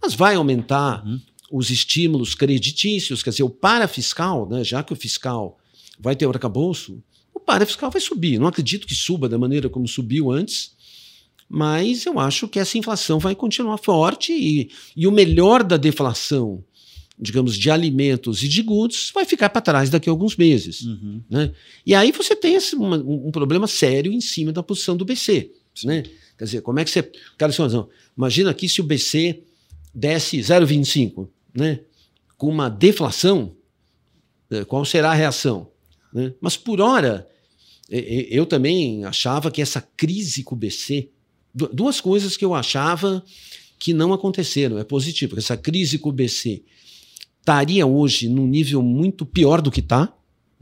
mas 0.00 0.14
vai 0.14 0.36
aumentar 0.36 1.04
Uhum. 1.04 1.20
os 1.50 1.70
estímulos 1.70 2.36
creditícios, 2.36 3.20
quer 3.24 3.30
dizer, 3.30 3.42
o 3.42 3.50
parafiscal, 3.50 4.48
né, 4.48 4.62
já 4.62 4.84
que 4.84 4.92
o 4.92 4.96
fiscal 4.96 5.58
vai 5.98 6.14
ter 6.14 6.24
o 6.24 6.30
arcabouço, 6.30 7.02
o 7.34 7.40
parafiscal 7.40 7.90
vai 7.90 8.00
subir. 8.00 8.38
Não 8.38 8.46
acredito 8.46 8.86
que 8.86 8.94
suba 8.94 9.28
da 9.28 9.36
maneira 9.36 9.68
como 9.68 9.88
subiu 9.88 10.30
antes, 10.30 10.70
mas 11.48 12.06
eu 12.06 12.20
acho 12.20 12.46
que 12.46 12.60
essa 12.60 12.78
inflação 12.78 13.18
vai 13.18 13.34
continuar 13.34 13.78
forte 13.78 14.32
e, 14.32 14.70
e 14.96 15.04
o 15.08 15.10
melhor 15.10 15.64
da 15.64 15.76
deflação, 15.76 16.62
digamos, 17.20 17.56
de 17.58 17.70
alimentos 17.70 18.42
e 18.42 18.48
de 18.48 18.62
goods 18.62 19.10
vai 19.14 19.24
ficar 19.24 19.50
para 19.50 19.60
trás 19.60 19.90
daqui 19.90 20.08
a 20.08 20.12
alguns 20.12 20.36
meses. 20.36 20.82
Uhum. 20.82 21.20
Né? 21.28 21.52
E 21.84 21.94
aí 21.94 22.10
você 22.12 22.34
tem 22.34 22.54
esse, 22.54 22.74
uma- 22.74 22.96
um 22.98 23.30
problema 23.30 23.66
sério 23.66 24.12
em 24.12 24.20
cima 24.20 24.52
da 24.52 24.62
posição 24.62 24.96
do 24.96 25.04
BC. 25.04 25.50
Né? 25.84 26.02
Quer 26.38 26.44
dizer, 26.44 26.60
como 26.62 26.78
é 26.80 26.84
que 26.84 26.90
você. 26.90 27.02
Cara, 27.38 27.52
razão. 27.52 27.88
imagina 28.16 28.50
aqui 28.50 28.68
se 28.68 28.80
o 28.80 28.84
BC 28.84 29.42
desce 29.94 30.38
0,25, 30.38 31.28
né? 31.54 31.80
com 32.38 32.48
uma 32.48 32.68
deflação, 32.70 33.54
né, 34.48 34.64
qual 34.64 34.84
será 34.84 35.10
a 35.10 35.14
reação? 35.14 35.68
né? 36.12 36.32
Mas 36.40 36.56
por 36.56 36.80
hora, 36.80 37.28
eu 37.88 38.46
também 38.46 39.04
achava 39.04 39.50
que 39.50 39.60
essa 39.60 39.80
crise 39.96 40.42
com 40.42 40.54
o 40.54 40.58
BC, 40.58 41.10
du- 41.54 41.68
duas 41.72 42.00
coisas 42.00 42.36
que 42.36 42.44
eu 42.44 42.54
achava 42.54 43.22
que 43.78 43.92
não 43.92 44.12
aconteceram, 44.12 44.78
é 44.78 44.84
positivo, 44.84 45.34
que 45.34 45.40
essa 45.40 45.56
crise 45.56 45.98
com 45.98 46.08
o 46.08 46.12
BC 46.12 46.62
estaria 47.40 47.86
hoje 47.86 48.28
num 48.28 48.46
nível 48.46 48.82
muito 48.82 49.26
pior 49.26 49.60
do 49.60 49.70
que 49.70 49.80
está, 49.80 50.12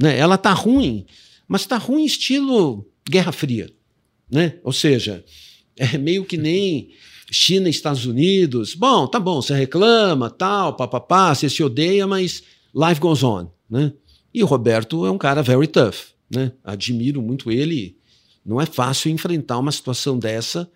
né? 0.00 0.16
Ela 0.16 0.36
está 0.36 0.52
ruim, 0.52 1.04
mas 1.46 1.62
está 1.62 1.76
ruim 1.76 2.04
estilo 2.04 2.88
Guerra 3.08 3.32
Fria, 3.32 3.70
né? 4.30 4.58
Ou 4.64 4.72
seja, 4.72 5.24
é 5.76 5.98
meio 5.98 6.24
que 6.24 6.36
nem 6.36 6.90
China 7.30 7.68
e 7.68 7.70
Estados 7.70 8.06
Unidos. 8.06 8.74
Bom, 8.74 9.06
tá 9.06 9.20
bom, 9.20 9.42
você 9.42 9.54
reclama, 9.54 10.30
tal, 10.30 10.74
papapá, 10.74 11.34
você 11.34 11.48
se 11.48 11.62
odeia, 11.62 12.06
mas 12.06 12.42
life 12.74 13.00
goes 13.00 13.22
on, 13.22 13.48
né? 13.68 13.92
E 14.32 14.42
o 14.42 14.46
Roberto 14.46 15.04
é 15.06 15.10
um 15.10 15.18
cara 15.18 15.42
very 15.42 15.66
tough, 15.66 15.96
né? 16.30 16.52
Admiro 16.62 17.20
muito 17.20 17.50
ele. 17.50 17.96
Não 18.44 18.60
é 18.60 18.66
fácil 18.66 19.10
enfrentar 19.10 19.58
uma 19.58 19.72
situação 19.72 20.18
dessa 20.18 20.70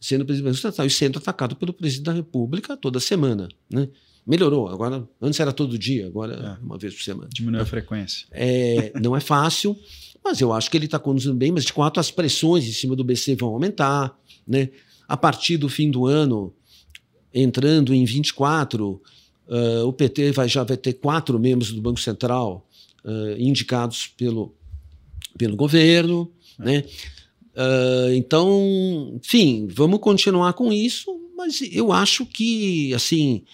sendo 0.00 0.24
presidente 0.24 0.56
estatal 0.56 0.84
e 0.84 0.90
sendo 0.90 1.18
atacado 1.18 1.54
pelo 1.54 1.72
presidente 1.72 2.06
da 2.06 2.12
República 2.12 2.76
toda 2.76 2.98
semana, 2.98 3.48
né? 3.70 3.88
Melhorou. 4.26 4.68
Agora, 4.68 5.06
antes 5.20 5.40
era 5.40 5.52
todo 5.52 5.76
dia, 5.76 6.06
agora 6.06 6.58
é 6.60 6.64
uma 6.64 6.78
vez 6.78 6.94
por 6.94 7.02
semana. 7.02 7.28
Diminuiu 7.32 7.62
a 7.62 7.66
frequência. 7.66 8.26
É, 8.30 8.92
não 9.00 9.16
é 9.16 9.20
fácil, 9.20 9.76
mas 10.24 10.40
eu 10.40 10.52
acho 10.52 10.70
que 10.70 10.76
ele 10.76 10.84
está 10.84 10.98
conduzindo 10.98 11.34
bem. 11.34 11.50
Mas 11.50 11.64
de 11.64 11.72
quatro, 11.72 11.98
as 11.98 12.10
pressões 12.10 12.64
em 12.66 12.72
cima 12.72 12.94
do 12.94 13.02
BC 13.02 13.34
vão 13.34 13.48
aumentar. 13.48 14.16
Né? 14.46 14.70
A 15.08 15.16
partir 15.16 15.56
do 15.56 15.68
fim 15.68 15.90
do 15.90 16.06
ano, 16.06 16.54
entrando 17.34 17.92
em 17.92 18.04
24, 18.04 19.02
ah, 19.48 19.84
o 19.84 19.92
PT 19.92 20.32
vai, 20.32 20.48
já 20.48 20.62
vai 20.62 20.76
ter 20.76 20.94
quatro 20.94 21.38
membros 21.38 21.72
do 21.72 21.82
Banco 21.82 22.00
Central 22.00 22.68
ah, 23.04 23.34
indicados 23.38 24.06
pelo, 24.06 24.54
pelo 25.36 25.56
governo. 25.56 26.30
Né? 26.58 26.84
Ah, 27.56 28.08
então, 28.14 29.18
enfim, 29.22 29.66
vamos 29.68 29.98
continuar 29.98 30.52
com 30.52 30.72
isso, 30.72 31.10
mas 31.36 31.60
eu 31.72 31.92
acho 31.92 32.24
que 32.24 32.94
assim 32.94 33.44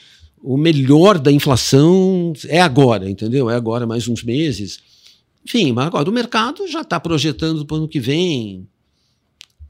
o 0.43 0.57
melhor 0.57 1.18
da 1.18 1.32
inflação 1.32 2.32
é 2.47 2.61
agora, 2.61 3.09
entendeu? 3.09 3.51
É 3.51 3.55
agora, 3.55 3.86
mais 3.86 4.09
uns 4.09 4.22
meses. 4.22 4.80
Enfim, 5.45 5.72
mas 5.72 5.86
agora 5.86 6.09
o 6.09 6.12
mercado 6.12 6.66
já 6.68 6.82
está 6.82 7.01
projetando 7.01 7.64
para 7.64 7.74
o 7.74 7.78
ano 7.78 7.89
que 7.89 8.01
vem 8.01 8.68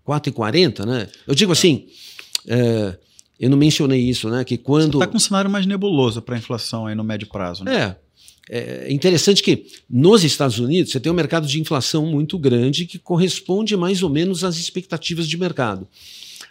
4,40, 0.06 0.84
né? 0.84 1.08
Eu 1.26 1.34
digo 1.34 1.52
assim, 1.52 1.86
é, 2.46 2.98
eu 3.38 3.50
não 3.50 3.56
mencionei 3.56 4.00
isso, 4.00 4.28
né? 4.28 4.42
Que 4.44 4.56
quando. 4.56 4.94
Está 4.94 5.06
com 5.06 5.16
um 5.16 5.20
cenário 5.20 5.50
mais 5.50 5.66
nebuloso 5.66 6.20
para 6.22 6.34
a 6.34 6.38
inflação 6.38 6.86
aí 6.86 6.94
no 6.94 7.04
médio 7.04 7.28
prazo. 7.28 7.64
Né? 7.64 7.76
É. 7.76 8.08
É 8.50 8.90
interessante 8.90 9.42
que 9.42 9.66
nos 9.90 10.24
Estados 10.24 10.58
Unidos 10.58 10.90
você 10.90 10.98
tem 10.98 11.12
um 11.12 11.14
mercado 11.14 11.46
de 11.46 11.60
inflação 11.60 12.06
muito 12.06 12.38
grande 12.38 12.86
que 12.86 12.98
corresponde 12.98 13.76
mais 13.76 14.02
ou 14.02 14.08
menos 14.08 14.42
às 14.42 14.56
expectativas 14.56 15.28
de 15.28 15.36
mercado. 15.36 15.86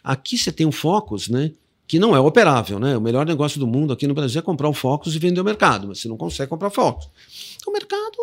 Aqui 0.03 0.37
você 0.37 0.51
tem 0.51 0.67
um 0.67 0.71
Focus, 0.71 1.27
né? 1.27 1.51
Que 1.87 1.99
não 1.99 2.15
é 2.15 2.19
operável, 2.19 2.79
né? 2.79 2.97
O 2.97 3.01
melhor 3.01 3.25
negócio 3.25 3.59
do 3.59 3.65
mundo 3.65 3.93
aqui 3.93 4.05
no 4.05 4.13
Brasil 4.13 4.39
é 4.39 4.41
comprar 4.41 4.67
o 4.67 4.73
Focus 4.73 5.15
e 5.15 5.19
vender 5.19 5.39
o 5.39 5.43
mercado, 5.43 5.87
mas 5.87 5.99
você 5.99 6.07
não 6.07 6.17
consegue 6.17 6.49
comprar 6.49 6.69
Focus. 6.69 7.09
Então, 7.55 7.71
o 7.71 7.73
mercado 7.73 8.17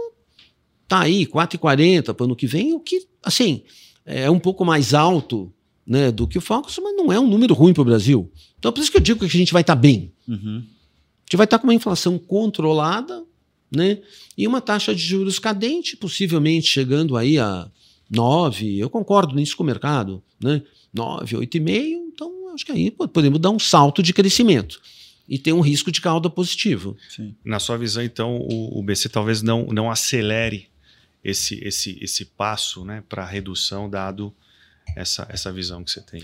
tá 0.87 1.01
aí, 1.01 1.27
4,40 1.27 2.12
para 2.12 2.23
o 2.23 2.27
ano 2.27 2.37
que 2.37 2.47
vem, 2.47 2.75
o 2.75 2.81
que, 2.81 3.07
assim, 3.23 3.62
é 4.05 4.31
um 4.31 4.39
pouco 4.39 4.65
mais 4.65 4.93
alto 4.93 5.51
né, 5.87 6.11
do 6.11 6.27
que 6.27 6.39
o 6.39 6.41
Focus, 6.41 6.79
mas 6.83 6.95
não 6.97 7.12
é 7.12 7.19
um 7.19 7.27
número 7.27 7.55
ruim 7.55 7.73
para 7.73 7.83
o 7.83 7.87
Brasil. 7.87 8.31
Então, 8.59 8.73
por 8.73 8.81
isso 8.81 8.91
que 8.91 8.97
eu 8.97 9.03
digo 9.03 9.21
que 9.21 9.27
a 9.27 9.29
gente 9.29 9.53
vai 9.53 9.62
estar 9.62 9.77
bem. 9.77 10.12
Uhum. 10.29 10.59
A 10.59 11.25
gente 11.25 11.37
vai 11.37 11.45
estar 11.45 11.59
com 11.59 11.67
uma 11.67 11.75
inflação 11.75 12.19
controlada, 12.19 13.25
né? 13.75 13.99
E 14.37 14.47
uma 14.47 14.61
taxa 14.61 14.95
de 14.95 15.01
juros 15.01 15.39
cadente, 15.39 15.97
possivelmente 15.97 16.69
chegando 16.69 17.17
aí 17.17 17.39
a 17.39 17.71
9, 18.11 18.79
eu 18.79 18.91
concordo 18.91 19.35
nisso 19.35 19.57
com 19.57 19.62
o 19.62 19.67
mercado, 19.67 20.23
né? 20.43 20.62
9, 20.93 21.37
8,5, 21.37 22.03
então 22.03 22.03
acho 22.55 22.64
que 22.66 22.72
aí 22.72 22.90
pô, 22.90 23.07
podemos 23.09 23.38
dar 23.40 23.50
um 23.50 23.59
salto 23.59 24.02
de 24.02 24.12
crescimento 24.12 24.80
e 25.28 25.38
ter 25.38 25.52
um 25.52 25.61
risco 25.61 25.90
de 25.90 26.00
cauda 26.00 26.28
positivo. 26.30 26.96
Sim. 27.09 27.34
Na 27.44 27.59
sua 27.59 27.76
visão, 27.78 28.02
então, 28.02 28.36
o, 28.36 28.78
o 28.78 28.82
BC 28.82 29.09
talvez 29.09 29.40
não, 29.42 29.66
não 29.66 29.90
acelere 29.90 30.68
esse, 31.22 31.59
esse, 31.66 31.98
esse 32.02 32.24
passo 32.26 32.84
né, 32.84 33.02
para 33.09 33.24
redução, 33.24 33.88
dado 33.88 34.34
essa, 34.94 35.26
essa 35.30 35.50
visão 35.52 35.82
que 35.82 35.90
você 35.90 36.00
tem. 36.02 36.22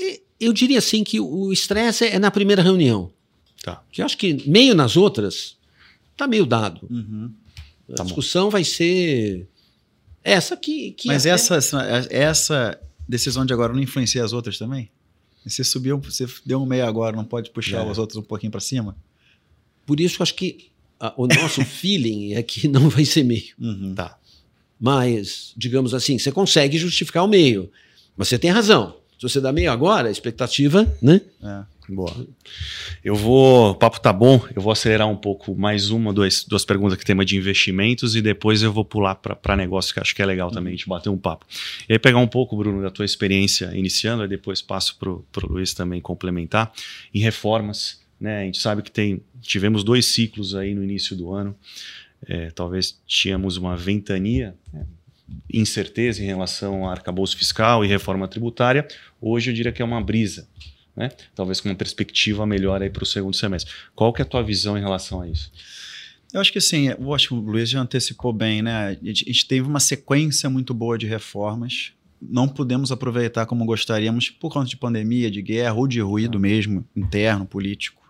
E 0.00 0.22
Eu 0.38 0.52
diria 0.52 0.78
assim 0.78 1.02
que 1.02 1.18
o 1.18 1.52
estresse 1.52 2.04
é 2.04 2.18
na 2.18 2.30
primeira 2.30 2.62
reunião, 2.62 3.10
Tá. 3.62 3.82
que 3.90 4.00
eu 4.00 4.06
acho 4.06 4.16
que 4.16 4.48
meio 4.48 4.72
nas 4.74 4.96
outras 4.96 5.56
está 6.12 6.28
meio 6.28 6.46
dado. 6.46 6.86
Uhum. 6.90 7.32
A 7.90 7.94
Tá 7.94 8.02
bom. 8.02 8.08
discussão 8.08 8.50
vai 8.50 8.62
ser 8.62 9.48
essa 10.22 10.56
que... 10.56 10.92
que 10.92 11.08
Mas 11.08 11.22
até- 11.26 11.30
essa, 11.34 12.06
essa 12.10 12.80
decisão 13.08 13.44
de 13.46 13.52
agora 13.52 13.72
não 13.72 13.80
influencia 13.80 14.22
as 14.22 14.32
outras 14.34 14.58
também? 14.58 14.90
Você 15.46 15.64
subiu, 15.64 15.98
você 15.98 16.26
deu 16.44 16.60
um 16.62 16.66
meio 16.66 16.84
agora, 16.86 17.16
não 17.16 17.24
pode 17.24 17.50
puxar 17.50 17.86
É. 17.86 17.90
os 17.90 17.98
outros 17.98 18.16
um 18.18 18.22
pouquinho 18.22 18.50
para 18.52 18.60
cima? 18.60 18.96
Por 19.86 19.98
isso 20.00 20.16
eu 20.18 20.22
acho 20.22 20.34
que 20.34 20.70
ah, 21.00 21.14
o 21.16 21.26
nosso 21.26 21.62
feeling 21.64 22.34
é 22.34 22.42
que 22.42 22.68
não 22.68 22.88
vai 22.88 23.04
ser 23.04 23.22
meio. 23.24 23.54
Uhum. 23.58 23.94
Tá. 23.94 24.18
Mas, 24.80 25.52
digamos 25.56 25.94
assim, 25.94 26.18
você 26.18 26.30
consegue 26.30 26.76
justificar 26.78 27.24
o 27.24 27.28
meio. 27.28 27.70
Mas 28.16 28.28
você 28.28 28.38
tem 28.38 28.50
razão. 28.50 28.96
Se 29.18 29.22
você 29.22 29.40
dá 29.40 29.52
meio 29.52 29.70
agora, 29.72 30.08
a 30.08 30.10
expectativa, 30.10 30.84
né? 31.02 31.20
É. 31.42 31.64
Boa. 31.88 32.26
Eu 33.02 33.14
vou. 33.14 33.70
O 33.70 33.74
papo 33.74 33.98
tá 33.98 34.12
bom, 34.12 34.46
eu 34.54 34.60
vou 34.60 34.70
acelerar 34.70 35.08
um 35.08 35.16
pouco 35.16 35.54
mais 35.58 35.88
uma, 35.88 36.12
duas, 36.12 36.44
duas 36.44 36.62
perguntas 36.62 36.98
que 36.98 37.04
tema 37.04 37.24
de 37.24 37.34
investimentos 37.34 38.14
e 38.14 38.20
depois 38.20 38.62
eu 38.62 38.70
vou 38.70 38.84
pular 38.84 39.14
para 39.14 39.56
negócio, 39.56 39.94
que 39.94 40.00
acho 40.00 40.14
que 40.14 40.20
é 40.20 40.26
legal 40.26 40.50
também, 40.50 40.74
a 40.74 40.76
gente 40.76 40.86
bater 40.86 41.08
um 41.08 41.16
papo. 41.16 41.46
E 41.88 41.94
aí, 41.94 41.98
pegar 41.98 42.18
um 42.18 42.26
pouco, 42.26 42.54
Bruno, 42.58 42.82
da 42.82 42.90
tua 42.90 43.06
experiência 43.06 43.74
iniciando, 43.74 44.22
e 44.22 44.28
depois 44.28 44.60
passo 44.60 44.98
para 44.98 45.10
o 45.10 45.24
Luiz 45.48 45.72
também 45.72 45.98
complementar, 45.98 46.70
em 47.14 47.20
reformas. 47.20 48.02
Né? 48.20 48.42
A 48.42 48.44
gente 48.44 48.58
sabe 48.58 48.82
que 48.82 48.90
tem, 48.90 49.22
tivemos 49.40 49.82
dois 49.82 50.04
ciclos 50.04 50.54
aí 50.54 50.74
no 50.74 50.84
início 50.84 51.16
do 51.16 51.32
ano. 51.32 51.56
É, 52.26 52.50
talvez 52.50 53.00
tínhamos 53.06 53.56
uma 53.56 53.76
ventania, 53.76 54.54
né? 54.70 54.84
incerteza 55.50 56.22
em 56.22 56.26
relação 56.26 56.84
ao 56.84 56.90
arcabouço 56.90 57.36
fiscal 57.36 57.82
e 57.82 57.88
reforma 57.88 58.28
tributária. 58.28 58.86
Hoje 59.20 59.50
eu 59.50 59.54
diria 59.54 59.72
que 59.72 59.80
é 59.80 59.84
uma 59.84 60.02
brisa 60.02 60.46
né? 60.98 61.10
Talvez 61.32 61.60
com 61.60 61.68
uma 61.68 61.76
perspectiva 61.76 62.44
melhor 62.44 62.82
aí 62.82 62.90
para 62.90 63.04
o 63.04 63.06
segundo 63.06 63.34
semestre. 63.34 63.72
Qual 63.94 64.12
que 64.12 64.20
é 64.20 64.24
a 64.24 64.26
tua 64.26 64.42
visão 64.42 64.76
em 64.76 64.80
relação 64.80 65.22
a 65.22 65.28
isso? 65.28 65.52
Eu 66.34 66.40
acho 66.40 66.52
que 66.52 66.60
sim, 66.60 66.88
eu 66.88 67.14
acho 67.14 67.28
que 67.28 67.34
o 67.34 67.38
Luiz 67.38 67.70
já 67.70 67.80
antecipou 67.80 68.32
bem, 68.32 68.60
né? 68.60 68.88
A 68.88 69.06
gente, 69.06 69.24
a 69.24 69.32
gente 69.32 69.46
teve 69.46 69.66
uma 69.66 69.78
sequência 69.78 70.50
muito 70.50 70.74
boa 70.74 70.98
de 70.98 71.06
reformas. 71.06 71.92
Não 72.20 72.48
pudemos 72.48 72.90
aproveitar 72.90 73.46
como 73.46 73.64
gostaríamos 73.64 74.28
por 74.28 74.52
conta 74.52 74.68
de 74.68 74.76
pandemia, 74.76 75.30
de 75.30 75.40
guerra 75.40 75.74
ou 75.74 75.86
de 75.86 76.00
ruído 76.00 76.38
mesmo, 76.38 76.84
interno, 76.96 77.46
político. 77.46 78.02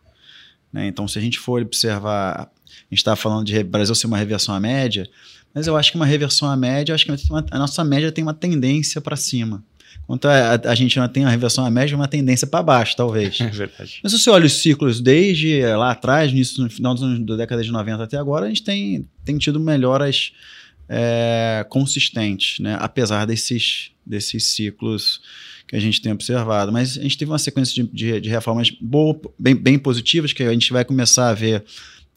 Né? 0.72 0.88
Então, 0.88 1.06
se 1.06 1.18
a 1.18 1.22
gente 1.22 1.38
for 1.38 1.60
observar, 1.60 2.40
a 2.40 2.50
gente 2.90 2.98
está 2.98 3.14
falando 3.14 3.44
de 3.44 3.62
Brasil 3.62 3.94
ser 3.94 4.06
uma 4.06 4.16
reversão 4.16 4.54
à 4.54 4.58
média, 4.58 5.08
mas 5.54 5.66
eu 5.66 5.76
acho 5.76 5.92
que 5.92 5.96
uma 5.96 6.06
reversão 6.06 6.50
à 6.50 6.56
média, 6.56 6.94
acho 6.94 7.04
que 7.04 7.12
a 7.50 7.58
nossa 7.58 7.84
média 7.84 8.10
tem 8.10 8.24
uma 8.24 8.34
tendência 8.34 8.98
para 9.00 9.14
cima. 9.14 9.62
Enquanto 10.04 10.26
a, 10.26 10.54
a, 10.64 10.74
gente 10.74 10.98
não 10.98 11.06
tem 11.06 11.24
a 11.24 11.28
reversão 11.28 11.66
à 11.66 11.70
média, 11.70 11.94
uma 11.94 12.08
tendência 12.08 12.46
para 12.46 12.62
baixo, 12.62 12.96
talvez. 12.96 13.40
É 13.40 13.48
verdade. 13.48 14.00
Mas 14.02 14.12
se 14.12 14.18
você 14.18 14.30
olha 14.30 14.46
os 14.46 14.54
ciclos 14.54 15.00
desde 15.00 15.60
lá 15.76 15.90
atrás, 15.90 16.32
no 16.56 16.70
final 16.70 16.94
da 16.94 17.36
década 17.36 17.62
de 17.62 17.70
90 17.70 18.02
até 18.02 18.16
agora, 18.16 18.46
a 18.46 18.48
gente 18.48 18.62
tem, 18.62 19.06
tem 19.24 19.36
tido 19.36 19.60
melhoras 19.60 20.32
é, 20.88 21.66
consistentes, 21.68 22.58
né? 22.58 22.78
apesar 22.80 23.26
desses, 23.26 23.90
desses 24.04 24.44
ciclos 24.46 25.20
que 25.66 25.76
a 25.76 25.80
gente 25.80 26.00
tem 26.00 26.10
observado. 26.10 26.72
Mas 26.72 26.96
a 26.96 27.02
gente 27.02 27.18
teve 27.18 27.30
uma 27.30 27.38
sequência 27.38 27.74
de, 27.74 27.90
de, 27.92 28.20
de 28.22 28.28
reformas 28.30 28.70
boa, 28.70 29.20
bem, 29.38 29.54
bem 29.54 29.78
positivas, 29.78 30.32
que 30.32 30.42
a 30.42 30.52
gente 30.52 30.72
vai 30.72 30.84
começar 30.84 31.28
a 31.28 31.34
ver 31.34 31.62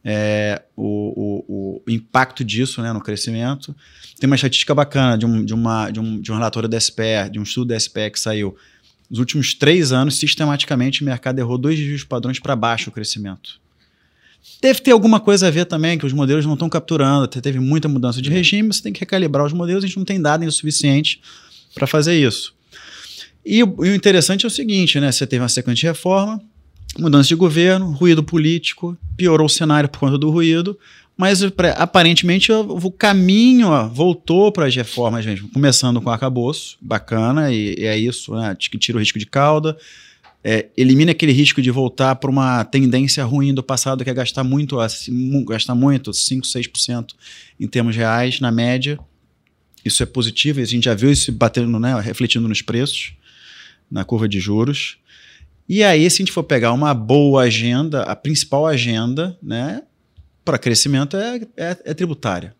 é, 0.03 0.61
o, 0.75 0.83
o, 0.83 1.81
o, 1.85 1.91
impacto 1.91 2.43
disso 2.43 2.81
né, 2.81 2.91
no 2.91 3.01
crescimento. 3.01 3.75
Tem 4.19 4.27
uma 4.27 4.35
estatística 4.35 4.73
bacana 4.73 5.17
de 5.17 5.25
um, 5.25 5.43
de 5.45 5.53
uma, 5.53 5.89
de 5.91 5.99
um, 5.99 6.19
de 6.19 6.31
um 6.31 6.35
relatório 6.35 6.67
da 6.67 6.79
SPE, 6.79 7.29
de 7.31 7.39
um 7.39 7.43
estudo 7.43 7.67
da 7.67 7.79
SPE 7.79 8.11
que 8.11 8.19
saiu. 8.19 8.55
Nos 9.09 9.19
últimos 9.19 9.53
três 9.53 9.91
anos, 9.91 10.15
sistematicamente, 10.15 11.01
o 11.01 11.05
mercado 11.05 11.39
errou 11.39 11.57
dois 11.57 11.77
dígitos 11.77 12.03
padrões 12.03 12.39
para 12.39 12.55
baixo 12.55 12.89
o 12.89 12.93
crescimento. 12.93 13.59
Deve 14.61 14.79
ter 14.79 14.91
alguma 14.91 15.19
coisa 15.19 15.47
a 15.47 15.51
ver 15.51 15.65
também, 15.65 15.97
que 15.97 16.05
os 16.05 16.13
modelos 16.13 16.45
não 16.45 16.53
estão 16.53 16.69
capturando, 16.69 17.27
teve 17.27 17.59
muita 17.59 17.87
mudança 17.87 18.21
de 18.21 18.29
regime, 18.29 18.73
você 18.73 18.81
tem 18.81 18.93
que 18.93 18.99
recalibrar 18.99 19.45
os 19.45 19.53
modelos, 19.53 19.83
a 19.83 19.87
gente 19.87 19.97
não 19.97 20.05
tem 20.05 20.21
dados 20.21 20.47
o 20.47 20.51
suficiente 20.51 21.21
para 21.75 21.85
fazer 21.85 22.15
isso. 22.15 22.55
E 23.45 23.63
o, 23.63 23.85
e 23.85 23.89
o 23.89 23.95
interessante 23.95 24.45
é 24.45 24.47
o 24.47 24.51
seguinte, 24.51 24.99
né? 24.99 25.11
Você 25.11 25.25
teve 25.25 25.41
uma 25.41 25.49
sequência 25.49 25.81
de 25.81 25.87
reforma, 25.87 26.41
mudança 26.97 27.29
de 27.29 27.35
governo, 27.35 27.91
ruído 27.91 28.23
político, 28.23 28.97
piorou 29.15 29.45
o 29.45 29.49
cenário 29.49 29.89
por 29.89 29.99
conta 29.99 30.17
do 30.17 30.29
ruído, 30.29 30.77
mas 31.17 31.41
aparentemente 31.77 32.51
o 32.51 32.91
caminho 32.91 33.69
voltou 33.89 34.51
para 34.51 34.65
as 34.65 34.75
reformas 34.75 35.25
mesmo, 35.25 35.49
começando 35.49 36.01
com 36.01 36.09
o 36.09 36.13
arcabouço, 36.13 36.77
bacana, 36.81 37.51
e, 37.51 37.75
e 37.77 37.85
é 37.85 37.97
isso, 37.97 38.33
né, 38.35 38.55
que 38.57 38.77
tira 38.77 38.97
o 38.97 38.99
risco 38.99 39.19
de 39.19 39.25
cauda, 39.25 39.77
é, 40.43 40.69
elimina 40.75 41.11
aquele 41.11 41.31
risco 41.31 41.61
de 41.61 41.69
voltar 41.69 42.15
para 42.15 42.29
uma 42.29 42.63
tendência 42.63 43.23
ruim 43.23 43.53
do 43.53 43.61
passado, 43.61 44.03
que 44.03 44.09
é 44.09 44.13
gastar 44.13 44.43
muito, 44.43 44.79
assim, 44.79 45.45
gastar 45.45 45.75
muito, 45.75 46.11
5, 46.11 46.45
6% 46.47 47.13
em 47.59 47.67
termos 47.67 47.95
reais, 47.95 48.39
na 48.39 48.51
média. 48.51 48.99
Isso 49.85 50.01
é 50.01 50.05
positivo, 50.05 50.59
e 50.59 50.63
a 50.63 50.65
gente 50.65 50.85
já 50.85 50.95
viu 50.95 51.11
isso 51.11 51.31
batendo, 51.31 51.79
né, 51.79 51.99
refletindo 51.99 52.47
nos 52.47 52.61
preços, 52.61 53.13
na 53.89 54.03
curva 54.03 54.27
de 54.27 54.39
juros. 54.39 54.97
E 55.73 55.85
aí, 55.85 56.09
se 56.09 56.17
a 56.17 56.25
gente 56.25 56.33
for 56.33 56.43
pegar 56.43 56.73
uma 56.73 56.93
boa 56.93 57.43
agenda, 57.43 58.03
a 58.03 58.13
principal 58.13 58.67
agenda 58.67 59.39
né, 59.41 59.81
para 60.43 60.57
crescimento 60.57 61.15
é, 61.15 61.37
é, 61.55 61.77
é, 61.85 61.93
tributária. 61.93 62.53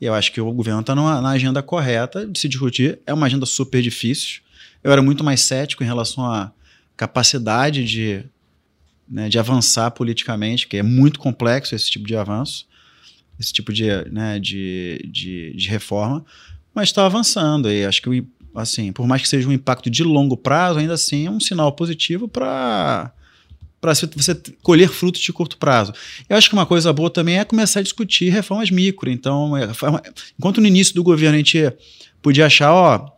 E 0.00 0.06
eu 0.06 0.12
acho 0.12 0.32
que 0.32 0.40
o 0.40 0.52
governo 0.52 0.80
está 0.80 0.92
na 0.92 1.30
agenda 1.30 1.62
correta 1.62 2.26
de 2.26 2.36
se 2.36 2.48
discutir. 2.48 2.98
É 3.06 3.14
uma 3.14 3.26
agenda 3.26 3.46
super 3.46 3.80
difícil. 3.80 4.40
Eu 4.82 4.90
era 4.90 5.00
muito 5.00 5.22
mais 5.22 5.42
cético 5.42 5.84
em 5.84 5.86
relação 5.86 6.24
à 6.24 6.50
capacidade 6.96 7.84
de, 7.84 8.24
né, 9.08 9.28
de 9.28 9.38
avançar 9.38 9.92
politicamente, 9.92 10.66
que 10.66 10.78
é 10.78 10.82
muito 10.82 11.20
complexo 11.20 11.76
esse 11.76 11.88
tipo 11.88 12.08
de 12.08 12.16
avanço, 12.16 12.66
esse 13.38 13.52
tipo 13.52 13.72
de, 13.72 13.86
né, 14.10 14.40
de, 14.40 15.08
de, 15.08 15.54
de 15.54 15.68
reforma, 15.68 16.26
mas 16.74 16.88
está 16.88 17.06
avançando. 17.06 17.70
E 17.70 17.84
acho 17.84 18.02
que 18.02 18.08
o 18.08 18.26
assim, 18.62 18.92
por 18.92 19.06
mais 19.06 19.22
que 19.22 19.28
seja 19.28 19.48
um 19.48 19.52
impacto 19.52 19.90
de 19.90 20.02
longo 20.02 20.36
prazo, 20.36 20.78
ainda 20.78 20.94
assim 20.94 21.26
é 21.26 21.30
um 21.30 21.40
sinal 21.40 21.72
positivo 21.72 22.28
para 22.28 23.12
para 23.80 23.94
você 23.94 24.34
colher 24.60 24.88
frutos 24.88 25.20
de 25.20 25.32
curto 25.32 25.56
prazo. 25.56 25.92
Eu 26.28 26.36
acho 26.36 26.48
que 26.48 26.54
uma 26.54 26.66
coisa 26.66 26.92
boa 26.92 27.08
também 27.08 27.38
é 27.38 27.44
começar 27.44 27.78
a 27.78 27.82
discutir 27.82 28.28
reformas 28.28 28.72
micro. 28.72 29.08
Então, 29.08 29.56
é, 29.56 29.68
enquanto 30.36 30.60
no 30.60 30.66
início 30.66 30.94
do 30.96 31.02
governo 31.04 31.36
a 31.36 31.38
gente 31.38 31.72
podia 32.20 32.46
achar, 32.46 32.72
ó, 32.72 33.08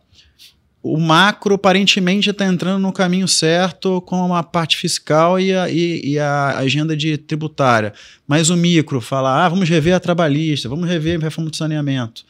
o 0.83 0.99
macro 0.99 1.55
aparentemente 1.55 2.29
está 2.29 2.45
entrando 2.45 2.79
no 2.79 2.93
caminho 2.93 3.27
certo 3.27 4.01
com 4.01 4.35
a 4.35 4.43
parte 4.43 4.77
fiscal 4.77 5.39
e 5.39 5.51
a, 5.51 5.67
e, 5.67 6.11
e 6.11 6.19
a, 6.19 6.57
agenda 6.59 6.95
de 6.95 7.17
tributária, 7.17 7.91
mas 8.27 8.51
o 8.51 8.55
micro 8.55 9.01
fala, 9.01 9.45
ah, 9.45 9.49
vamos 9.49 9.67
rever 9.67 9.95
a 9.95 9.99
trabalhista, 9.99 10.69
vamos 10.69 10.87
rever 10.87 11.19
a 11.19 11.23
reforma 11.23 11.49
do 11.49 11.55
saneamento 11.55 12.23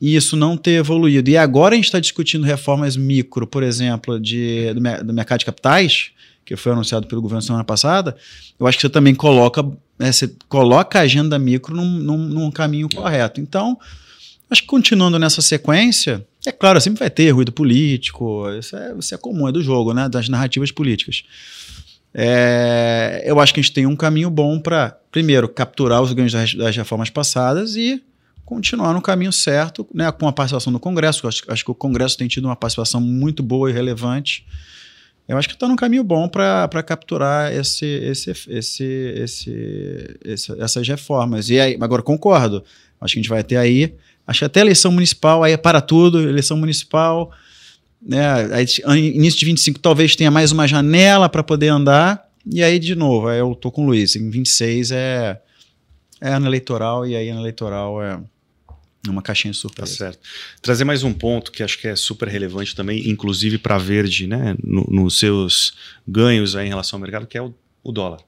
e 0.00 0.16
isso 0.16 0.36
não 0.36 0.56
ter 0.56 0.72
evoluído. 0.72 1.30
E 1.30 1.36
agora 1.36 1.74
a 1.74 1.76
gente 1.76 1.86
está 1.86 2.00
discutindo 2.00 2.44
reformas 2.44 2.96
micro, 2.96 3.46
por 3.46 3.62
exemplo, 3.62 4.20
de, 4.20 4.72
do, 4.74 5.04
do, 5.04 5.12
mercado 5.12 5.38
de 5.40 5.44
capitais, 5.44 6.10
que 6.44 6.56
foi 6.56 6.72
anunciado 6.72 7.06
pelo 7.06 7.22
governo 7.22 7.42
semana 7.42 7.64
passada, 7.64 8.16
eu 8.58 8.66
acho 8.66 8.76
que 8.76 8.82
você 8.82 8.90
também 8.90 9.14
coloca, 9.14 9.62
né, 9.98 10.12
você 10.12 10.30
coloca 10.48 10.98
a 10.98 11.02
agenda 11.02 11.38
micro 11.38 11.74
num, 11.74 11.88
num, 11.88 12.18
num 12.18 12.50
caminho 12.50 12.88
correto. 12.88 13.40
Então, 13.40 13.78
acho 14.50 14.62
que 14.62 14.68
continuando 14.68 15.18
nessa 15.18 15.40
sequência, 15.40 16.26
é 16.46 16.52
claro, 16.52 16.80
sempre 16.80 17.00
vai 17.00 17.10
ter 17.10 17.30
ruído 17.30 17.50
político, 17.50 18.46
isso 18.58 18.76
é, 18.76 18.94
isso 18.98 19.14
é 19.14 19.18
comum, 19.18 19.48
é 19.48 19.52
do 19.52 19.62
jogo, 19.62 19.94
né, 19.94 20.08
das 20.08 20.28
narrativas 20.28 20.70
políticas. 20.70 21.24
É, 22.12 23.22
eu 23.26 23.40
acho 23.40 23.52
que 23.52 23.58
a 23.58 23.62
gente 23.62 23.72
tem 23.72 23.86
um 23.86 23.96
caminho 23.96 24.30
bom 24.30 24.60
para, 24.60 24.96
primeiro, 25.10 25.48
capturar 25.48 26.02
os 26.02 26.12
ganhos 26.12 26.32
das, 26.32 26.54
das 26.54 26.76
reformas 26.76 27.10
passadas 27.10 27.74
e 27.74 28.02
continuar 28.44 28.92
no 28.92 29.00
caminho 29.00 29.32
certo, 29.32 29.86
né, 29.92 30.10
com 30.12 30.28
a 30.28 30.32
participação 30.32 30.72
do 30.72 30.78
Congresso. 30.78 31.26
Acho, 31.26 31.42
acho 31.48 31.64
que 31.64 31.70
o 31.70 31.74
Congresso 31.74 32.16
tem 32.16 32.28
tido 32.28 32.44
uma 32.44 32.56
participação 32.56 33.00
muito 33.00 33.42
boa 33.42 33.70
e 33.70 33.72
relevante. 33.72 34.46
Eu 35.26 35.38
acho 35.38 35.48
que 35.48 35.54
está 35.54 35.66
no 35.66 35.76
caminho 35.76 36.04
bom 36.04 36.28
para 36.28 36.82
capturar 36.82 37.50
esse, 37.52 37.86
esse, 37.86 38.30
esse, 38.48 38.84
esse, 38.84 40.18
esse, 40.22 40.60
essas 40.60 40.86
reformas. 40.86 41.48
E 41.48 41.58
aí, 41.58 41.78
agora 41.80 42.02
concordo. 42.02 42.62
Acho 43.00 43.14
que 43.14 43.20
a 43.20 43.22
gente 43.22 43.30
vai 43.30 43.42
ter 43.42 43.56
aí. 43.56 43.94
Acho 44.26 44.40
que 44.40 44.44
até 44.44 44.60
eleição 44.60 44.92
municipal, 44.92 45.42
aí 45.42 45.52
é 45.52 45.56
para 45.56 45.80
tudo, 45.80 46.20
eleição 46.20 46.58
municipal. 46.58 47.32
Né, 48.02 48.22
aí, 48.52 48.66
início 49.14 49.40
de 49.40 49.46
25 49.46 49.78
talvez 49.78 50.14
tenha 50.14 50.30
mais 50.30 50.52
uma 50.52 50.68
janela 50.68 51.26
para 51.26 51.42
poder 51.42 51.68
andar. 51.68 52.28
E 52.44 52.62
aí, 52.62 52.78
de 52.78 52.94
novo, 52.94 53.30
eu 53.30 53.54
tô 53.54 53.70
com 53.70 53.84
o 53.84 53.86
Luiz. 53.86 54.14
Em 54.16 54.28
26 54.28 54.90
é, 54.90 55.40
é 56.20 56.28
ano 56.28 56.46
eleitoral, 56.46 57.06
e 57.06 57.16
aí 57.16 57.30
ano 57.30 57.40
eleitoral 57.40 58.02
é 58.02 58.20
uma 59.08 59.22
caixinha 59.22 59.52
de 59.52 59.58
surpresa. 59.58 59.90
Tá 59.90 59.96
certo. 59.96 60.18
Trazer 60.62 60.84
mais 60.84 61.02
um 61.02 61.12
ponto 61.12 61.52
que 61.52 61.62
acho 61.62 61.78
que 61.78 61.88
é 61.88 61.96
super 61.96 62.28
relevante 62.28 62.74
também, 62.74 63.08
inclusive 63.08 63.58
para 63.58 63.78
Verde, 63.78 64.26
né, 64.26 64.56
no, 64.62 64.84
nos 64.88 65.18
seus 65.18 65.76
ganhos 66.06 66.56
aí 66.56 66.66
em 66.66 66.70
relação 66.70 66.96
ao 66.96 67.02
mercado, 67.02 67.26
que 67.26 67.36
é 67.36 67.42
o, 67.42 67.54
o 67.82 67.92
dólar. 67.92 68.20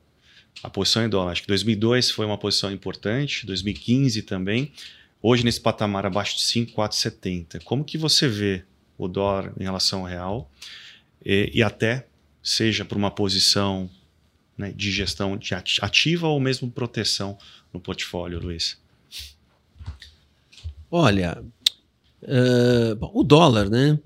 A 0.62 0.70
posição 0.70 1.05
em 1.05 1.09
dólar. 1.09 1.33
Acho 1.33 1.43
que 1.43 1.49
2002 1.49 2.11
foi 2.11 2.27
uma 2.27 2.39
posição 2.39 2.70
importante, 2.72 3.47
2015 3.47 4.22
também. 4.22 4.72
Hoje, 5.22 5.45
nesse 5.45 5.61
patamar 5.61 6.07
abaixo 6.07 6.37
de 6.37 6.43
5,470. 6.43 7.61
Como 7.61 7.85
que 7.85 7.99
você 7.99 8.29
vê 8.29 8.64
o 8.97 9.09
dólar 9.09 9.53
em 9.59 9.64
relação 9.64 10.01
ao 10.01 10.07
real? 10.07 10.51
E, 11.24 11.51
e 11.55 11.62
até, 11.62 12.07
seja 12.43 12.85
por 12.85 12.97
uma 12.97 13.11
posição 13.11 13.91
né, 14.57 14.72
de 14.74 14.91
gestão 14.91 15.37
de 15.37 15.55
ativa 15.55 16.29
ou 16.29 16.41
mesmo 16.41 16.70
proteção 16.70 17.37
no 17.72 17.81
portfólio, 17.81 18.41
Luiz? 18.41 18.79
Olha, 20.91 21.43
uh, 22.22 23.18
o 23.18 23.22
dólar, 23.22 23.68
né? 23.68 23.99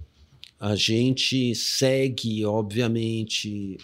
A 0.59 0.75
gente 0.75 1.55
segue, 1.55 2.45
obviamente, 2.45 3.79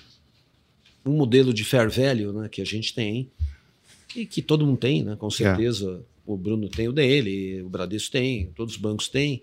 um 1.05 1.13
modelo 1.13 1.53
de 1.55 1.65
fair 1.65 1.89
value 1.91 2.33
né, 2.33 2.49
que 2.49 2.61
a 2.61 2.65
gente 2.65 2.95
tem 2.95 3.31
e 4.15 4.27
que 4.27 4.43
todo 4.43 4.67
mundo 4.67 4.79
tem, 4.79 5.03
né? 5.03 5.17
Com 5.17 5.31
certeza. 5.31 6.03
É. 6.03 6.17
O 6.27 6.37
Bruno 6.37 6.69
tem 6.69 6.89
o 6.89 6.93
dele, 6.93 7.63
o 7.63 7.69
Bradesco 7.69 8.11
tem, 8.11 8.47
todos 8.57 8.75
os 8.75 8.81
bancos 8.81 9.09
têm. 9.09 9.43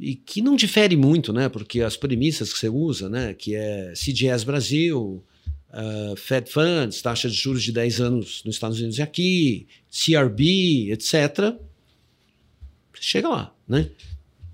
E 0.00 0.14
que 0.14 0.40
não 0.40 0.56
difere 0.56 0.96
muito, 0.96 1.32
né? 1.32 1.48
Porque 1.48 1.82
as 1.82 1.96
premissas 1.96 2.52
que 2.52 2.58
você 2.58 2.68
usa, 2.68 3.08
né? 3.08 3.34
Que 3.34 3.54
é 3.54 3.92
CDS 3.94 4.42
Brasil, 4.42 5.22
uh, 5.70 6.16
Fed 6.16 6.50
Funds, 6.50 7.02
taxa 7.02 7.28
de 7.28 7.34
juros 7.34 7.62
de 7.62 7.72
10 7.72 8.00
anos 8.00 8.42
nos 8.44 8.56
Estados 8.56 8.78
Unidos 8.78 8.98
e 8.98 9.02
aqui, 9.02 9.66
CRB, 9.90 10.92
etc., 10.92 11.56
chega 13.00 13.28
lá, 13.28 13.54
né? 13.68 13.90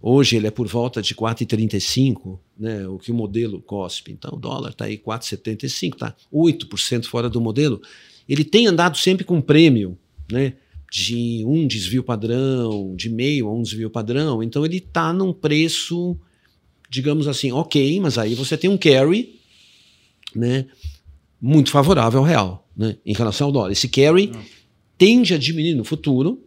Hoje 0.00 0.36
ele 0.36 0.48
é 0.48 0.50
por 0.50 0.66
volta 0.66 1.00
de 1.00 1.14
4,35, 1.14 2.38
né, 2.58 2.88
o 2.88 2.98
que 2.98 3.12
o 3.12 3.14
modelo 3.14 3.62
COSP. 3.62 4.10
Então 4.12 4.32
o 4.34 4.38
dólar 4.38 4.70
está 4.70 4.86
aí 4.86 4.98
4,75, 4.98 5.94
está 5.94 6.16
8% 6.32 7.04
fora 7.04 7.30
do 7.30 7.40
modelo. 7.40 7.80
Ele 8.28 8.44
tem 8.44 8.66
andado 8.66 8.98
sempre 8.98 9.24
com 9.24 9.40
prêmio, 9.40 9.96
né? 10.30 10.54
de 10.92 11.42
um 11.46 11.66
desvio 11.66 12.02
padrão, 12.02 12.94
de 12.94 13.08
meio 13.08 13.48
a 13.48 13.54
um 13.54 13.62
desvio 13.62 13.88
padrão, 13.88 14.42
então 14.42 14.62
ele 14.62 14.76
está 14.76 15.10
num 15.10 15.32
preço, 15.32 16.14
digamos 16.90 17.26
assim, 17.26 17.50
ok, 17.50 17.98
mas 17.98 18.18
aí 18.18 18.34
você 18.34 18.58
tem 18.58 18.68
um 18.68 18.76
carry 18.76 19.40
né, 20.36 20.66
muito 21.40 21.70
favorável 21.70 22.20
ao 22.20 22.26
real 22.26 22.68
né, 22.76 22.98
em 23.06 23.14
relação 23.14 23.46
ao 23.46 23.52
dólar. 23.52 23.72
Esse 23.72 23.88
carry 23.88 24.32
tende 24.98 25.32
a 25.32 25.38
diminuir 25.38 25.74
no 25.74 25.82
futuro, 25.82 26.44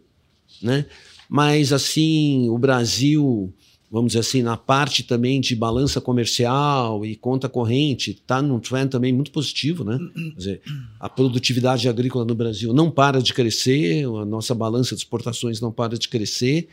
né, 0.62 0.86
mas 1.28 1.72
assim, 1.72 2.48
o 2.48 2.58
Brasil 2.58 3.52
vamos 3.90 4.08
dizer 4.12 4.20
assim, 4.20 4.42
na 4.42 4.56
parte 4.56 5.02
também 5.04 5.40
de 5.40 5.54
balança 5.54 6.00
comercial 6.00 7.06
e 7.06 7.14
conta 7.14 7.48
corrente, 7.48 8.10
está 8.10 8.42
num 8.42 8.58
trend 8.58 8.90
também 8.90 9.12
muito 9.12 9.30
positivo, 9.30 9.84
né? 9.84 9.98
Quer 10.14 10.36
dizer, 10.36 10.60
a 10.98 11.08
produtividade 11.08 11.88
agrícola 11.88 12.24
no 12.24 12.34
Brasil 12.34 12.72
não 12.72 12.90
para 12.90 13.22
de 13.22 13.32
crescer, 13.32 14.04
a 14.04 14.24
nossa 14.24 14.54
balança 14.54 14.94
de 14.94 15.02
exportações 15.02 15.60
não 15.60 15.70
para 15.70 15.96
de 15.96 16.08
crescer. 16.08 16.68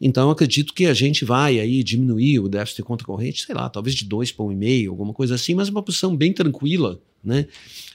Então, 0.00 0.30
acredito 0.30 0.74
que 0.74 0.86
a 0.86 0.94
gente 0.94 1.24
vai 1.24 1.60
aí 1.60 1.84
diminuir 1.84 2.40
o 2.40 2.48
déficit 2.48 2.78
de 2.78 2.82
conta 2.82 3.04
corrente, 3.04 3.44
sei 3.44 3.54
lá, 3.54 3.68
talvez 3.68 3.94
de 3.94 4.04
2 4.04 4.32
para 4.32 4.44
1,5, 4.44 4.88
alguma 4.88 5.12
coisa 5.12 5.36
assim, 5.36 5.54
mas 5.54 5.68
uma 5.68 5.82
posição 5.82 6.16
bem 6.16 6.32
tranquila, 6.32 7.00
né? 7.22 7.46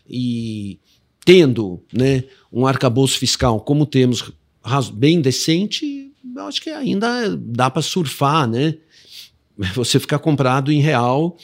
E 0.10 0.80
tendo 1.26 1.82
né, 1.92 2.24
um 2.54 2.68
arcabouço 2.68 3.18
fiscal 3.18 3.60
como 3.60 3.86
temos 3.86 4.32
bem 4.94 5.22
decente, 5.22 6.12
eu 6.36 6.44
acho 6.44 6.62
que 6.62 6.70
ainda 6.70 7.36
dá 7.38 7.70
para 7.70 7.82
surfar, 7.82 8.48
né? 8.48 8.78
Você 9.74 10.00
ficar 10.00 10.20
comprado 10.20 10.72
em 10.72 10.82
real, 10.82 11.38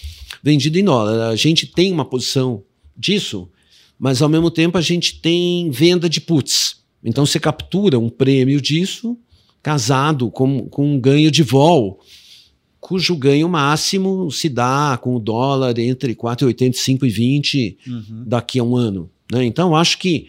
vendido 0.43 0.77
em 0.77 0.83
dólar. 0.83 1.29
A 1.29 1.35
gente 1.35 1.65
tem 1.65 1.91
uma 1.91 2.03
posição 2.03 2.63
disso, 2.97 3.49
mas 3.97 4.21
ao 4.21 4.29
mesmo 4.29 4.51
tempo 4.51 4.77
a 4.77 4.81
gente 4.81 5.21
tem 5.21 5.69
venda 5.69 6.09
de 6.09 6.19
puts. 6.19 6.81
Então 7.03 7.25
você 7.25 7.39
captura 7.39 7.97
um 7.97 8.09
prêmio 8.09 8.59
disso 8.59 9.17
casado 9.63 10.29
com, 10.31 10.67
com 10.67 10.95
um 10.95 10.99
ganho 10.99 11.29
de 11.29 11.43
vol, 11.43 11.99
cujo 12.79 13.15
ganho 13.15 13.47
máximo 13.47 14.31
se 14.31 14.49
dá 14.49 14.99
com 15.01 15.15
o 15.15 15.19
dólar 15.19 15.77
entre 15.77 16.15
4,85 16.15 17.03
e 17.03 17.09
20 17.09 17.77
uhum. 17.87 18.23
daqui 18.25 18.59
a 18.59 18.63
um 18.63 18.75
ano. 18.75 19.09
Né? 19.31 19.45
Então 19.45 19.75
acho 19.75 19.99
que 19.99 20.27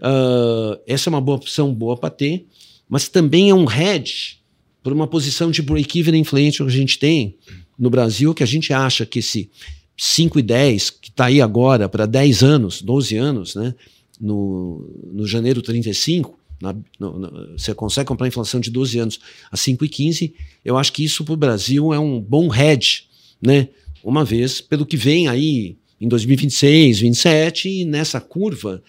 uh, 0.00 0.80
essa 0.86 1.08
é 1.08 1.10
uma 1.10 1.20
boa 1.20 1.36
opção 1.36 1.72
boa 1.74 1.96
para 1.96 2.10
ter 2.10 2.46
mas 2.88 3.08
também 3.08 3.50
é 3.50 3.54
um 3.54 3.70
hedge 3.70 4.38
por 4.82 4.92
uma 4.92 5.06
posição 5.06 5.50
de 5.50 5.62
break-even 5.62 6.20
inflation 6.20 6.66
que 6.66 6.72
a 6.72 6.76
gente 6.76 6.98
tem 6.98 7.36
no 7.78 7.90
Brasil, 7.90 8.34
que 8.34 8.42
a 8.42 8.46
gente 8.46 8.72
acha 8.72 9.06
que 9.06 9.18
esse 9.18 9.50
5 9.96 10.38
e 10.38 10.42
10, 10.42 10.90
que 10.90 11.08
está 11.08 11.26
aí 11.26 11.40
agora 11.40 11.88
para 11.88 12.06
10 12.06 12.42
anos, 12.42 12.82
12 12.82 13.16
anos, 13.16 13.54
né, 13.54 13.74
no, 14.20 14.88
no 15.12 15.26
janeiro 15.26 15.62
35, 15.62 16.38
na, 16.60 16.74
no, 16.98 17.18
no, 17.18 17.58
você 17.58 17.74
consegue 17.74 18.06
comprar 18.06 18.28
inflação 18.28 18.60
de 18.60 18.70
12 18.70 18.98
anos 18.98 19.20
a 19.50 19.56
5,15, 19.56 20.32
eu 20.64 20.76
acho 20.76 20.92
que 20.92 21.04
isso 21.04 21.24
para 21.24 21.34
o 21.34 21.36
Brasil 21.36 21.92
é 21.92 21.98
um 21.98 22.20
bom 22.20 22.54
hedge, 22.54 23.04
né? 23.40 23.68
Uma 24.02 24.24
vez, 24.24 24.60
pelo 24.60 24.84
que 24.84 24.96
vem 24.96 25.28
aí 25.28 25.76
em 26.00 26.06
2026, 26.06 27.00
2027, 27.00 27.68
e 27.68 27.84
nessa 27.84 28.20
curva, 28.20 28.82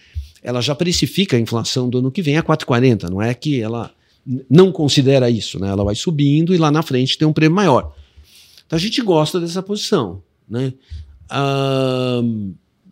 ela 0.46 0.60
já 0.60 0.76
precifica 0.76 1.36
a 1.36 1.40
inflação 1.40 1.90
do 1.90 1.98
ano 1.98 2.12
que 2.12 2.22
vem 2.22 2.36
a 2.36 2.42
4,40. 2.42 3.10
Não 3.10 3.20
é 3.20 3.34
que 3.34 3.60
ela 3.60 3.92
não 4.48 4.70
considera 4.70 5.28
isso, 5.28 5.58
né? 5.58 5.68
Ela 5.68 5.82
vai 5.82 5.96
subindo 5.96 6.54
e 6.54 6.56
lá 6.56 6.70
na 6.70 6.82
frente 6.82 7.18
tem 7.18 7.26
um 7.26 7.32
prêmio 7.32 7.56
maior. 7.56 7.92
Então 8.64 8.76
a 8.76 8.80
gente 8.80 9.02
gosta 9.02 9.40
dessa 9.40 9.60
posição, 9.60 10.22
né? 10.48 10.72
Ah, 11.28 12.22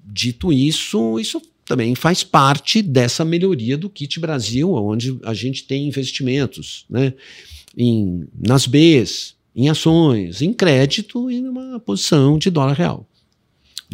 dito 0.05 0.53
isso, 0.53 1.21
isso 1.21 1.41
também 1.65 1.95
faz 1.95 2.25
parte 2.25 2.83
dessa 2.83 3.25
melhoria 3.25 3.79
do 3.79 3.89
kit 3.89 4.19
Brasil, 4.19 4.75
onde 4.75 5.17
a 5.23 5.33
gente 5.33 5.63
tem 5.63 5.87
investimentos, 5.87 6.85
né? 6.91 7.15
Em, 7.79 8.27
nas 8.37 8.67
Bs, 8.67 9.37
em 9.55 9.69
ações, 9.69 10.43
em 10.43 10.53
crédito 10.53 11.31
e 11.31 11.41
numa 11.41 11.79
posição 11.79 12.37
de 12.37 12.51
dólar 12.51 12.75
real. 12.75 13.09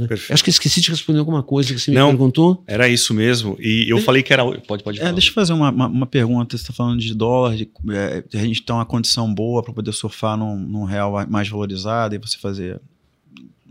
Né? 0.00 0.08
Acho 0.30 0.42
que 0.42 0.50
esqueci 0.50 0.80
de 0.80 0.90
responder 0.90 1.18
alguma 1.18 1.42
coisa 1.42 1.72
que 1.72 1.80
você 1.80 1.90
Não, 1.90 2.06
me 2.06 2.12
perguntou. 2.12 2.62
Era 2.66 2.88
isso 2.88 3.12
mesmo. 3.14 3.56
E 3.60 3.88
eu 3.88 3.98
falei 3.98 4.22
que 4.22 4.32
era. 4.32 4.44
Pode, 4.44 4.82
pode 4.82 5.00
é, 5.00 5.12
deixa 5.12 5.30
eu 5.30 5.34
fazer 5.34 5.52
uma, 5.52 5.70
uma, 5.70 5.86
uma 5.86 6.06
pergunta. 6.06 6.56
Você 6.56 6.62
está 6.62 6.72
falando 6.72 7.00
de 7.00 7.14
dólar, 7.14 7.56
de, 7.56 7.68
é, 7.90 8.24
a 8.32 8.44
gente 8.44 8.62
tem 8.62 8.74
uma 8.74 8.86
condição 8.86 9.32
boa 9.32 9.62
para 9.62 9.72
poder 9.72 9.92
surfar 9.92 10.36
num, 10.36 10.56
num, 10.56 10.84
real 10.84 11.14
mais 11.28 11.48
valorizado 11.48 12.14
e 12.14 12.18
você 12.18 12.38
fazer. 12.38 12.80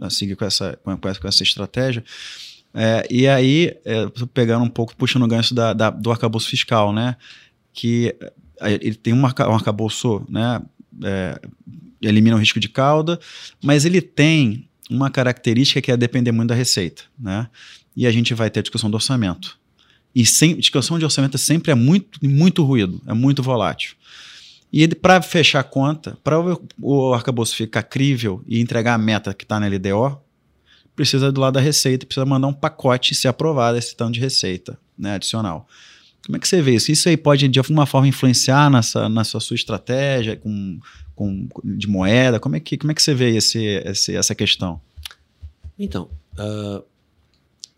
seguir 0.09 0.35
com 0.35 0.45
essa, 0.45 0.77
com, 0.83 0.95
com 0.97 1.27
essa 1.27 1.43
estratégia. 1.43 2.03
É, 2.73 3.07
e 3.09 3.27
aí, 3.27 3.75
é, 3.83 4.07
pegando 4.33 4.63
um 4.63 4.69
pouco, 4.69 4.95
puxando 4.95 5.23
o 5.23 5.27
gancho 5.27 5.53
da, 5.53 5.73
da, 5.73 5.89
do 5.89 6.11
arcabouço 6.11 6.49
fiscal, 6.49 6.93
né? 6.93 7.15
Que 7.73 8.15
é, 8.61 8.73
ele 8.73 8.95
tem 8.95 9.13
um, 9.13 9.25
arca, 9.25 9.49
um 9.49 9.55
arcabouço, 9.55 10.21
né? 10.29 10.61
É, 11.03 11.39
elimina 12.01 12.35
o 12.35 12.39
risco 12.39 12.59
de 12.59 12.69
cauda, 12.69 13.19
mas 13.61 13.85
ele 13.85 14.01
tem 14.01 14.68
uma 14.89 15.09
característica 15.09 15.81
que 15.81 15.91
é 15.91 15.97
depender 15.97 16.31
muito 16.31 16.49
da 16.49 16.55
receita, 16.55 17.03
né? 17.17 17.47
E 17.95 18.07
a 18.07 18.11
gente 18.11 18.33
vai 18.33 18.49
ter 18.49 18.61
discussão 18.61 18.89
do 18.89 18.95
orçamento. 18.95 19.57
E 20.15 20.25
sem, 20.25 20.55
discussão 20.57 20.97
de 20.97 21.05
orçamento 21.05 21.37
sempre 21.37 21.71
é 21.71 21.75
muito, 21.75 22.19
muito 22.23 22.63
ruído, 22.63 23.01
é 23.05 23.13
muito 23.13 23.43
volátil. 23.43 23.95
E 24.71 24.87
para 24.87 25.21
fechar 25.21 25.59
a 25.59 25.63
conta, 25.63 26.17
para 26.23 26.39
o, 26.39 26.67
o 26.81 27.13
arcabouço 27.13 27.55
ficar 27.55 27.83
crível 27.83 28.43
e 28.47 28.59
entregar 28.59 28.95
a 28.95 28.97
meta 28.97 29.33
que 29.33 29.43
está 29.43 29.59
na 29.59 29.67
LDO, 29.67 30.19
precisa 30.95 31.31
do 31.31 31.39
lado 31.39 31.53
da 31.53 31.61
receita, 31.61 32.05
precisa 32.05 32.25
mandar 32.25 32.47
um 32.47 32.53
pacote 32.53 33.13
e 33.13 33.15
ser 33.15 33.27
aprovado 33.27 33.77
esse 33.77 33.95
tanto 33.95 34.13
de 34.13 34.19
receita 34.19 34.77
né, 34.97 35.15
adicional. 35.15 35.67
Como 36.25 36.37
é 36.37 36.39
que 36.39 36.47
você 36.47 36.61
vê 36.61 36.75
isso? 36.75 36.91
Isso 36.91 37.09
aí 37.09 37.17
pode, 37.17 37.47
de 37.47 37.59
alguma 37.59 37.85
forma, 37.85 38.07
influenciar 38.07 38.69
nessa, 38.69 39.09
nessa 39.09 39.39
sua 39.39 39.55
estratégia 39.55 40.35
com 40.35 40.79
com, 41.19 41.49
de 41.65 41.85
moeda? 41.85 42.39
Como 42.39 42.55
é 42.55 42.61
que, 42.61 42.77
como 42.77 42.93
é 42.93 42.95
que 42.95 43.03
você 43.03 43.13
vê 43.13 43.35
esse, 43.35 43.61
esse 43.61 44.15
essa 44.15 44.33
questão? 44.33 44.79
Então, 45.77 46.09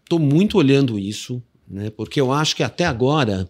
estou 0.04 0.20
uh, 0.20 0.22
muito 0.22 0.60
olhando 0.60 1.00
isso, 1.00 1.42
né, 1.68 1.90
porque 1.90 2.22
eu 2.22 2.32
acho 2.32 2.56
que 2.56 2.62
até 2.62 2.86
agora 2.86 3.50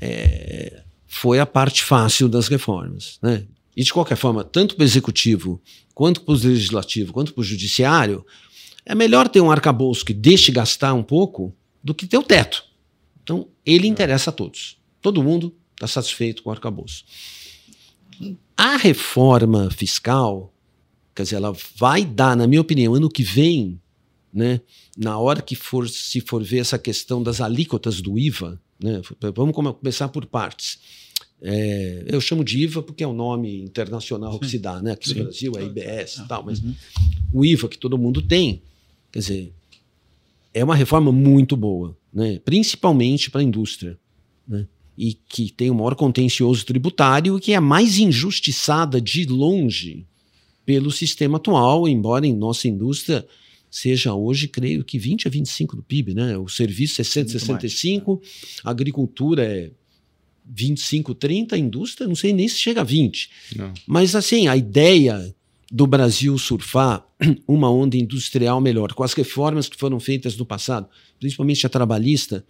é, 0.00 0.82
foi 1.04 1.40
a 1.40 1.46
parte 1.46 1.82
fácil 1.82 2.28
das 2.28 2.46
reformas. 2.46 3.18
Né? 3.20 3.44
E, 3.76 3.82
de 3.82 3.92
qualquer 3.92 4.16
forma, 4.16 4.44
tanto 4.44 4.76
para 4.76 4.82
o 4.82 4.86
executivo, 4.86 5.60
quanto 5.92 6.20
para 6.20 6.32
o 6.32 6.36
legislativo, 6.36 7.12
quanto 7.12 7.34
para 7.34 7.40
o 7.40 7.44
judiciário, 7.44 8.24
é 8.86 8.94
melhor 8.94 9.28
ter 9.28 9.40
um 9.40 9.50
arcabouço 9.50 10.04
que 10.04 10.14
deixe 10.14 10.52
gastar 10.52 10.94
um 10.94 11.02
pouco 11.02 11.52
do 11.82 11.92
que 11.92 12.06
ter 12.06 12.18
o 12.18 12.22
teto. 12.22 12.64
Então, 13.24 13.48
ele 13.64 13.88
interessa 13.88 14.30
a 14.30 14.32
todos. 14.32 14.78
Todo 15.00 15.22
mundo 15.22 15.52
está 15.72 15.86
satisfeito 15.86 16.42
com 16.42 16.50
o 16.50 16.52
arcabouço. 16.52 17.04
A 18.56 18.76
reforma 18.76 19.70
fiscal, 19.70 20.54
quer 21.14 21.24
dizer, 21.24 21.36
ela 21.36 21.56
vai 21.76 22.04
dar, 22.04 22.36
na 22.36 22.46
minha 22.46 22.60
opinião, 22.60 22.94
ano 22.94 23.08
que 23.08 23.24
vem, 23.24 23.80
né, 24.32 24.60
na 24.96 25.18
hora 25.18 25.42
que 25.42 25.56
for 25.56 25.88
se 25.88 26.20
for 26.20 26.44
ver 26.44 26.58
essa 26.58 26.78
questão 26.78 27.22
das 27.22 27.40
alíquotas 27.40 28.00
do 28.00 28.18
IVA, 28.18 28.60
né, 28.80 29.00
vamos 29.34 29.54
começar 29.54 30.08
por 30.08 30.26
partes. 30.26 30.78
É, 31.40 32.04
eu 32.06 32.20
chamo 32.20 32.44
de 32.44 32.62
IVA 32.62 32.82
porque 32.82 33.02
é 33.02 33.06
o 33.06 33.12
nome 33.12 33.62
internacional 33.62 34.34
Sim. 34.34 34.38
que 34.38 34.46
se 34.48 34.58
dá, 34.58 34.80
né? 34.80 34.92
Aqui 34.92 35.08
Sim. 35.08 35.16
no 35.16 35.24
Brasil 35.24 35.52
é 35.58 35.64
IBS 35.64 36.16
e 36.16 36.20
ah, 36.20 36.24
tal, 36.26 36.44
mas 36.44 36.60
uhum. 36.60 36.74
o 37.32 37.44
IVA 37.44 37.68
que 37.68 37.76
todo 37.76 37.98
mundo 37.98 38.22
tem, 38.22 38.62
quer 39.12 39.18
dizer, 39.18 39.52
é 40.54 40.64
uma 40.64 40.76
reforma 40.76 41.12
muito 41.12 41.56
boa, 41.56 41.96
né? 42.12 42.38
principalmente 42.44 43.30
para 43.30 43.40
a 43.40 43.44
indústria. 43.44 43.98
Né? 44.46 44.66
e 44.96 45.14
que 45.14 45.50
tem 45.50 45.70
o 45.70 45.74
maior 45.74 45.94
contencioso 45.94 46.64
tributário 46.64 47.38
que 47.38 47.52
é 47.52 47.56
a 47.56 47.60
mais 47.60 47.98
injustiçada 47.98 49.00
de 49.00 49.24
longe 49.26 50.06
pelo 50.64 50.90
sistema 50.90 51.36
atual, 51.36 51.88
embora 51.88 52.26
em 52.26 52.34
nossa 52.34 52.68
indústria 52.68 53.26
seja 53.70 54.14
hoje, 54.14 54.46
creio 54.46 54.84
que 54.84 54.98
20 54.98 55.26
a 55.26 55.30
25 55.30 55.76
do 55.76 55.82
PIB, 55.82 56.14
né? 56.14 56.38
O 56.38 56.48
serviço 56.48 57.00
é 57.00 57.04
165, 57.04 58.12
mais, 58.12 58.30
a 58.62 58.70
agricultura 58.70 59.44
é 59.44 59.72
25, 60.46 61.12
30, 61.12 61.56
a 61.56 61.58
indústria 61.58 62.06
não 62.06 62.14
sei 62.14 62.32
nem 62.32 62.46
se 62.46 62.56
chega 62.56 62.82
a 62.82 62.84
20. 62.84 63.30
Não. 63.56 63.74
Mas 63.84 64.14
assim, 64.14 64.46
a 64.46 64.56
ideia 64.56 65.34
do 65.74 65.88
Brasil 65.88 66.38
surfar 66.38 67.04
uma 67.48 67.68
onda 67.68 67.96
industrial 67.96 68.60
melhor, 68.60 68.92
com 68.92 69.02
as 69.02 69.12
reformas 69.12 69.68
que 69.68 69.76
foram 69.76 69.98
feitas 69.98 70.36
no 70.36 70.46
passado, 70.46 70.88
principalmente 71.18 71.66
a 71.66 71.68
trabalhista, 71.68 72.46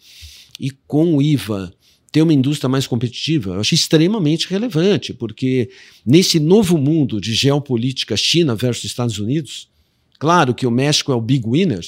e 0.61 0.71
com 0.71 1.17
o 1.17 1.23
IVA 1.23 1.73
ter 2.13 2.21
uma 2.21 2.35
indústria 2.35 2.69
mais 2.69 2.87
competitiva, 2.87 3.55
eu 3.55 3.61
acho 3.61 3.75
extremamente 3.75 4.47
relevante, 4.47 5.15
porque 5.15 5.71
nesse 6.05 6.39
novo 6.39 6.77
mundo 6.77 7.19
de 7.19 7.33
geopolítica 7.33 8.15
China 8.15 8.55
versus 8.55 8.85
Estados 8.85 9.19
Unidos, 9.19 9.71
claro 10.19 10.55
que 10.55 10.67
o 10.67 10.71
México 10.71 11.11
é 11.11 11.15
o 11.15 11.21
big 11.21 11.49
winner, 11.49 11.83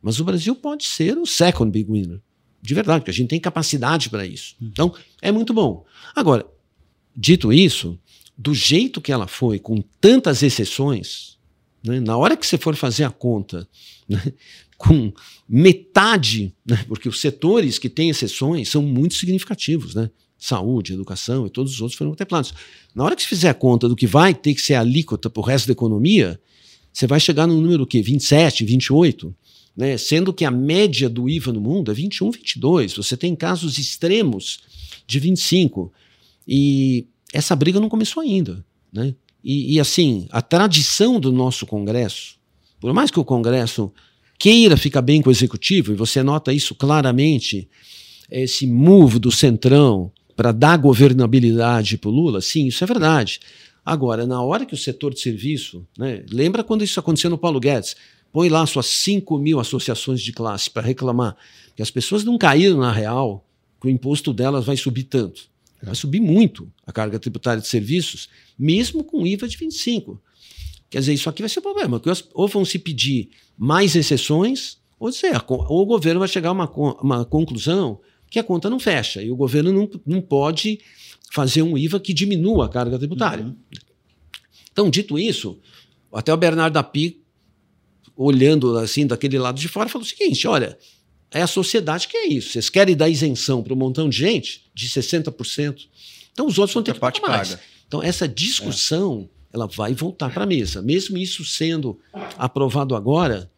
Mas 0.00 0.18
o 0.18 0.24
Brasil 0.24 0.54
pode 0.54 0.84
ser 0.84 1.18
o 1.18 1.26
second 1.26 1.70
big 1.70 1.90
winner. 1.90 2.18
De 2.62 2.72
verdade, 2.72 3.00
porque 3.00 3.10
a 3.10 3.14
gente 3.14 3.28
tem 3.28 3.38
capacidade 3.38 4.08
para 4.08 4.24
isso. 4.24 4.56
Então, 4.58 4.94
é 5.20 5.30
muito 5.30 5.52
bom. 5.52 5.84
Agora, 6.16 6.46
dito 7.14 7.52
isso, 7.52 7.98
do 8.38 8.54
jeito 8.54 9.00
que 9.00 9.10
ela 9.10 9.26
foi, 9.26 9.58
com 9.58 9.82
tantas 10.00 10.44
exceções, 10.44 11.36
né, 11.84 11.98
na 11.98 12.16
hora 12.16 12.36
que 12.36 12.46
você 12.46 12.56
for 12.56 12.76
fazer 12.76 13.02
a 13.02 13.10
conta, 13.10 13.68
né, 14.08 14.32
com 14.78 15.12
metade, 15.48 16.54
né, 16.64 16.84
porque 16.86 17.08
os 17.08 17.20
setores 17.20 17.80
que 17.80 17.88
têm 17.88 18.10
exceções 18.10 18.68
são 18.68 18.80
muito 18.80 19.14
significativos, 19.14 19.96
né? 19.96 20.08
Saúde, 20.40 20.92
educação 20.92 21.48
e 21.48 21.50
todos 21.50 21.74
os 21.74 21.80
outros 21.80 21.98
foram 21.98 22.12
contemplados. 22.12 22.54
Na 22.94 23.02
hora 23.02 23.16
que 23.16 23.22
você 23.22 23.28
fizer 23.28 23.48
a 23.48 23.54
conta 23.54 23.88
do 23.88 23.96
que 23.96 24.06
vai 24.06 24.32
ter 24.32 24.54
que 24.54 24.62
ser 24.62 24.74
a 24.74 24.80
alíquota 24.80 25.28
para 25.28 25.40
o 25.40 25.44
resto 25.44 25.66
da 25.66 25.72
economia, 25.72 26.40
você 26.92 27.08
vai 27.08 27.18
chegar 27.18 27.44
no 27.48 27.60
número 27.60 27.84
que 27.84 28.00
27, 28.00 28.64
28, 28.64 29.34
né? 29.76 29.98
Sendo 29.98 30.32
que 30.32 30.44
a 30.44 30.50
média 30.50 31.08
do 31.08 31.28
IVA 31.28 31.52
no 31.52 31.60
mundo 31.60 31.90
é 31.90 31.94
21, 31.94 32.30
22. 32.30 32.94
Você 32.94 33.16
tem 33.16 33.34
casos 33.34 33.78
extremos 33.78 34.60
de 35.08 35.18
25. 35.18 35.92
E 36.46 37.06
essa 37.32 37.54
briga 37.54 37.80
não 37.80 37.88
começou 37.88 38.22
ainda, 38.22 38.64
né? 38.92 39.14
E, 39.42 39.74
e 39.74 39.80
assim, 39.80 40.26
a 40.30 40.42
tradição 40.42 41.20
do 41.20 41.30
nosso 41.30 41.66
Congresso, 41.66 42.36
por 42.80 42.92
mais 42.92 43.10
que 43.10 43.20
o 43.20 43.24
Congresso 43.24 43.92
queira 44.38 44.76
ficar 44.76 45.02
bem 45.02 45.20
com 45.20 45.28
o 45.28 45.32
executivo, 45.32 45.92
e 45.92 45.96
você 45.96 46.22
nota 46.22 46.52
isso 46.52 46.74
claramente, 46.74 47.68
esse 48.30 48.66
move 48.66 49.18
do 49.18 49.30
Centrão 49.30 50.12
para 50.36 50.52
dar 50.52 50.76
governabilidade 50.76 51.98
para 51.98 52.10
o 52.10 52.12
Lula, 52.12 52.40
sim, 52.40 52.66
isso 52.66 52.84
é 52.84 52.86
verdade. 52.86 53.40
Agora, 53.84 54.26
na 54.26 54.42
hora 54.42 54.66
que 54.66 54.74
o 54.74 54.78
setor 54.78 55.14
de 55.14 55.20
serviço, 55.20 55.86
né, 55.98 56.24
lembra 56.30 56.62
quando 56.62 56.84
isso 56.84 57.00
aconteceu 57.00 57.30
no 57.30 57.38
Paulo 57.38 57.58
Guedes? 57.58 57.96
Põe 58.30 58.50
lá 58.50 58.64
suas 58.66 58.86
5 58.86 59.38
mil 59.38 59.58
associações 59.58 60.20
de 60.20 60.32
classe 60.32 60.70
para 60.70 60.82
reclamar 60.82 61.34
que 61.74 61.80
as 61.80 61.90
pessoas 61.90 62.22
não 62.22 62.36
caíram 62.36 62.78
na 62.78 62.92
real, 62.92 63.44
que 63.80 63.86
o 63.86 63.90
imposto 63.90 64.32
delas 64.32 64.66
vai 64.66 64.76
subir 64.76 65.04
tanto. 65.04 65.48
Vai 65.82 65.94
subir 65.94 66.20
muito 66.20 66.70
a 66.86 66.92
carga 66.92 67.18
tributária 67.18 67.60
de 67.60 67.68
serviços, 67.68 68.28
mesmo 68.58 69.04
com 69.04 69.26
IVA 69.26 69.46
de 69.46 69.56
25. 69.56 70.20
Quer 70.90 71.00
dizer, 71.00 71.14
isso 71.14 71.28
aqui 71.28 71.42
vai 71.42 71.48
ser 71.48 71.60
um 71.60 71.62
problema, 71.62 72.00
porque 72.00 72.24
ou 72.34 72.48
vão 72.48 72.64
se 72.64 72.78
pedir 72.78 73.30
mais 73.56 73.94
exceções, 73.94 74.78
ou, 74.98 75.10
dizer, 75.10 75.40
ou 75.48 75.82
o 75.82 75.86
governo 75.86 76.18
vai 76.18 76.28
chegar 76.28 76.48
a 76.48 76.52
uma, 76.52 76.70
uma 77.00 77.24
conclusão 77.24 78.00
que 78.30 78.38
a 78.38 78.44
conta 78.44 78.68
não 78.68 78.80
fecha, 78.80 79.22
e 79.22 79.30
o 79.30 79.36
governo 79.36 79.72
não, 79.72 79.88
não 80.04 80.20
pode 80.20 80.80
fazer 81.30 81.62
um 81.62 81.76
IVA 81.76 82.00
que 82.00 82.12
diminua 82.12 82.66
a 82.66 82.68
carga 82.68 82.98
tributária. 82.98 83.44
Uhum. 83.44 83.56
Então, 84.72 84.90
dito 84.90 85.18
isso, 85.18 85.58
até 86.12 86.32
o 86.32 86.36
Bernardo 86.36 86.76
Api, 86.76 87.22
olhando 88.16 88.76
assim 88.76 89.06
daquele 89.06 89.38
lado 89.38 89.60
de 89.60 89.68
fora, 89.68 89.88
falou 89.88 90.04
o 90.04 90.08
seguinte: 90.08 90.46
olha, 90.46 90.78
é 91.30 91.42
a 91.42 91.46
sociedade 91.46 92.08
que 92.08 92.16
é 92.16 92.26
isso. 92.28 92.52
Vocês 92.52 92.68
querem 92.70 92.96
dar 92.96 93.08
isenção 93.08 93.62
para 93.62 93.72
um 93.72 93.76
montão 93.76 94.08
de 94.08 94.16
gente 94.16 94.64
de 94.74 94.88
60%, 94.88 95.86
então 96.32 96.46
os 96.46 96.58
outros 96.58 96.74
vão 96.74 96.82
ter 96.82 96.94
que 96.94 97.00
pagar 97.00 97.20
mais. 97.20 97.50
Paga. 97.50 97.62
Então, 97.86 98.02
essa 98.02 98.28
discussão. 98.28 99.28
É 99.34 99.38
ela 99.52 99.66
vai 99.66 99.94
voltar 99.94 100.32
para 100.32 100.44
a 100.44 100.46
mesa. 100.46 100.82
Mesmo 100.82 101.16
isso 101.16 101.44
sendo 101.44 101.98
aprovado 102.36 102.94
agora, 102.94 103.50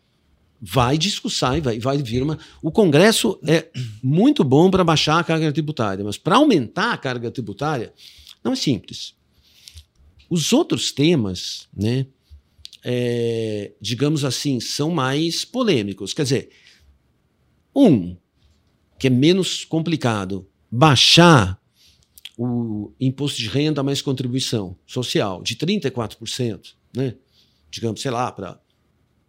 vai 0.61 0.97
discussar 0.99 1.59
e 1.59 1.61
vai, 1.61 1.79
vai 1.79 1.99
vir 1.99 2.23
uma. 2.23 2.39
O 2.62 2.71
Congresso 2.71 3.39
é 3.47 3.68
muito 4.03 4.45
bom 4.45 4.71
para 4.71 4.85
baixar 4.85 5.18
a 5.18 5.25
carga 5.25 5.53
tributária, 5.53 6.05
mas 6.05 6.16
para 6.16 6.37
aumentar 6.37 6.93
a 6.93 6.99
carga 6.99 7.31
tributária, 7.31 7.93
não 8.43 8.53
é 8.53 8.57
simples. 8.57 9.14
Os 10.29 10.53
outros 10.53 10.93
temas, 10.93 11.68
né, 11.77 12.07
é, 12.85 13.73
digamos 13.81 14.25
assim, 14.25 14.61
são 14.61 14.91
mais 14.91 15.45
polêmicos. 15.45 16.14
Quer 16.14 16.23
dizer, 16.23 16.51
um, 17.75 18.16
que 18.99 19.07
é 19.07 19.11
menos 19.11 19.64
complicado, 19.64 20.47
baixar 20.71 21.61
o 22.37 22.93
imposto 22.99 23.39
de 23.39 23.49
renda 23.49 23.83
mais 23.83 24.01
contribuição 24.01 24.77
social 24.87 25.43
de 25.43 25.57
34%, 25.57 26.75
né? 26.95 27.14
digamos, 27.71 28.01
sei 28.01 28.11
lá, 28.11 28.33
para 28.33 28.61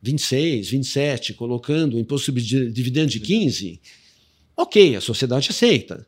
26, 0.02 0.70
27, 0.70 1.34
colocando 1.34 1.96
o 1.96 2.00
imposto 2.00 2.28
sobre 2.28 2.42
dividendo 2.42 3.12
de 3.12 3.20
15, 3.20 3.82
ok, 4.56 4.96
a 4.96 5.02
sociedade 5.02 5.50
aceita. 5.50 6.08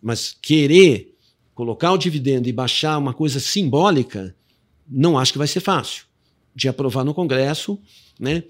Mas 0.00 0.36
querer 0.40 1.14
colocar 1.54 1.92
o 1.92 1.98
dividendo 1.98 2.48
e 2.48 2.52
baixar 2.52 2.98
uma 2.98 3.14
coisa 3.14 3.40
simbólica, 3.40 4.34
não 4.88 5.18
acho 5.18 5.32
que 5.32 5.38
vai 5.38 5.46
ser 5.46 5.60
fácil 5.60 6.04
de 6.54 6.68
aprovar 6.68 7.04
no 7.04 7.14
Congresso, 7.14 7.78
né? 8.18 8.44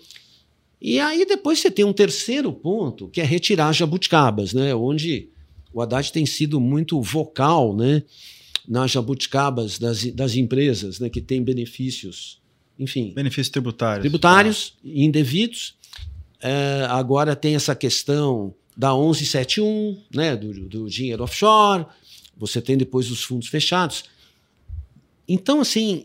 E 0.87 1.01
aí 1.01 1.24
depois 1.24 1.61
você 1.61 1.70
tem 1.70 1.82
um 1.82 1.95
terceiro 1.95 2.53
ponto, 2.53 3.09
que 3.09 3.18
é 3.18 3.24
retirar 3.24 3.72
jabuticabas, 3.72 4.53
né? 4.53 4.74
Onde 4.74 5.30
o 5.72 5.80
Haddad 5.80 6.12
tem 6.12 6.26
sido 6.26 6.61
muito 6.61 7.01
vocal 7.01 7.74
né, 7.74 8.03
nas 8.68 8.91
jabuticabas 8.91 9.78
das, 9.78 10.05
das 10.12 10.37
empresas 10.37 11.01
né, 11.01 11.09
que 11.09 11.22
têm 11.22 11.43
benefícios, 11.43 12.39
enfim. 12.78 13.14
Benefícios 13.14 13.49
tributários. 13.49 14.03
Tributários, 14.03 14.74
ah. 14.76 14.80
indevidos. 14.85 15.74
É, 16.39 16.87
agora 16.91 17.35
tem 17.35 17.55
essa 17.55 17.74
questão 17.74 18.55
da 18.76 18.93
1171, 18.93 19.99
né, 20.14 20.37
do, 20.37 20.68
do 20.68 20.91
dinheiro 20.91 21.24
offshore. 21.24 21.87
Você 22.37 22.61
tem 22.61 22.76
depois 22.76 23.11
os 23.11 23.24
fundos 23.24 23.49
fechados. 23.49 24.05
Então, 25.26 25.62
assim, 25.62 26.05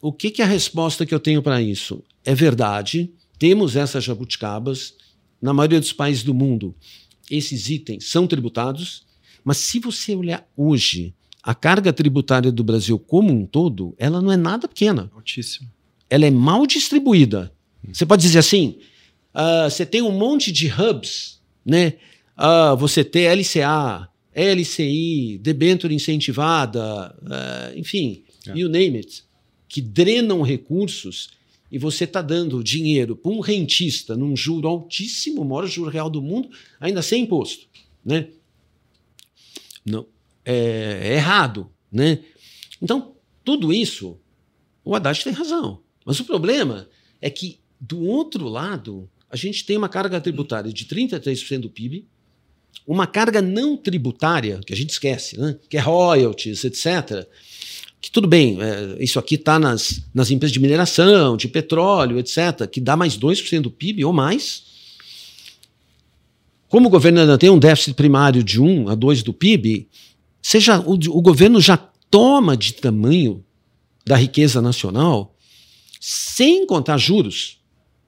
o 0.00 0.10
que, 0.10 0.30
que 0.30 0.40
é 0.40 0.46
a 0.46 0.48
resposta 0.48 1.04
que 1.04 1.14
eu 1.14 1.20
tenho 1.20 1.42
para 1.42 1.60
isso? 1.60 2.02
É 2.24 2.34
verdade, 2.34 3.12
temos 3.38 3.76
essas 3.76 4.04
jabuticabas. 4.04 4.94
Na 5.40 5.52
maioria 5.52 5.80
dos 5.80 5.92
países 5.92 6.22
do 6.22 6.32
mundo, 6.32 6.74
esses 7.30 7.68
itens 7.68 8.08
são 8.08 8.26
tributados, 8.26 9.04
mas 9.44 9.58
se 9.58 9.78
você 9.78 10.14
olhar 10.14 10.48
hoje 10.56 11.14
a 11.42 11.54
carga 11.54 11.92
tributária 11.92 12.50
do 12.50 12.64
Brasil 12.64 12.98
como 12.98 13.30
um 13.30 13.44
todo, 13.44 13.94
ela 13.98 14.22
não 14.22 14.32
é 14.32 14.36
nada 14.36 14.66
pequena. 14.66 15.10
Altíssima. 15.14 15.70
Ela 16.08 16.24
é 16.24 16.30
mal 16.30 16.66
distribuída. 16.66 17.52
Você 17.92 18.06
pode 18.06 18.22
dizer 18.22 18.38
assim: 18.38 18.78
uh, 19.34 19.68
você 19.68 19.84
tem 19.84 20.00
um 20.00 20.12
monte 20.12 20.50
de 20.50 20.68
hubs, 20.68 21.40
né? 21.64 21.94
Uh, 22.38 22.76
você 22.78 23.04
tem 23.04 23.28
LCA, 23.28 24.08
LCI, 24.34 25.38
debênture 25.38 25.94
incentivada, 25.94 27.14
uh, 27.22 27.78
enfim, 27.78 28.24
é. 28.48 28.58
you 28.58 28.68
name 28.68 28.96
it, 28.96 29.24
que 29.68 29.80
drenam 29.80 30.42
recursos 30.42 31.30
e 31.74 31.78
você 31.78 32.04
está 32.04 32.22
dando 32.22 32.62
dinheiro 32.62 33.16
para 33.16 33.32
um 33.32 33.40
rentista 33.40 34.16
num 34.16 34.36
juro 34.36 34.68
altíssimo, 34.68 35.42
o 35.42 35.44
maior 35.44 35.66
juro 35.66 35.90
real 35.90 36.08
do 36.08 36.22
mundo, 36.22 36.48
ainda 36.78 37.02
sem 37.02 37.24
imposto. 37.24 37.66
Né? 38.04 38.28
Não, 39.84 40.06
é, 40.44 41.00
é 41.02 41.14
errado. 41.14 41.68
Né? 41.90 42.20
Então, 42.80 43.16
tudo 43.44 43.72
isso, 43.72 44.16
o 44.84 44.94
Haddad 44.94 45.24
tem 45.24 45.32
razão. 45.32 45.82
Mas 46.06 46.20
o 46.20 46.24
problema 46.24 46.88
é 47.20 47.28
que, 47.28 47.58
do 47.80 48.02
outro 48.02 48.48
lado, 48.48 49.10
a 49.28 49.34
gente 49.34 49.66
tem 49.66 49.76
uma 49.76 49.88
carga 49.88 50.20
tributária 50.20 50.72
de 50.72 50.84
33% 50.84 51.58
do 51.58 51.70
PIB, 51.70 52.06
uma 52.86 53.08
carga 53.08 53.42
não 53.42 53.76
tributária, 53.76 54.60
que 54.64 54.72
a 54.72 54.76
gente 54.76 54.90
esquece, 54.90 55.36
né? 55.36 55.58
que 55.68 55.76
é 55.76 55.80
royalties, 55.80 56.62
etc., 56.62 57.26
que 58.04 58.10
tudo 58.10 58.28
bem, 58.28 58.58
é, 58.60 59.02
isso 59.02 59.18
aqui 59.18 59.34
está 59.34 59.58
nas, 59.58 60.02
nas 60.12 60.30
empresas 60.30 60.52
de 60.52 60.60
mineração, 60.60 61.38
de 61.38 61.48
petróleo, 61.48 62.18
etc., 62.18 62.68
que 62.70 62.78
dá 62.78 62.94
mais 62.94 63.16
2% 63.16 63.62
do 63.62 63.70
PIB 63.70 64.04
ou 64.04 64.12
mais. 64.12 64.62
Como 66.68 66.88
o 66.88 66.90
governo 66.90 67.20
ainda 67.20 67.38
tem 67.38 67.48
um 67.48 67.58
déficit 67.58 67.94
primário 67.94 68.44
de 68.44 68.60
1 68.60 68.90
a 68.90 68.94
2 68.94 69.22
do 69.22 69.32
PIB, 69.32 69.88
seja, 70.42 70.80
o, 70.80 70.92
o 70.92 71.22
governo 71.22 71.62
já 71.62 71.78
toma 72.10 72.58
de 72.58 72.74
tamanho 72.74 73.42
da 74.04 74.16
riqueza 74.16 74.60
nacional 74.60 75.34
sem 75.98 76.66
contar 76.66 76.98
juros. 76.98 77.58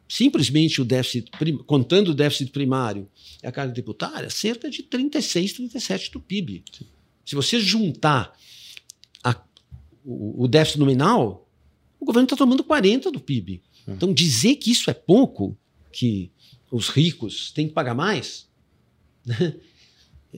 Simplesmente 0.07 0.83
o 0.83 0.85
déficit, 0.85 1.31
contando 1.65 2.09
o 2.09 2.15
déficit 2.15 2.51
primário 2.51 3.09
e 3.43 3.47
a 3.47 3.51
carga 3.51 3.73
tributária, 3.73 4.29
cerca 4.29 4.69
de 4.69 4.83
36, 4.83 5.55
37 5.55 6.13
do 6.13 6.21
PIB. 6.21 6.63
Se 7.25 7.35
você 7.35 7.59
juntar 7.59 8.37
o, 10.07 10.47
déficit 10.47 10.79
nominal, 10.79 11.49
o 11.99 12.05
governo 12.05 12.27
está 12.27 12.37
tomando 12.37 12.63
40% 12.63 13.11
do 13.11 13.21
PIB. 13.21 13.61
É. 13.87 13.93
Então, 13.93 14.13
dizer 14.13 14.57
que 14.57 14.71
isso 14.71 14.89
é 14.89 14.95
pouco, 14.95 15.59
que 15.93 16.31
os 16.71 16.89
ricos 16.89 17.51
têm 17.51 17.67
que 17.67 17.75
pagar 17.75 17.95
mais. 17.95 18.49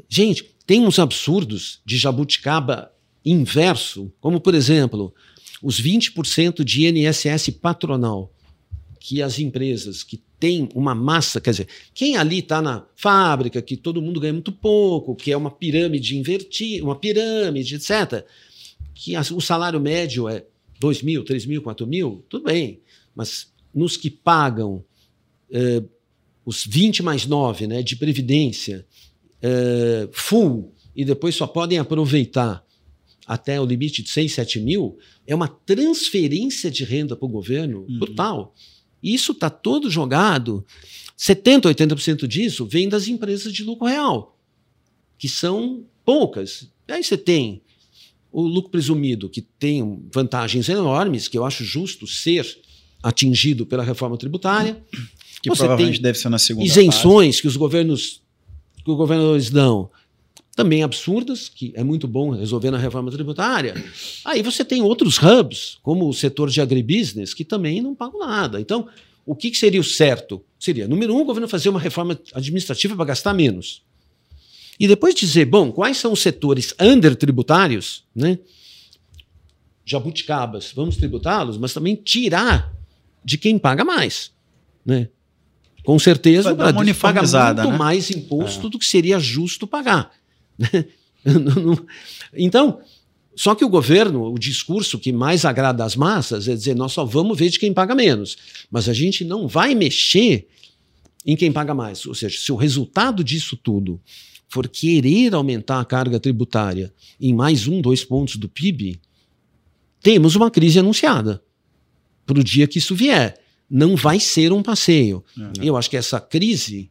Gente, 0.09 0.45
tem 0.67 0.81
uns 0.81 0.99
absurdos 0.99 1.81
de 1.85 1.99
jabuticaba 1.99 2.93
inverso, 3.25 4.11
como, 4.21 4.41
por 4.41 4.55
exemplo, 4.55 5.15
os 5.63 5.81
20% 5.81 6.65
de 6.65 6.87
INSS 6.87 7.51
patronal 7.51 8.33
que 9.01 9.23
as 9.23 9.39
empresas 9.39 10.03
que 10.03 10.23
têm 10.39 10.69
uma 10.75 10.95
massa, 10.95 11.41
quer 11.41 11.51
dizer, 11.51 11.69
quem 11.95 12.17
ali 12.17 12.41
está 12.41 12.61
na 12.61 12.87
fábrica, 12.97 13.63
que 13.63 13.77
todo 13.77 14.03
mundo 14.03 14.21
ganha 14.21 14.33
muito 14.33 14.53
pouco, 14.53 15.17
que 15.17 15.33
é 15.33 15.37
uma 15.37 15.51
pirâmide 15.51 16.17
invertida, 16.17 16.85
uma 16.85 16.97
pirâmide, 16.97 17.77
etc 17.77 18.25
que 18.99 19.17
o 19.17 19.41
salário 19.41 19.81
médio 19.81 20.29
é 20.29 20.45
2 20.81 21.03
mil, 21.03 21.25
3 21.25 21.47
mil, 21.47 21.63
4 21.63 21.87
mil, 21.87 22.25
tudo 22.29 22.45
bem. 22.45 22.81
Mas 23.15 23.53
nos 23.73 23.97
que 23.97 24.11
pagam 24.11 24.85
é, 25.51 25.83
os 26.45 26.67
20 26.67 27.03
mais 27.05 27.25
9 27.25 27.69
né, 27.69 27.81
de 27.81 27.95
previdência 27.95 28.85
é, 29.41 30.09
full 30.11 30.75
e 30.97 31.05
depois 31.05 31.37
só 31.37 31.47
podem 31.47 31.79
aproveitar 31.79 32.65
até 33.25 33.61
o 33.61 33.65
limite 33.65 34.03
de 34.03 34.09
6, 34.09 34.33
7 34.33 34.59
mil, 34.59 34.99
é 35.27 35.35
uma 35.35 35.47
transferência 35.47 36.69
de 36.69 36.83
renda 36.83 37.15
para 37.15 37.27
o 37.27 37.31
governo 37.31 37.87
Uhum. 37.89 37.99
brutal. 38.01 38.55
Isso 39.01 39.31
está 39.31 39.49
todo 39.49 39.89
jogado. 39.89 40.67
70%, 41.17 41.73
80% 41.73 42.27
disso 42.27 42.67
vem 42.67 42.89
das 42.89 43.07
empresas 43.07 43.53
de 43.53 43.63
lucro 43.63 43.87
real, 43.87 44.37
que 45.17 45.29
são 45.29 45.85
poucas. 46.05 46.69
Aí 46.89 47.05
você 47.05 47.17
tem 47.17 47.63
o 48.31 48.43
lucro 48.43 48.71
presumido, 48.71 49.29
que 49.29 49.41
tem 49.41 50.03
vantagens 50.13 50.69
enormes, 50.69 51.29
que 51.29 51.39
eu 51.39 51.45
acho 51.45 51.65
justo 51.65 52.07
ser 52.07 52.47
atingido 53.03 53.65
pela 53.65 53.83
reforma 53.83 54.17
tributária. 54.17 54.83
Que 55.41 55.49
Você 55.49 55.63
provavelmente 55.63 56.03
deve 56.03 56.19
ser 56.19 56.29
na 56.29 56.39
segunda 56.39 56.67
Isenções 56.67 57.41
que 57.41 57.47
os 57.47 57.57
governos 57.57 58.21
que 58.85 58.91
os 58.91 58.97
governadores 58.97 59.51
dão, 59.51 59.91
também 60.57 60.83
absurdas, 60.83 61.49
que 61.49 61.73
é 61.77 61.85
muito 61.85 62.09
bom 62.09 62.31
resolver 62.31 62.71
na 62.71 62.79
reforma 62.79 63.11
tributária. 63.11 63.75
Aí 64.25 64.43
você 64.43 64.65
tem 64.65 64.83
outros 64.83 65.19
hubs, 65.19 65.79
como 65.83 66.09
o 66.09 66.13
setor 66.13 66.51
de 66.51 66.61
agribusiness, 66.61 67.33
que 67.33 67.45
também 67.45 67.81
não 67.81 67.95
pagam 67.95 68.19
nada. 68.19 68.61
Então, 68.61 68.89
o 69.25 69.37
que, 69.37 69.51
que 69.51 69.57
seria 69.57 69.81
o 69.81 69.85
certo? 69.85 70.43
Seria, 70.59 70.89
número 70.89 71.15
um, 71.15 71.21
o 71.21 71.25
governo 71.25 71.47
fazer 71.47 71.69
uma 71.69 71.79
reforma 71.79 72.19
administrativa 72.35 72.97
para 72.97 73.05
gastar 73.05 73.35
menos. 73.35 73.83
E 74.79 74.87
depois 74.87 75.15
dizer, 75.15 75.45
bom, 75.47 75.73
quais 75.73 75.97
são 75.97 76.13
os 76.13 76.21
setores 76.21 76.75
undertributários, 76.81 78.05
né? 78.15 78.39
Jabuticabas, 79.85 80.73
vamos 80.75 80.97
tributá-los, 80.97 81.59
mas 81.59 81.73
também 81.73 81.97
tirar 81.97 82.73
de 83.25 83.37
quem 83.37 83.59
paga 83.59 83.85
mais, 83.85 84.31
né? 84.85 85.09
Com 85.85 85.99
certeza, 85.99 86.53
o 86.53 86.57
Bradesco 86.57 87.01
paga 87.01 87.23
muito 87.23 87.73
né? 87.73 87.79
mais 87.79 88.11
imposto 88.11 88.69
do 88.69 88.79
que 88.79 88.85
seria 88.85 89.19
justo 89.19 89.67
pagar. 89.67 90.13
né? 90.59 90.85
Então, 92.35 92.81
só 93.35 93.55
que 93.55 93.65
o 93.65 93.69
governo, 93.69 94.31
o 94.33 94.39
discurso 94.39 94.99
que 94.99 95.13
mais 95.13 95.45
agrada 95.45 95.85
às 95.85 95.97
massas 95.97 96.47
é 96.47 96.55
dizer, 96.55 96.75
nós 96.75 96.93
só 96.93 97.05
vamos 97.05 97.39
ver 97.39 97.49
de 97.49 97.59
quem 97.59 97.73
paga 97.73 97.95
menos, 97.95 98.37
mas 98.71 98.89
a 98.89 98.93
gente 98.93 99.25
não 99.25 99.49
vai 99.49 99.75
mexer 99.75 100.47
em 101.25 101.37
quem 101.37 101.51
paga 101.51 101.73
mais. 101.73 102.05
Ou 102.05 102.15
seja, 102.15 102.37
se 102.39 102.53
o 102.53 102.57
resultado 102.57 103.25
disso 103.25 103.57
tudo 103.57 104.01
for 104.49 104.67
querer 104.69 105.35
aumentar 105.35 105.81
a 105.81 105.85
carga 105.85 106.19
tributária 106.19 106.93
em 107.21 107.35
mais 107.35 107.69
um, 107.69 107.81
dois 107.81 108.05
pontos 108.05 108.37
do 108.37 108.49
PIB, 108.49 108.99
temos 110.01 110.35
uma 110.35 110.51
crise 110.51 110.79
anunciada 110.79 111.43
para 112.25 112.41
o 112.41 112.45
dia 112.45 112.67
que 112.67 112.79
isso 112.79 112.95
vier. 112.95 113.39
Não 113.71 113.95
vai 113.95 114.19
ser 114.19 114.53
um 114.53 114.63
passeio. 114.63 115.23
É. 115.61 115.69
Eu 115.69 115.77
acho 115.77 115.91
que 115.91 115.97
essa 115.97 116.21
crise, 116.21 116.91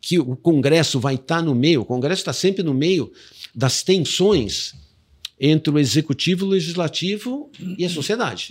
que 0.00 0.18
o 0.18 0.36
Congresso 0.36 1.00
vai 1.00 1.16
estar 1.16 1.42
no 1.42 1.54
meio, 1.54 1.82
o 1.82 1.84
Congresso 1.84 2.20
está 2.20 2.32
sempre 2.32 2.62
no 2.62 2.72
meio 2.72 3.12
das 3.54 3.82
tensões 3.82 4.74
entre 5.40 5.72
o 5.72 5.78
executivo, 5.78 6.46
o 6.46 6.48
legislativo 6.48 7.50
e 7.76 7.84
a 7.84 7.88
sociedade. 7.88 8.50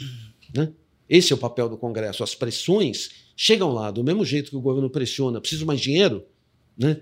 Né? 0.54 0.72
Esse 1.10 1.32
é 1.32 1.36
o 1.36 1.40
papel 1.40 1.70
do 1.70 1.78
Congresso. 1.78 2.24
As 2.24 2.36
pressões 2.36 3.10
chegam 3.36 3.72
lá, 3.72 3.92
do 3.92 4.04
mesmo 4.04 4.26
jeito 4.26 4.50
que 4.50 4.58
o 4.58 4.62
governo 4.62 4.90
pressiona, 4.90 5.40
preciso 5.40 5.66
mais 5.66 5.80
dinheiro, 5.80 6.26
né? 6.78 7.02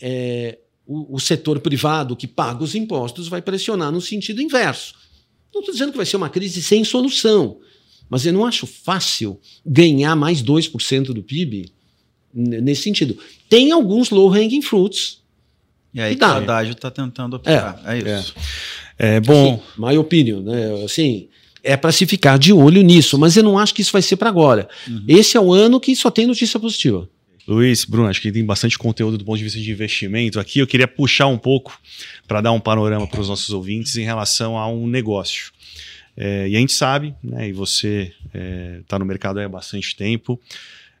É, 0.00 0.58
o, 0.86 1.16
o 1.16 1.20
setor 1.20 1.60
privado 1.60 2.16
que 2.16 2.26
paga 2.26 2.62
os 2.62 2.74
impostos 2.74 3.28
vai 3.28 3.42
pressionar 3.42 3.90
no 3.90 4.00
sentido 4.00 4.40
inverso. 4.40 4.94
Não 5.52 5.60
estou 5.60 5.72
dizendo 5.72 5.90
que 5.90 5.96
vai 5.96 6.06
ser 6.06 6.16
uma 6.16 6.28
crise 6.28 6.62
sem 6.62 6.84
solução, 6.84 7.58
mas 8.08 8.24
eu 8.24 8.32
não 8.32 8.44
acho 8.44 8.66
fácil 8.66 9.40
ganhar 9.64 10.14
mais 10.14 10.42
2% 10.42 11.06
do 11.06 11.22
PIB 11.22 11.70
nesse 12.32 12.82
sentido. 12.82 13.16
Tem 13.48 13.72
alguns 13.72 14.10
low-hanging 14.10 14.62
fruits. 14.62 15.22
E 15.94 16.00
aí 16.00 16.12
E 16.12 16.14
que 16.14 16.20
dá. 16.20 16.34
o 16.34 16.36
Haddad 16.36 16.70
está 16.70 16.90
tentando 16.90 17.36
aplicar. 17.36 17.80
É, 17.86 18.18
isso. 18.20 18.34
É, 18.98 19.20
bom, 19.20 19.54
Assim, 19.54 19.82
my 19.90 19.96
opinion, 19.98 20.40
né? 20.42 20.84
Assim, 20.84 21.28
é 21.62 21.76
para 21.76 21.90
se 21.90 22.06
ficar 22.06 22.38
de 22.38 22.52
olho 22.52 22.82
nisso, 22.82 23.18
mas 23.18 23.36
eu 23.36 23.42
não 23.42 23.58
acho 23.58 23.74
que 23.74 23.80
isso 23.80 23.92
vai 23.92 24.02
ser 24.02 24.16
para 24.16 24.28
agora. 24.28 24.68
Esse 25.08 25.36
é 25.36 25.40
o 25.40 25.52
ano 25.52 25.80
que 25.80 25.96
só 25.96 26.10
tem 26.10 26.26
notícia 26.26 26.60
positiva. 26.60 27.08
Luiz, 27.46 27.84
Bruno, 27.84 28.08
acho 28.08 28.20
que 28.20 28.32
tem 28.32 28.44
bastante 28.44 28.76
conteúdo 28.76 29.16
do 29.16 29.24
ponto 29.24 29.38
de 29.38 29.44
vista 29.44 29.60
de 29.60 29.70
investimento 29.70 30.40
aqui. 30.40 30.58
Eu 30.58 30.66
queria 30.66 30.88
puxar 30.88 31.28
um 31.28 31.38
pouco 31.38 31.80
para 32.26 32.40
dar 32.40 32.52
um 32.52 32.58
panorama 32.58 33.06
para 33.06 33.20
os 33.20 33.28
nossos 33.28 33.50
ouvintes 33.50 33.96
em 33.96 34.04
relação 34.04 34.58
a 34.58 34.68
um 34.68 34.86
negócio. 34.86 35.52
É, 36.16 36.48
e 36.48 36.56
a 36.56 36.58
gente 36.58 36.72
sabe, 36.72 37.14
né, 37.22 37.48
e 37.48 37.52
você 37.52 38.12
está 38.80 38.98
no 38.98 39.04
mercado 39.04 39.38
há 39.38 39.48
bastante 39.48 39.94
tempo, 39.94 40.40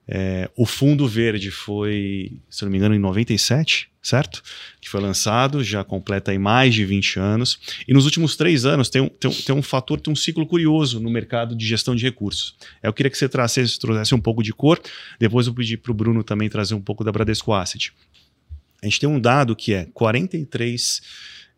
é, 0.08 0.48
o 0.56 0.64
Fundo 0.64 1.06
Verde 1.08 1.50
foi, 1.50 2.38
se 2.48 2.64
não 2.64 2.70
me 2.70 2.78
engano, 2.78 2.94
em 2.94 2.98
97, 2.98 3.88
certo? 4.00 4.40
Que 4.80 4.88
foi 4.88 5.00
lançado, 5.00 5.64
já 5.64 5.82
completa 5.82 6.30
aí 6.30 6.38
mais 6.38 6.72
de 6.74 6.84
20 6.84 7.18
anos. 7.18 7.58
E 7.88 7.92
nos 7.92 8.04
últimos 8.04 8.36
três 8.36 8.64
anos 8.64 8.88
tem 8.88 9.02
um, 9.02 9.08
tem 9.08 9.28
um, 9.30 9.34
tem 9.34 9.54
um 9.54 9.62
fator, 9.62 10.00
tem 10.00 10.12
um 10.12 10.16
ciclo 10.16 10.46
curioso 10.46 11.00
no 11.00 11.10
mercado 11.10 11.56
de 11.56 11.66
gestão 11.66 11.94
de 11.96 12.04
recursos. 12.04 12.54
Eu 12.82 12.92
queria 12.92 13.10
que 13.10 13.18
você 13.18 13.28
trouxesse, 13.28 13.78
trouxesse 13.80 14.14
um 14.14 14.20
pouco 14.20 14.42
de 14.44 14.52
cor, 14.52 14.80
depois 15.18 15.48
eu 15.48 15.54
pedi 15.54 15.76
para 15.76 15.90
o 15.90 15.94
Bruno 15.94 16.22
também 16.22 16.48
trazer 16.48 16.74
um 16.74 16.80
pouco 16.80 17.02
da 17.02 17.10
Bradesco 17.10 17.52
Asset. 17.52 17.92
A 18.80 18.86
gente 18.86 19.00
tem 19.00 19.08
um 19.08 19.18
dado 19.18 19.56
que 19.56 19.74
é 19.74 19.86
43 19.92 21.02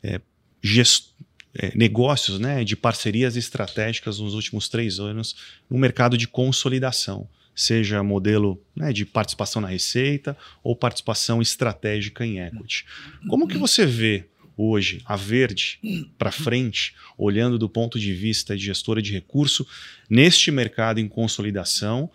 é, 0.03 0.21
gest- 0.63 1.09
é, 1.55 1.77
negócios 1.77 2.39
né, 2.39 2.65
de 2.65 2.77
parcerias 2.77 3.37
estratégicas 3.37 4.19
nos 4.21 4.33
últimos 4.33 4.69
três 4.71 4.99
anos 4.99 5.37
no 5.69 5.77
mercado 5.77 6.17
de 6.17 6.27
consolidação, 6.27 7.29
seja 7.61 8.05
modelo 8.05 8.63
né, 8.75 8.93
de 8.93 9.05
participação 9.05 9.61
na 9.61 9.67
receita 9.67 10.39
ou 10.63 10.77
participação 10.77 11.43
estratégica 11.43 12.25
em 12.25 12.39
equity. 12.39 12.87
Como 13.29 13.49
que 13.49 13.59
você 13.59 13.85
vê 13.85 14.27
hoje 14.57 15.03
a 15.05 15.17
Verde 15.17 15.81
para 16.17 16.31
frente, 16.31 16.95
olhando 17.17 17.59
do 17.59 17.69
ponto 17.69 17.99
de 17.99 18.15
vista 18.15 18.57
de 18.57 18.65
gestora 18.65 19.03
de 19.03 19.13
recurso, 19.13 19.67
neste 20.09 20.53
mercado 20.53 21.01
em 21.01 21.09
consolidação, 21.09 22.09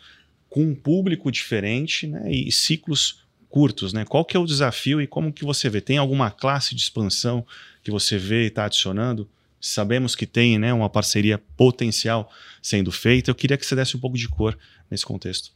com 0.49 0.63
um 0.63 0.73
público 0.73 1.29
diferente 1.29 2.07
né, 2.07 2.31
e 2.31 2.49
ciclos 2.49 3.21
curtos, 3.49 3.91
né? 3.91 4.05
Qual 4.05 4.23
que 4.23 4.37
é 4.37 4.39
o 4.39 4.45
desafio 4.45 5.01
e 5.01 5.07
como 5.07 5.31
que 5.31 5.43
você 5.43 5.69
vê? 5.69 5.81
Tem 5.81 5.97
alguma 5.97 6.31
classe 6.31 6.73
de 6.73 6.81
expansão 6.81 7.45
que 7.83 7.91
você 7.91 8.17
vê 8.17 8.45
e 8.45 8.47
está 8.47 8.65
adicionando? 8.65 9.29
Sabemos 9.59 10.15
que 10.15 10.25
tem 10.25 10.57
né, 10.57 10.73
uma 10.73 10.89
parceria 10.89 11.37
potencial 11.37 12.31
sendo 12.61 12.91
feita. 12.91 13.29
Eu 13.29 13.35
queria 13.35 13.55
que 13.55 13.65
você 13.65 13.75
desse 13.75 13.95
um 13.95 13.99
pouco 13.99 14.17
de 14.17 14.27
cor 14.27 14.57
nesse 14.93 15.05
contexto. 15.05 15.51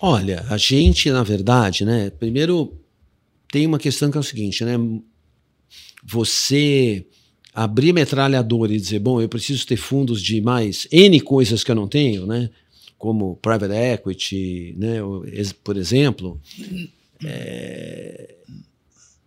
Olha, 0.00 0.44
a 0.50 0.56
gente, 0.56 1.10
na 1.10 1.22
verdade, 1.22 1.84
né? 1.84 2.10
Primeiro, 2.10 2.78
tem 3.50 3.66
uma 3.66 3.78
questão 3.78 4.10
que 4.10 4.16
é 4.16 4.20
o 4.20 4.24
seguinte, 4.24 4.64
né? 4.64 4.74
Você 6.04 7.06
abrir 7.54 7.92
metralhadora 7.92 8.72
e 8.74 8.80
dizer, 8.80 8.98
bom, 8.98 9.20
eu 9.20 9.28
preciso 9.28 9.66
ter 9.66 9.76
fundos 9.76 10.20
de 10.22 10.40
mais 10.40 10.86
N 10.90 11.20
coisas 11.20 11.62
que 11.62 11.70
eu 11.70 11.74
não 11.74 11.88
tenho, 11.88 12.26
né? 12.26 12.50
Como 12.98 13.36
private 13.36 13.72
equity, 13.74 14.74
né? 14.76 14.96
Por 15.62 15.76
exemplo, 15.76 16.40
é, 17.24 18.34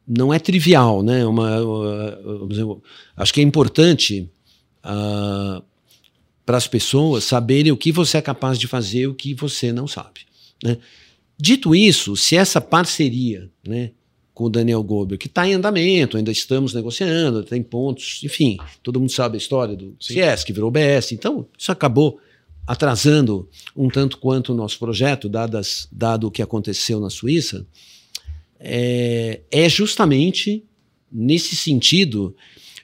não 0.08 0.34
é 0.34 0.40
trivial, 0.40 1.02
né? 1.02 1.26
Uma, 1.26 1.62
uma- 1.62 2.48
dizer, 2.50 2.66
acho 3.16 3.34
que 3.34 3.40
é 3.40 3.44
importante 3.44 4.30
ah, 4.84 5.62
para 6.46 6.58
as 6.58 6.68
pessoas 6.68 7.24
saberem 7.24 7.72
o 7.72 7.78
que 7.78 7.92
você 7.92 8.18
é 8.18 8.22
capaz 8.22 8.60
de 8.60 8.68
fazer 8.68 9.02
e 9.02 9.08
o 9.08 9.16
que 9.16 9.34
você 9.34 9.72
não 9.72 9.88
sabe. 9.88 10.22
né? 10.64 10.78
Dito 11.38 11.76
isso, 11.76 12.16
se 12.16 12.36
essa 12.36 12.62
parceria 12.62 13.50
né, 13.68 13.92
com 14.34 14.46
o 14.46 14.50
Daniel 14.50 14.82
Goldberg, 14.84 15.20
que 15.20 15.28
está 15.28 15.48
em 15.48 15.54
andamento, 15.54 16.16
ainda 16.16 16.32
estamos 16.32 16.74
negociando, 16.74 17.44
tem 17.44 17.62
pontos, 17.62 18.22
enfim, 18.24 18.58
todo 18.82 19.00
mundo 19.00 19.12
sabe 19.12 19.36
a 19.36 19.38
história 19.38 19.76
do 19.76 19.96
Sim. 20.00 20.14
CS, 20.14 20.44
que 20.44 20.54
virou 20.54 20.72
BS, 20.72 21.12
então 21.12 21.48
isso 21.58 21.72
acabou 21.72 22.20
atrasando 22.66 23.50
um 23.76 23.90
tanto 23.90 24.18
quanto 24.18 24.54
o 24.54 24.56
nosso 24.56 24.80
projeto, 24.80 25.28
dadas, 25.28 25.88
dado 25.92 26.28
o 26.28 26.32
que 26.32 26.42
aconteceu 26.42 27.00
na 27.00 27.10
Suíça, 27.10 27.68
é, 28.60 29.42
é 29.52 29.70
justamente 29.70 30.64
nesse 31.12 31.56
sentido 31.56 32.36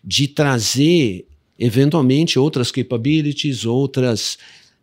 de 0.03 0.27
trazer 0.27 1.25
eventualmente 1.65 2.37
outras 2.39 2.71
capabilities, 2.71 3.65
outras 3.65 4.37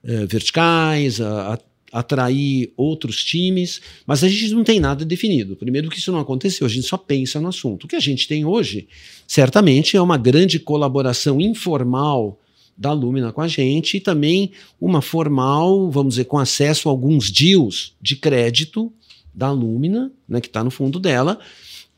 eh, 0.04 0.26
verticais, 0.26 1.20
a- 1.20 1.54
a- 1.54 1.58
atrair 1.90 2.70
outros 2.76 3.24
times, 3.24 3.80
mas 4.06 4.22
a 4.22 4.28
gente 4.28 4.52
não 4.52 4.62
tem 4.62 4.78
nada 4.78 5.04
definido. 5.04 5.56
Primeiro 5.56 5.88
que 5.90 5.98
isso 5.98 6.12
não 6.12 6.20
aconteceu, 6.20 6.66
a 6.66 6.70
gente 6.70 6.86
só 6.86 6.96
pensa 6.96 7.40
no 7.40 7.48
assunto. 7.48 7.84
O 7.84 7.88
que 7.88 7.96
a 7.96 8.00
gente 8.00 8.28
tem 8.28 8.44
hoje, 8.44 8.86
certamente, 9.26 9.96
é 9.96 10.00
uma 10.00 10.16
grande 10.18 10.58
colaboração 10.60 11.40
informal 11.40 12.38
da 12.76 12.92
Lumina 12.92 13.32
com 13.32 13.40
a 13.40 13.48
gente 13.48 13.96
e 13.96 14.00
também 14.00 14.52
uma 14.80 15.00
formal, 15.02 15.90
vamos 15.90 16.14
dizer, 16.14 16.26
com 16.26 16.38
acesso 16.38 16.88
a 16.88 16.92
alguns 16.92 17.30
deals 17.30 17.94
de 18.00 18.14
crédito 18.16 18.92
da 19.34 19.50
Lumina, 19.50 20.12
né, 20.28 20.40
que 20.40 20.46
está 20.46 20.62
no 20.62 20.70
fundo 20.70 21.00
dela, 21.00 21.38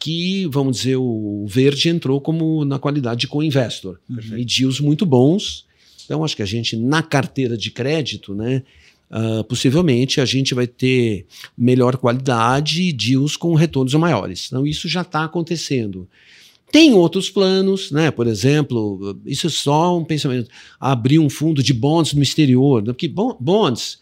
que, 0.01 0.47
vamos 0.47 0.79
dizer, 0.79 0.97
o 0.97 1.45
Verde 1.47 1.91
entrou 1.91 2.21
como 2.21 2.65
na 2.65 2.79
qualidade 2.79 3.21
de 3.21 3.29
co-investor. 3.29 4.01
E 4.37 4.45
deals 4.45 4.81
muito 4.81 5.05
bons. 5.05 5.67
Então, 6.05 6.25
acho 6.25 6.35
que 6.35 6.43
a 6.43 6.47
gente, 6.47 6.75
na 6.75 7.03
carteira 7.03 7.57
de 7.57 7.71
crédito, 7.71 8.35
né, 8.35 8.63
uh, 9.11 9.45
possivelmente 9.45 10.21
a 10.21 10.25
gente 10.25 10.55
vai 10.55 10.67
ter 10.67 11.27
melhor 11.57 11.99
qualidade 11.99 12.83
e 12.83 12.93
deals 12.93 13.37
com 13.37 13.55
retornos 13.55 13.93
maiores. 13.95 14.47
Então, 14.47 14.67
isso 14.67 14.89
já 14.89 15.03
está 15.03 15.25
acontecendo. 15.25 16.09
Tem 16.73 16.95
outros 16.95 17.29
planos, 17.29 17.91
né? 17.91 18.11
Por 18.11 18.27
exemplo, 18.27 19.21
isso 19.27 19.49
é 19.49 19.51
só 19.51 19.99
um 19.99 20.05
pensamento. 20.05 20.49
Abrir 20.79 21.19
um 21.19 21.29
fundo 21.29 21.63
de 21.63 21.75
bonds 21.75 22.15
no 22.15 22.23
exterior, 22.23 22.83
né? 22.83 22.93
porque 22.93 23.09
bonds 23.09 23.99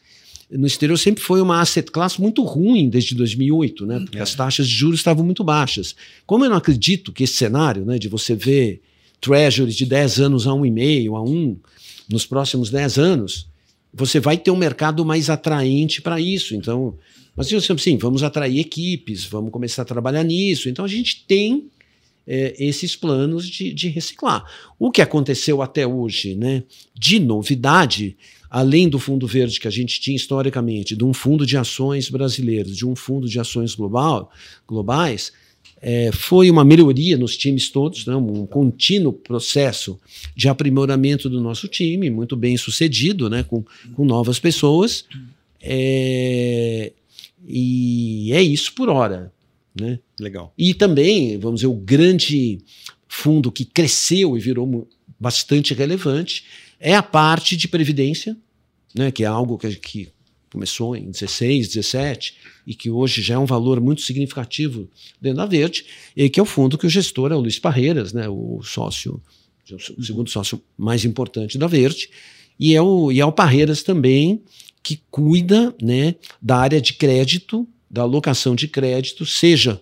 no 0.50 0.66
exterior 0.66 0.96
sempre 0.96 1.22
foi 1.22 1.42
uma 1.42 1.60
asset 1.60 1.90
class 1.90 2.16
muito 2.16 2.42
ruim 2.42 2.88
desde 2.88 3.14
2008, 3.14 3.84
né? 3.84 4.00
Porque 4.00 4.18
é. 4.18 4.22
as 4.22 4.34
taxas 4.34 4.66
de 4.66 4.74
juros 4.74 5.00
estavam 5.00 5.24
muito 5.24 5.44
baixas. 5.44 5.94
Como 6.26 6.44
eu 6.44 6.50
não 6.50 6.56
acredito 6.56 7.12
que 7.12 7.24
esse 7.24 7.34
cenário, 7.34 7.84
né, 7.84 7.98
de 7.98 8.08
você 8.08 8.34
ver 8.34 8.80
treasuries 9.20 9.76
de 9.76 9.84
10 9.84 10.20
anos 10.20 10.46
a 10.46 10.50
1,5, 10.50 11.16
a 11.16 11.22
1, 11.22 11.56
nos 12.08 12.24
próximos 12.24 12.70
10 12.70 12.98
anos, 12.98 13.46
você 13.92 14.18
vai 14.18 14.38
ter 14.38 14.50
um 14.50 14.56
mercado 14.56 15.04
mais 15.04 15.28
atraente 15.28 16.00
para 16.00 16.20
isso. 16.20 16.54
Então, 16.54 16.96
mas 17.36 17.52
assim, 17.52 17.96
vamos 17.98 18.22
atrair 18.22 18.58
equipes, 18.58 19.24
vamos 19.24 19.52
começar 19.52 19.82
a 19.82 19.84
trabalhar 19.84 20.24
nisso. 20.24 20.68
Então 20.68 20.84
a 20.84 20.88
gente 20.88 21.24
tem 21.26 21.68
é, 22.26 22.54
esses 22.58 22.96
planos 22.96 23.48
de, 23.48 23.72
de 23.72 23.88
reciclar. 23.88 24.44
O 24.78 24.90
que 24.90 25.00
aconteceu 25.00 25.62
até 25.62 25.86
hoje, 25.86 26.34
né, 26.34 26.62
de 26.94 27.20
novidade, 27.20 28.16
além 28.50 28.88
do 28.88 28.98
fundo 28.98 29.26
verde 29.26 29.60
que 29.60 29.68
a 29.68 29.70
gente 29.70 30.00
tinha 30.00 30.16
historicamente, 30.16 30.96
de 30.96 31.04
um 31.04 31.12
fundo 31.12 31.44
de 31.44 31.56
ações 31.56 32.08
brasileiros, 32.08 32.76
de 32.76 32.86
um 32.86 32.96
fundo 32.96 33.28
de 33.28 33.38
ações 33.38 33.74
global, 33.74 34.30
globais, 34.66 35.32
é, 35.80 36.10
foi 36.12 36.50
uma 36.50 36.64
melhoria 36.64 37.16
nos 37.16 37.36
times 37.36 37.70
todos, 37.70 38.04
né, 38.06 38.16
um 38.16 38.46
contínuo 38.46 39.12
processo 39.12 39.98
de 40.34 40.48
aprimoramento 40.48 41.28
do 41.28 41.40
nosso 41.40 41.68
time, 41.68 42.10
muito 42.10 42.36
bem 42.36 42.56
sucedido, 42.56 43.30
né, 43.30 43.42
com, 43.44 43.64
com 43.94 44.04
novas 44.04 44.38
pessoas. 44.38 45.04
É, 45.60 46.92
e 47.46 48.32
é 48.32 48.42
isso 48.42 48.72
por 48.74 48.88
hora. 48.88 49.32
Né? 49.78 50.00
Legal. 50.18 50.52
E 50.58 50.74
também, 50.74 51.38
vamos 51.38 51.60
dizer, 51.60 51.68
o 51.68 51.74
grande 51.74 52.58
fundo 53.06 53.52
que 53.52 53.64
cresceu 53.64 54.36
e 54.36 54.40
virou 54.40 54.88
bastante 55.18 55.74
relevante 55.74 56.44
é 56.80 56.94
a 56.94 57.02
parte 57.02 57.56
de 57.56 57.68
previdência, 57.68 58.36
né, 58.94 59.10
que 59.10 59.24
é 59.24 59.26
algo 59.26 59.58
que, 59.58 59.74
que 59.76 60.08
começou 60.50 60.96
em 60.96 61.10
16, 61.10 61.68
17 61.68 62.34
e 62.66 62.74
que 62.74 62.90
hoje 62.90 63.22
já 63.22 63.34
é 63.34 63.38
um 63.38 63.46
valor 63.46 63.80
muito 63.80 64.02
significativo 64.02 64.88
dentro 65.20 65.38
da 65.38 65.46
Verde, 65.46 65.84
e 66.16 66.28
que 66.28 66.40
é 66.40 66.42
o 66.42 66.46
fundo 66.46 66.78
que 66.78 66.86
o 66.86 66.90
gestor 66.90 67.32
é 67.32 67.34
o 67.34 67.40
Luiz 67.40 67.58
Parreiras, 67.58 68.12
né, 68.12 68.28
o 68.28 68.60
sócio, 68.62 69.20
o 69.96 70.02
segundo 70.02 70.30
sócio 70.30 70.60
mais 70.76 71.04
importante 71.04 71.58
da 71.58 71.66
Verde, 71.66 72.08
e 72.58 72.74
é 72.74 72.82
o, 72.82 73.12
e 73.12 73.20
é 73.20 73.24
o 73.24 73.32
Parreiras 73.32 73.82
também 73.82 74.42
que 74.82 75.00
cuida 75.10 75.74
né, 75.80 76.14
da 76.40 76.56
área 76.56 76.80
de 76.80 76.94
crédito, 76.94 77.68
da 77.90 78.02
alocação 78.02 78.54
de 78.54 78.68
crédito, 78.68 79.24
seja 79.26 79.80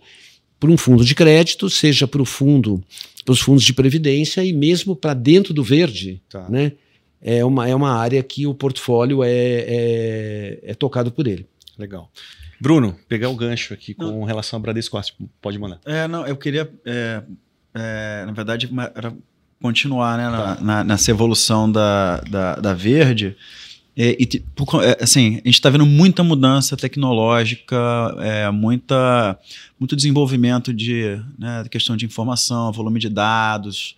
para 0.59 0.71
um 0.71 0.77
fundo 0.77 1.05
de 1.05 1.15
crédito, 1.15 1.69
seja 1.69 2.07
para 2.07 2.23
o 2.23 2.25
fundo, 2.25 2.83
para 3.25 3.33
os 3.33 3.41
fundos 3.41 3.65
de 3.65 3.73
previdência 3.73 4.45
e 4.45 4.53
mesmo 4.53 4.97
para 4.97 5.15
dentro 5.15 5.53
do 5.53 5.63
verde, 5.63 6.21
tá. 6.29 6.49
né? 6.49 6.73
É 7.21 7.45
uma, 7.45 7.69
é 7.69 7.75
uma 7.75 7.93
área 7.93 8.23
que 8.23 8.47
o 8.47 8.55
portfólio 8.55 9.23
é, 9.23 9.31
é, 9.31 10.61
é 10.63 10.75
tocado 10.75 11.11
por 11.11 11.27
ele. 11.27 11.47
Legal. 11.79 12.11
Bruno, 12.61 12.97
pegar 13.09 13.29
o 13.29 13.37
gancho 13.37 13.75
aqui 13.75 13.95
com 13.95 14.05
não. 14.05 14.25
relação 14.25 14.57
ao 14.57 14.63
Bradesco, 14.63 14.99
pode 15.41 15.59
mandar. 15.59 15.81
É, 15.85 16.09
não, 16.09 16.27
eu 16.27 16.37
queria, 16.37 16.71
é, 16.85 17.23
é, 17.75 18.25
na 18.27 18.33
verdade, 18.33 18.71
era 18.95 19.15
continuar 19.61 20.17
né, 20.17 20.31
tá. 20.31 20.59
na, 20.61 20.85
nessa 20.85 21.11
evolução 21.11 21.71
da, 21.71 22.21
da, 22.21 22.57
da 22.57 22.75
Verde. 22.75 23.37
É, 23.97 24.11
e, 24.21 24.29
é, 24.83 25.03
assim, 25.03 25.35
a 25.35 25.49
gente 25.49 25.55
está 25.55 25.71
vendo 25.71 25.87
muita 25.87 26.23
mudança 26.23 26.77
tecnológica, 26.77 27.77
é, 28.21 28.51
muita, 28.51 29.39
muito 29.81 29.97
desenvolvimento 29.97 30.73
de 30.73 31.21
né, 31.39 31.65
questão 31.71 31.97
de 31.97 32.05
informação, 32.05 32.73
volume 32.73 33.01
de 33.01 33.09
dados, 33.09 33.97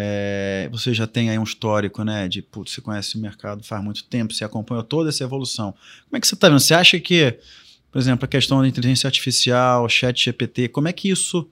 é, 0.00 0.68
você 0.70 0.94
já 0.94 1.08
tem 1.08 1.28
aí 1.28 1.36
um 1.36 1.42
histórico, 1.42 2.04
né? 2.04 2.28
De, 2.28 2.40
putz, 2.40 2.72
você 2.72 2.80
conhece 2.80 3.16
o 3.16 3.20
mercado 3.20 3.64
faz 3.64 3.82
muito 3.82 4.04
tempo, 4.04 4.32
você 4.32 4.44
acompanhou 4.44 4.84
toda 4.84 5.08
essa 5.08 5.24
evolução. 5.24 5.74
Como 6.04 6.16
é 6.16 6.20
que 6.20 6.28
você 6.28 6.36
está 6.36 6.48
vendo? 6.48 6.60
Você 6.60 6.72
acha 6.72 7.00
que, 7.00 7.36
por 7.90 7.98
exemplo, 7.98 8.24
a 8.24 8.28
questão 8.28 8.62
da 8.62 8.68
inteligência 8.68 9.08
artificial, 9.08 9.88
chat 9.88 10.26
GPT, 10.26 10.68
como 10.68 10.86
é 10.86 10.92
que 10.92 11.10
isso... 11.10 11.50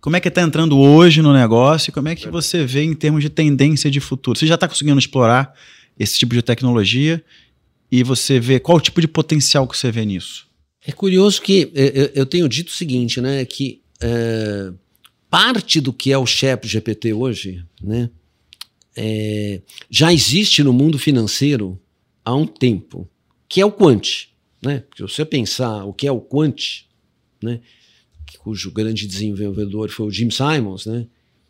Como 0.00 0.16
é 0.16 0.20
que 0.20 0.26
está 0.26 0.42
entrando 0.42 0.76
hoje 0.76 1.22
no 1.22 1.32
negócio 1.32 1.90
e 1.90 1.92
como 1.92 2.08
é 2.08 2.16
que 2.16 2.28
você 2.28 2.64
vê 2.64 2.82
em 2.82 2.94
termos 2.94 3.22
de 3.22 3.30
tendência 3.30 3.88
de 3.88 4.00
futuro? 4.00 4.36
Você 4.36 4.46
já 4.46 4.56
está 4.56 4.66
conseguindo 4.66 4.98
explorar 4.98 5.54
esse 5.96 6.18
tipo 6.18 6.34
de 6.34 6.42
tecnologia 6.42 7.22
e 7.90 8.02
você 8.02 8.40
vê 8.40 8.58
qual 8.58 8.78
o 8.78 8.80
tipo 8.80 9.00
de 9.00 9.06
potencial 9.08 9.66
que 9.68 9.76
você 9.76 9.90
vê 9.92 10.04
nisso? 10.04 10.48
É 10.84 10.90
curioso 10.90 11.42
que 11.42 11.70
eu, 11.74 12.10
eu 12.14 12.26
tenho 12.26 12.48
dito 12.48 12.68
o 12.70 12.72
seguinte, 12.72 13.20
né? 13.20 13.44
Que... 13.44 13.80
É 14.00 14.72
parte 15.30 15.80
do 15.80 15.92
que 15.92 16.12
é 16.12 16.18
o 16.18 16.26
Chat 16.26 16.66
GPT 16.66 17.12
hoje, 17.12 17.64
né, 17.82 18.10
é, 18.96 19.60
já 19.88 20.12
existe 20.12 20.62
no 20.62 20.72
mundo 20.72 20.98
financeiro 20.98 21.80
há 22.24 22.34
um 22.34 22.46
tempo, 22.46 23.08
que 23.48 23.60
é 23.60 23.64
o 23.64 23.70
quant. 23.70 24.28
Né? 24.60 24.82
Se 24.96 25.02
você 25.02 25.24
pensar 25.24 25.84
o 25.84 25.92
que 25.92 26.06
é 26.06 26.12
o 26.12 26.20
quant, 26.20 26.84
né, 27.42 27.60
cujo 28.38 28.72
grande 28.72 29.06
desenvolvedor 29.06 29.88
foi 29.90 30.06
o 30.06 30.10
Jim 30.10 30.30
Simons, 30.30 30.86
né, 30.86 31.06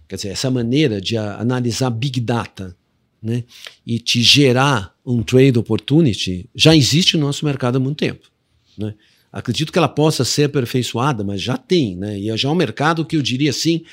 quer 0.07 0.17
dizer, 0.17 0.29
essa 0.29 0.51
maneira 0.51 1.01
de 1.01 1.17
analisar 1.17 1.91
Big 1.91 2.21
Data 2.21 2.77
né, 3.23 3.45
e 3.87 3.99
te 3.99 4.23
gerar 4.23 4.95
um 5.05 5.23
trade 5.23 5.59
opportunity 5.59 6.49
já 6.55 6.77
existe 6.77 7.17
no 7.17 7.27
nosso 7.27 7.45
mercado 7.45 7.77
há 7.77 7.81
muito 7.81 7.99
tempo. 7.99 8.31
Né? 8.77 8.95
Acredito 9.33 9.71
que 9.71 9.79
ela 9.79 9.89
possa 9.89 10.25
ser 10.25 10.45
aperfeiçoada, 10.45 11.23
mas 11.23 11.43
já 11.43 11.57
tem, 11.57 11.97
né? 11.97 12.19
E 12.19 12.35
já 12.37 12.49
é 12.49 12.53
um 12.53 12.55
mercado 12.55 13.05
que 13.05 13.17
eu 13.17 13.23
diria 13.23 13.51
assim, 13.51 13.85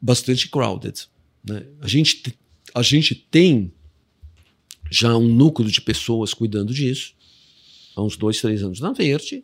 bastante 0.00 0.48
crowded. 0.48 1.06
Né? 1.42 1.66
A, 1.80 1.88
gente, 1.88 2.34
a 2.74 2.82
gente 2.82 3.14
tem 3.14 3.72
já 4.90 5.16
um 5.16 5.26
núcleo 5.26 5.70
de 5.70 5.80
pessoas 5.80 6.34
cuidando 6.34 6.72
disso, 6.72 7.14
há 7.96 8.02
uns 8.02 8.16
dois, 8.16 8.40
três 8.40 8.62
anos 8.62 8.80
na 8.80 8.92
Verde, 8.92 9.42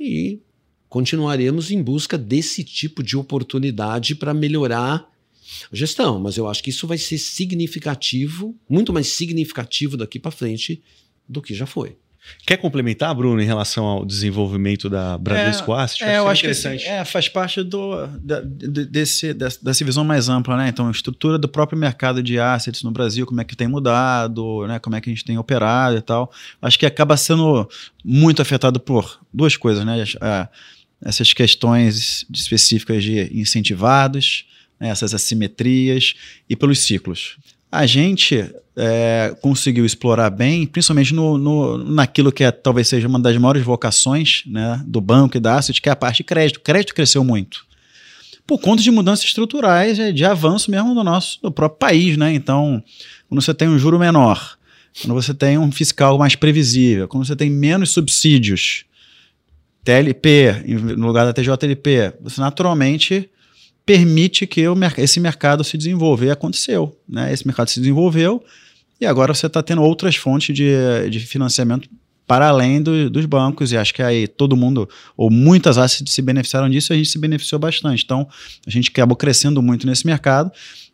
e 0.00 0.40
continuaremos 0.88 1.70
em 1.70 1.82
busca 1.82 2.16
desse 2.16 2.64
tipo 2.64 3.02
de 3.02 3.16
oportunidade 3.16 4.14
para 4.14 4.32
melhorar 4.32 5.10
a 5.72 5.76
gestão. 5.76 6.18
Mas 6.20 6.36
eu 6.36 6.48
acho 6.48 6.62
que 6.62 6.70
isso 6.70 6.86
vai 6.86 6.98
ser 6.98 7.18
significativo, 7.18 8.56
muito 8.68 8.92
mais 8.92 9.08
significativo 9.08 9.96
daqui 9.96 10.18
para 10.18 10.30
frente 10.30 10.82
do 11.28 11.42
que 11.42 11.54
já 11.54 11.66
foi. 11.66 11.96
Quer 12.46 12.58
complementar, 12.58 13.14
Bruno, 13.14 13.40
em 13.40 13.44
relação 13.44 13.84
ao 13.84 14.04
desenvolvimento 14.04 14.90
da 14.90 15.16
Bradesco 15.16 15.72
é, 15.72 15.82
Asset? 15.82 16.04
É, 16.04 16.18
eu 16.18 16.28
acho 16.28 16.42
que 16.42 16.68
é, 16.86 17.04
faz 17.04 17.28
parte 17.28 17.62
do, 17.62 18.06
da, 18.18 18.40
desse, 18.40 19.32
dessa, 19.32 19.84
visão 19.84 20.04
mais 20.04 20.28
ampla, 20.28 20.56
né? 20.56 20.68
Então, 20.68 20.88
a 20.88 20.90
estrutura 20.90 21.38
do 21.38 21.48
próprio 21.48 21.78
mercado 21.78 22.22
de 22.22 22.38
assets 22.38 22.82
no 22.82 22.90
Brasil, 22.90 23.26
como 23.26 23.40
é 23.40 23.44
que 23.44 23.56
tem 23.56 23.66
mudado, 23.66 24.66
né? 24.66 24.78
como 24.78 24.94
é 24.94 25.00
que 25.00 25.08
a 25.08 25.12
gente 25.12 25.24
tem 25.24 25.38
operado 25.38 25.96
e 25.96 26.02
tal. 26.02 26.30
Acho 26.60 26.78
que 26.78 26.86
acaba 26.86 27.16
sendo 27.16 27.68
muito 28.04 28.42
afetado 28.42 28.78
por 28.78 29.20
duas 29.32 29.56
coisas, 29.56 29.84
né? 29.84 30.04
essas 31.02 31.32
questões 31.32 32.26
específicas 32.32 33.02
de 33.02 33.30
incentivados, 33.38 34.46
né? 34.78 34.88
essas 34.88 35.14
assimetrias 35.14 36.14
e 36.48 36.54
pelos 36.54 36.80
ciclos 36.80 37.38
a 37.74 37.86
gente 37.86 38.54
é, 38.76 39.36
conseguiu 39.40 39.84
explorar 39.84 40.30
bem, 40.30 40.64
principalmente 40.64 41.12
no, 41.12 41.36
no, 41.36 41.78
naquilo 41.78 42.30
que 42.30 42.44
é, 42.44 42.52
talvez 42.52 42.86
seja 42.86 43.08
uma 43.08 43.18
das 43.18 43.36
maiores 43.36 43.64
vocações 43.64 44.44
né, 44.46 44.80
do 44.86 45.00
banco 45.00 45.36
e 45.36 45.40
da 45.40 45.56
asset, 45.56 45.82
que 45.82 45.88
é 45.88 45.92
a 45.92 45.96
parte 45.96 46.18
de 46.18 46.24
crédito. 46.24 46.58
O 46.58 46.60
crédito 46.60 46.94
cresceu 46.94 47.24
muito. 47.24 47.66
Por 48.46 48.60
conta 48.60 48.80
de 48.82 48.90
mudanças 48.90 49.24
estruturais, 49.24 49.98
de 50.14 50.24
avanço 50.24 50.70
mesmo 50.70 50.94
do 50.94 51.02
nosso 51.02 51.40
do 51.42 51.50
próprio 51.50 51.78
país. 51.78 52.16
Né? 52.16 52.32
Então, 52.34 52.82
quando 53.28 53.42
você 53.42 53.52
tem 53.52 53.68
um 53.68 53.78
juro 53.78 53.98
menor, 53.98 54.56
quando 55.00 55.14
você 55.14 55.34
tem 55.34 55.58
um 55.58 55.72
fiscal 55.72 56.16
mais 56.16 56.36
previsível, 56.36 57.08
quando 57.08 57.26
você 57.26 57.34
tem 57.34 57.50
menos 57.50 57.90
subsídios, 57.90 58.84
TLP 59.82 60.62
no 60.96 61.06
lugar 61.06 61.26
da 61.26 61.32
TJLP, 61.32 62.14
você 62.20 62.40
naturalmente 62.40 63.28
permite 63.84 64.46
que 64.46 64.66
o, 64.66 64.74
esse 64.98 65.20
mercado 65.20 65.62
se 65.62 65.76
desenvolva. 65.76 66.26
E 66.26 66.30
aconteceu. 66.30 66.98
Né? 67.08 67.32
Esse 67.32 67.46
mercado 67.46 67.68
se 67.68 67.80
desenvolveu 67.80 68.42
e 69.00 69.06
agora 69.06 69.34
você 69.34 69.46
está 69.46 69.62
tendo 69.62 69.82
outras 69.82 70.16
fontes 70.16 70.54
de, 70.54 70.72
de 71.10 71.20
financiamento 71.20 71.88
para 72.26 72.48
além 72.48 72.80
do, 72.80 73.10
dos 73.10 73.26
bancos, 73.26 73.70
e 73.70 73.76
acho 73.76 73.92
que 73.92 74.02
aí 74.02 74.26
todo 74.26 74.56
mundo, 74.56 74.88
ou 75.14 75.30
muitas 75.30 75.76
assets 75.76 76.12
se 76.12 76.22
beneficiaram 76.22 76.70
disso, 76.70 76.92
a 76.92 76.96
gente 76.96 77.10
se 77.10 77.18
beneficiou 77.18 77.58
bastante. 77.58 78.02
Então, 78.02 78.26
a 78.66 78.70
gente 78.70 78.88
acabou 78.88 79.14
crescendo 79.14 79.60
muito 79.60 79.86
nesse 79.86 80.06
mercado 80.06 80.50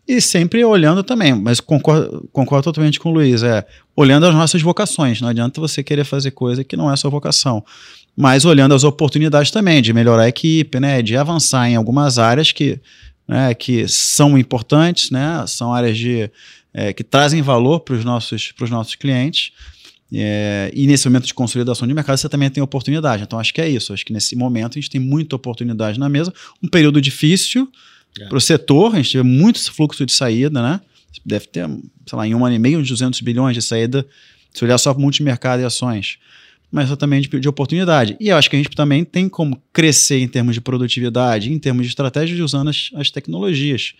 e 0.08 0.20
sempre 0.20 0.64
olhando 0.64 1.04
também, 1.04 1.32
mas 1.32 1.60
concordo, 1.60 2.28
concordo 2.32 2.64
totalmente 2.64 2.98
com 2.98 3.10
o 3.10 3.12
Luiz, 3.12 3.44
é 3.44 3.64
olhando 3.94 4.26
as 4.26 4.34
nossas 4.34 4.60
vocações. 4.60 5.20
Não 5.20 5.28
adianta 5.28 5.60
você 5.60 5.84
querer 5.84 6.04
fazer 6.04 6.32
coisa 6.32 6.64
que 6.64 6.76
não 6.76 6.90
é 6.90 6.96
sua 6.96 7.10
vocação 7.10 7.64
mas 8.20 8.44
olhando 8.44 8.74
as 8.74 8.84
oportunidades 8.84 9.50
também 9.50 9.80
de 9.80 9.92
melhorar 9.92 10.24
a 10.24 10.28
equipe, 10.28 10.78
né, 10.78 11.00
de 11.02 11.16
avançar 11.16 11.68
em 11.68 11.76
algumas 11.76 12.18
áreas 12.18 12.52
que, 12.52 12.78
né, 13.26 13.54
que 13.54 13.88
são 13.88 14.36
importantes, 14.36 15.10
né, 15.10 15.44
são 15.46 15.72
áreas 15.72 15.96
de, 15.96 16.30
é, 16.74 16.92
que 16.92 17.02
trazem 17.02 17.42
valor 17.42 17.80
para 17.80 17.94
os 17.94 18.04
nossos, 18.04 18.52
nossos 18.68 18.94
clientes. 18.94 19.52
É, 20.12 20.70
e 20.74 20.86
nesse 20.86 21.08
momento 21.08 21.26
de 21.26 21.34
consolidação 21.34 21.86
de 21.86 21.94
mercado, 21.94 22.18
você 22.18 22.28
também 22.28 22.50
tem 22.50 22.62
oportunidade. 22.62 23.22
Então, 23.22 23.38
acho 23.38 23.54
que 23.54 23.60
é 23.60 23.68
isso. 23.68 23.92
Acho 23.92 24.04
que 24.04 24.12
nesse 24.12 24.34
momento 24.34 24.76
a 24.76 24.80
gente 24.80 24.90
tem 24.90 25.00
muita 25.00 25.36
oportunidade 25.36 25.98
na 26.00 26.08
mesa. 26.08 26.32
Um 26.62 26.68
período 26.68 27.00
difícil 27.00 27.68
É. 28.20 28.26
para 28.26 28.36
o 28.36 28.40
setor, 28.40 28.92
a 28.92 28.96
gente 28.96 29.12
teve 29.12 29.22
muito 29.22 29.72
fluxo 29.72 30.04
de 30.04 30.12
saída, 30.12 30.60
né? 30.60 30.80
Deve 31.24 31.46
ter, 31.46 31.68
sei 32.06 32.18
lá, 32.18 32.26
em 32.26 32.34
um 32.34 32.44
ano 32.44 32.56
e 32.56 32.58
meio, 32.58 32.80
uns 32.80 32.88
200 32.88 33.20
bilhões 33.20 33.54
de 33.54 33.62
saída, 33.62 34.04
se 34.52 34.64
olhar 34.64 34.78
só 34.78 34.92
para 34.92 35.00
multimercado 35.00 35.62
e 35.62 35.64
ações. 35.64 36.18
Mas 36.70 36.94
também 36.96 37.20
de, 37.20 37.28
de 37.28 37.48
oportunidade. 37.48 38.16
E 38.20 38.28
eu 38.28 38.36
acho 38.36 38.48
que 38.48 38.56
a 38.56 38.58
gente 38.58 38.70
também 38.70 39.04
tem 39.04 39.28
como 39.28 39.60
crescer 39.72 40.20
em 40.20 40.28
termos 40.28 40.54
de 40.54 40.60
produtividade, 40.60 41.52
em 41.52 41.58
termos 41.58 41.82
de 41.82 41.88
estratégia, 41.88 42.44
usando 42.44 42.68
as, 42.68 42.90
as 42.94 43.10
tecnologias. 43.10 43.94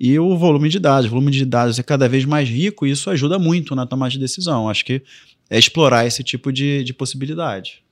E 0.00 0.18
o 0.18 0.36
volume 0.36 0.68
de 0.68 0.78
dados, 0.78 1.06
o 1.06 1.10
volume 1.10 1.32
de 1.32 1.44
dados 1.44 1.78
é 1.78 1.82
cada 1.82 2.08
vez 2.08 2.24
mais 2.24 2.48
rico 2.48 2.86
e 2.86 2.90
isso 2.90 3.10
ajuda 3.10 3.38
muito 3.38 3.74
na 3.74 3.84
tomada 3.84 4.12
de 4.12 4.18
decisão. 4.18 4.68
Acho 4.68 4.84
que 4.84 5.02
é 5.50 5.58
explorar 5.58 6.06
esse 6.06 6.22
tipo 6.22 6.52
de, 6.52 6.84
de 6.84 6.94
possibilidade. 6.94 7.82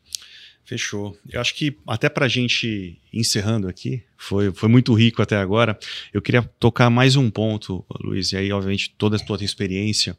Fechou. 0.64 1.16
Eu 1.30 1.40
acho 1.40 1.54
que 1.54 1.76
até 1.86 2.08
para 2.08 2.26
a 2.26 2.28
gente 2.28 2.98
encerrando 3.12 3.68
aqui, 3.68 4.02
foi, 4.16 4.52
foi 4.52 4.68
muito 4.68 4.92
rico 4.94 5.22
até 5.22 5.36
agora. 5.36 5.78
Eu 6.12 6.20
queria 6.20 6.42
tocar 6.42 6.90
mais 6.90 7.16
um 7.16 7.30
ponto, 7.30 7.84
Luiz, 8.02 8.32
e 8.32 8.36
aí, 8.36 8.52
obviamente, 8.52 8.92
toda 8.98 9.16
a 9.16 9.20
tua 9.20 9.42
experiência 9.44 10.16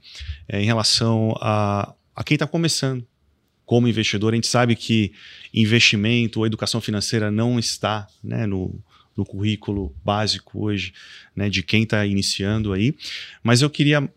é, 0.47 0.61
em 0.61 0.65
relação 0.65 1.35
a, 1.41 1.93
a 2.15 2.23
quem 2.23 2.35
está 2.35 2.47
começando 2.47 3.05
como 3.67 3.87
investidor. 3.87 4.31
A 4.31 4.35
gente 4.37 4.47
sabe 4.47 4.77
que 4.77 5.11
investimento 5.53 6.39
ou 6.39 6.45
educação 6.47 6.79
financeira 6.79 7.29
não 7.29 7.59
está 7.59 8.07
né, 8.23 8.47
no, 8.47 8.81
no 9.15 9.25
currículo 9.25 9.93
básico 10.05 10.63
hoje 10.63 10.93
né, 11.35 11.49
de 11.49 11.61
quem 11.61 11.83
está 11.83 12.05
iniciando 12.05 12.71
aí, 12.71 12.95
mas 13.43 13.61
eu 13.61 13.69
queria 13.69 14.09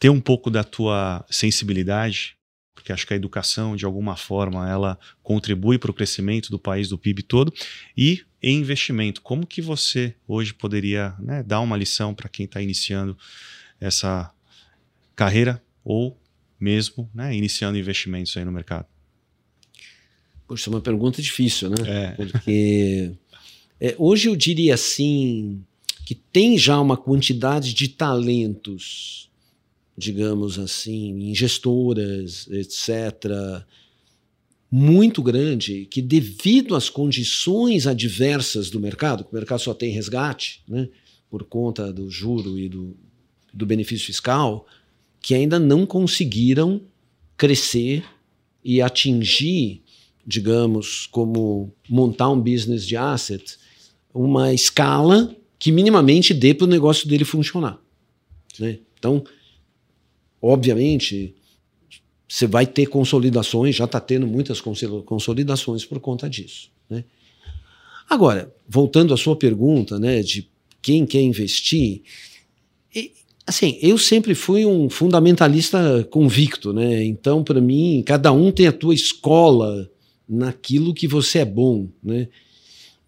ter 0.00 0.10
um 0.10 0.20
pouco 0.20 0.50
da 0.50 0.64
tua 0.64 1.24
sensibilidade 1.30 2.36
porque 2.74 2.92
acho 2.92 3.06
que 3.06 3.12
a 3.12 3.16
educação, 3.16 3.76
de 3.76 3.84
alguma 3.84 4.16
forma, 4.16 4.68
ela 4.68 4.98
contribui 5.22 5.78
para 5.78 5.90
o 5.90 5.94
crescimento 5.94 6.48
do 6.48 6.58
país, 6.58 6.88
do 6.88 6.96
PIB 6.96 7.22
todo, 7.24 7.52
e 7.96 8.24
em 8.40 8.60
investimento. 8.60 9.20
Como 9.20 9.44
que 9.44 9.60
você 9.60 10.14
hoje 10.26 10.54
poderia 10.54 11.12
né, 11.18 11.42
dar 11.42 11.60
uma 11.60 11.76
lição 11.76 12.14
para 12.14 12.28
quem 12.28 12.46
está 12.46 12.62
iniciando 12.62 13.18
essa 13.80 14.32
carreira 15.14 15.60
ou 15.84 16.16
mesmo 16.58 17.10
né, 17.14 17.34
iniciando 17.34 17.78
investimentos 17.78 18.36
aí 18.36 18.44
no 18.44 18.52
mercado? 18.52 18.86
Poxa, 20.46 20.70
é 20.70 20.72
uma 20.72 20.80
pergunta 20.80 21.20
difícil, 21.20 21.70
né? 21.70 21.76
É. 21.86 22.10
Porque 22.12 23.12
é, 23.78 23.94
hoje 23.98 24.28
eu 24.28 24.34
diria 24.36 24.74
assim 24.74 25.62
que 26.06 26.14
tem 26.14 26.56
já 26.56 26.80
uma 26.80 26.96
quantidade 26.96 27.74
de 27.74 27.88
talentos, 27.88 29.30
digamos 29.96 30.58
assim, 30.58 31.30
em 31.30 31.34
gestoras, 31.34 32.48
etc., 32.50 33.64
muito 34.70 35.22
grande, 35.22 35.86
que 35.86 36.00
devido 36.00 36.74
às 36.74 36.90
condições 36.90 37.86
adversas 37.86 38.70
do 38.70 38.80
mercado, 38.80 39.24
que 39.24 39.32
o 39.32 39.34
mercado 39.34 39.60
só 39.60 39.74
tem 39.74 39.90
resgate, 39.90 40.62
né, 40.68 40.88
por 41.30 41.44
conta 41.44 41.92
do 41.92 42.10
juro 42.10 42.58
e 42.58 42.68
do, 42.68 42.96
do 43.52 43.66
benefício 43.66 44.06
fiscal, 44.06 44.66
que 45.20 45.34
ainda 45.34 45.58
não 45.58 45.84
conseguiram 45.84 46.80
crescer 47.36 48.04
e 48.64 48.82
atingir 48.82 49.82
digamos, 50.28 51.06
como 51.06 51.72
montar 51.88 52.28
um 52.28 52.38
business 52.38 52.86
de 52.86 52.98
asset, 52.98 53.56
uma 54.12 54.52
escala 54.52 55.34
que 55.58 55.72
minimamente 55.72 56.34
dê 56.34 56.52
para 56.52 56.66
o 56.66 56.68
negócio 56.68 57.08
dele 57.08 57.24
funcionar. 57.24 57.80
Né? 58.58 58.78
Então, 58.98 59.24
obviamente, 60.42 61.34
você 62.28 62.46
vai 62.46 62.66
ter 62.66 62.88
consolidações, 62.88 63.74
já 63.74 63.86
está 63.86 63.98
tendo 63.98 64.26
muitas 64.26 64.60
consolidações 64.60 65.86
por 65.86 65.98
conta 65.98 66.28
disso. 66.28 66.70
Né? 66.90 67.04
Agora, 68.06 68.54
voltando 68.68 69.14
à 69.14 69.16
sua 69.16 69.34
pergunta 69.34 69.98
né, 69.98 70.22
de 70.22 70.46
quem 70.82 71.06
quer 71.06 71.22
investir, 71.22 72.02
assim, 73.48 73.78
eu 73.80 73.96
sempre 73.96 74.34
fui 74.34 74.66
um 74.66 74.90
fundamentalista 74.90 76.06
convicto, 76.10 76.70
né? 76.70 77.02
Então, 77.02 77.42
para 77.42 77.62
mim, 77.62 78.02
cada 78.04 78.30
um 78.30 78.52
tem 78.52 78.66
a 78.66 78.72
tua 78.72 78.94
escola 78.94 79.90
naquilo 80.28 80.92
que 80.92 81.08
você 81.08 81.38
é 81.38 81.44
bom, 81.46 81.88
né? 82.02 82.28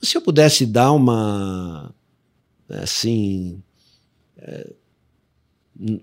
Se 0.00 0.16
eu 0.16 0.22
pudesse 0.22 0.64
dar 0.64 0.92
uma 0.92 1.94
assim 2.70 3.62
é, 4.38 4.72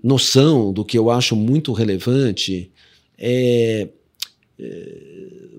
noção 0.04 0.72
do 0.72 0.86
que 0.86 0.98
eu 0.98 1.10
acho 1.10 1.36
muito 1.36 1.74
relevante 1.74 2.72
é, 3.18 3.90
é 4.60 5.08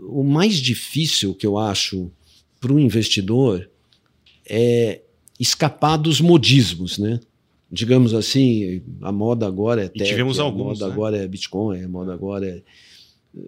o 0.03 0.23
mais 0.23 0.57
difícil 0.57 1.35
que 1.35 1.47
eu 1.47 1.59
acho 1.59 2.13
para 2.61 2.73
o 2.73 2.79
investidor 2.79 3.69
é 4.49 5.03
escapar 5.41 5.97
dos 5.97 6.21
modismos, 6.21 6.97
né? 6.99 7.19
Digamos 7.71 8.15
assim, 8.15 8.81
a 9.03 9.13
moda 9.13 9.47
agora 9.47 9.85
é 9.85 9.91
e 9.95 10.05
tivemos 10.05 10.41
a 10.41 10.43
alguns, 10.43 10.79
moda 10.79 10.87
né? 10.87 10.93
agora 10.93 11.17
é 11.19 11.29
Bitcoin, 11.29 11.83
a 11.83 11.89
moda 11.89 12.15
agora 12.15 12.47
é 12.47 12.63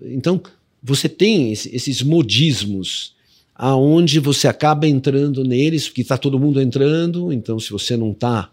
então 0.03 0.41
você 0.83 1.09
tem 1.09 1.53
esses 1.53 2.03
modismos 2.03 3.15
aonde 3.55 4.19
você 4.19 4.49
acaba 4.49 4.87
entrando 4.87 5.45
neles, 5.45 5.87
porque 5.87 6.01
está 6.01 6.17
todo 6.17 6.39
mundo 6.39 6.61
entrando, 6.61 7.33
então 7.33 7.59
se 7.59 7.71
você 7.71 7.97
não 7.97 8.13
está. 8.13 8.51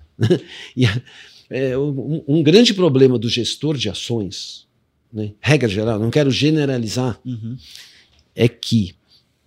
é, 1.49 1.77
um, 1.77 2.23
um, 2.27 2.43
grande 2.43 2.73
problema 2.73 3.17
do 3.17 3.29
gestor 3.29 3.77
de 3.77 3.89
ações, 3.89 4.67
né, 5.11 5.31
regra 5.39 5.69
geral, 5.69 5.97
não 5.97 6.09
quero 6.09 6.29
generalizar, 6.29 7.19
uhum. 7.25 7.55
é 8.35 8.49
que 8.49 8.95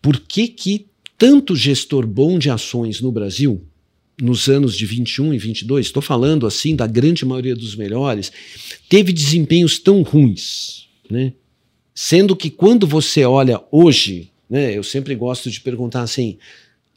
por 0.00 0.18
que, 0.20 0.48
que 0.48 0.86
tanto 1.18 1.54
gestor 1.54 2.06
bom 2.06 2.38
de 2.38 2.48
ações 2.48 3.02
no 3.02 3.12
Brasil, 3.12 3.62
nos 4.20 4.48
anos 4.48 4.76
de 4.76 4.86
21 4.86 5.34
e 5.34 5.38
22, 5.38 5.86
estou 5.86 6.02
falando 6.02 6.46
assim 6.46 6.76
da 6.76 6.86
grande 6.86 7.24
maioria 7.24 7.54
dos 7.54 7.74
melhores, 7.74 8.30
teve 8.88 9.12
desempenhos 9.12 9.78
tão 9.78 10.02
ruins, 10.02 10.88
né? 11.10 11.32
Sendo 11.94 12.36
que 12.36 12.50
quando 12.50 12.86
você 12.86 13.24
olha 13.24 13.62
hoje, 13.70 14.30
né, 14.48 14.76
eu 14.76 14.82
sempre 14.82 15.14
gosto 15.14 15.50
de 15.50 15.60
perguntar 15.60 16.02
assim, 16.02 16.38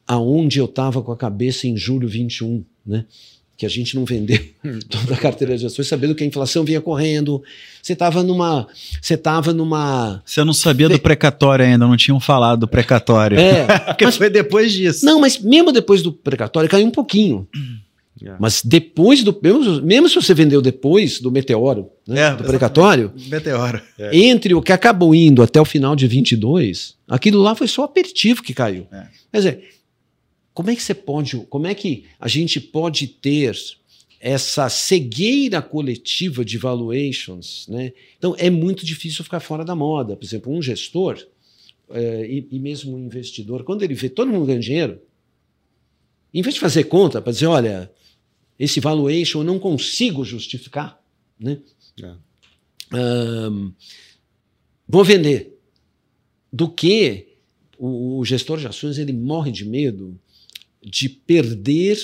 aonde 0.08 0.60
eu 0.60 0.66
estava 0.66 1.02
com 1.02 1.12
a 1.12 1.18
cabeça 1.18 1.68
em 1.68 1.76
julho 1.76 2.08
21, 2.08 2.64
né? 2.86 3.06
Que 3.56 3.66
a 3.68 3.70
gente 3.70 3.96
não 3.96 4.04
vendeu 4.04 4.40
toda 4.90 5.14
a 5.14 5.18
carteira 5.18 5.56
de 5.58 5.66
ações, 5.66 5.88
sabendo 5.88 6.16
que 6.16 6.24
a 6.24 6.28
inflação 6.28 6.64
vinha 6.64 6.82
correndo. 6.82 7.42
Você 7.82 7.94
estava 7.94 8.24
numa. 8.24 8.68
Você 9.02 9.14
estava 9.14 9.54
numa. 9.54 10.22
Você 10.26 10.44
não 10.44 10.54
sabia 10.54 10.90
do 10.90 11.00
precatório 11.00 11.64
ainda, 11.66 11.86
não 11.86 11.96
tinham 11.98 12.20
falado 12.20 12.62
do 12.62 12.68
precatório. 12.68 13.38
É, 13.40 13.66
Porque 13.88 14.06
mas- 14.06 14.18
foi 14.18 14.30
depois 14.30 14.72
disso. 14.72 15.06
Não, 15.06 15.20
mas 15.20 15.38
mesmo 15.40 15.72
depois 15.72 16.02
do 16.02 16.12
precatório 16.12 16.70
caiu 16.70 16.88
um 16.88 16.92
pouquinho. 16.92 17.48
Yeah. 18.22 18.38
Mas 18.40 18.62
depois 18.64 19.22
do. 19.24 19.38
Mesmo, 19.42 19.82
mesmo 19.82 20.08
se 20.08 20.16
você 20.16 20.34
vendeu 20.34 20.62
depois 20.62 21.20
do 21.20 21.30
meteoro, 21.32 21.90
né, 22.08 22.22
É, 22.28 22.36
do 22.36 22.44
precatório, 22.44 23.12
Meteoro. 23.28 23.82
É. 24.00 24.16
entre 24.18 24.54
o 24.54 24.62
que 24.62 24.72
acabou 24.72 25.14
indo 25.14 25.42
até 25.44 25.60
o 25.60 25.66
final 25.66 25.94
de 25.96 26.08
22, 26.08 26.96
aquilo 27.08 27.42
lá 27.42 27.54
foi 27.56 27.68
só 27.68 27.84
aperitivo 27.84 28.42
que 28.42 28.54
caiu. 28.54 28.88
É. 28.94 29.08
Quer 29.32 29.38
dizer, 29.38 29.64
como 30.54 30.70
é 30.70 30.76
que 30.76 30.84
você 30.84 30.94
pode, 30.94 31.38
como 31.50 31.68
é 31.68 31.74
que 31.74 32.06
a 32.20 32.28
gente 32.28 32.60
pode 32.60 33.08
ter 33.08 33.56
essa 34.20 34.70
cegueira 34.70 35.62
coletiva 35.62 36.46
de 36.46 36.58
valuations, 36.58 37.68
né? 37.68 37.92
Então 38.18 38.36
é 38.38 38.50
muito 38.50 38.86
difícil 38.86 39.24
ficar 39.24 39.40
fora 39.40 39.66
da 39.66 39.76
moda. 39.76 40.16
Por 40.16 40.24
exemplo, 40.24 40.54
um 40.54 40.62
gestor 40.62 41.22
eh, 41.90 42.28
e, 42.30 42.56
e 42.56 42.60
mesmo 42.60 42.96
um 42.96 43.06
investidor, 43.06 43.64
quando 43.64 43.84
ele 43.84 43.94
vê 43.94 44.10
todo 44.10 44.32
mundo 44.32 44.46
ganhando 44.46 44.64
dinheiro, 44.64 45.02
em 46.34 46.42
vez 46.42 46.56
de 46.56 46.62
fazer 46.62 46.86
conta 46.86 47.22
para 47.22 47.34
dizer, 47.34 47.48
olha, 47.48 47.92
esse 48.58 48.80
valuation 48.80 49.40
eu 49.40 49.44
não 49.44 49.60
consigo 49.60 50.24
justificar, 50.24 51.02
né? 51.40 51.60
É. 52.02 52.16
Ahn, 52.92 53.72
vou 54.88 55.04
vender. 55.04 55.60
Do 56.52 56.70
que 56.70 57.36
o, 57.78 58.20
o 58.20 58.26
gestor 58.26 58.60
de 58.60 58.68
ações 58.68 59.00
ele 59.00 59.12
morre 59.12 59.52
de 59.52 59.66
medo 59.66 60.20
de 60.86 61.08
perder, 61.10 61.98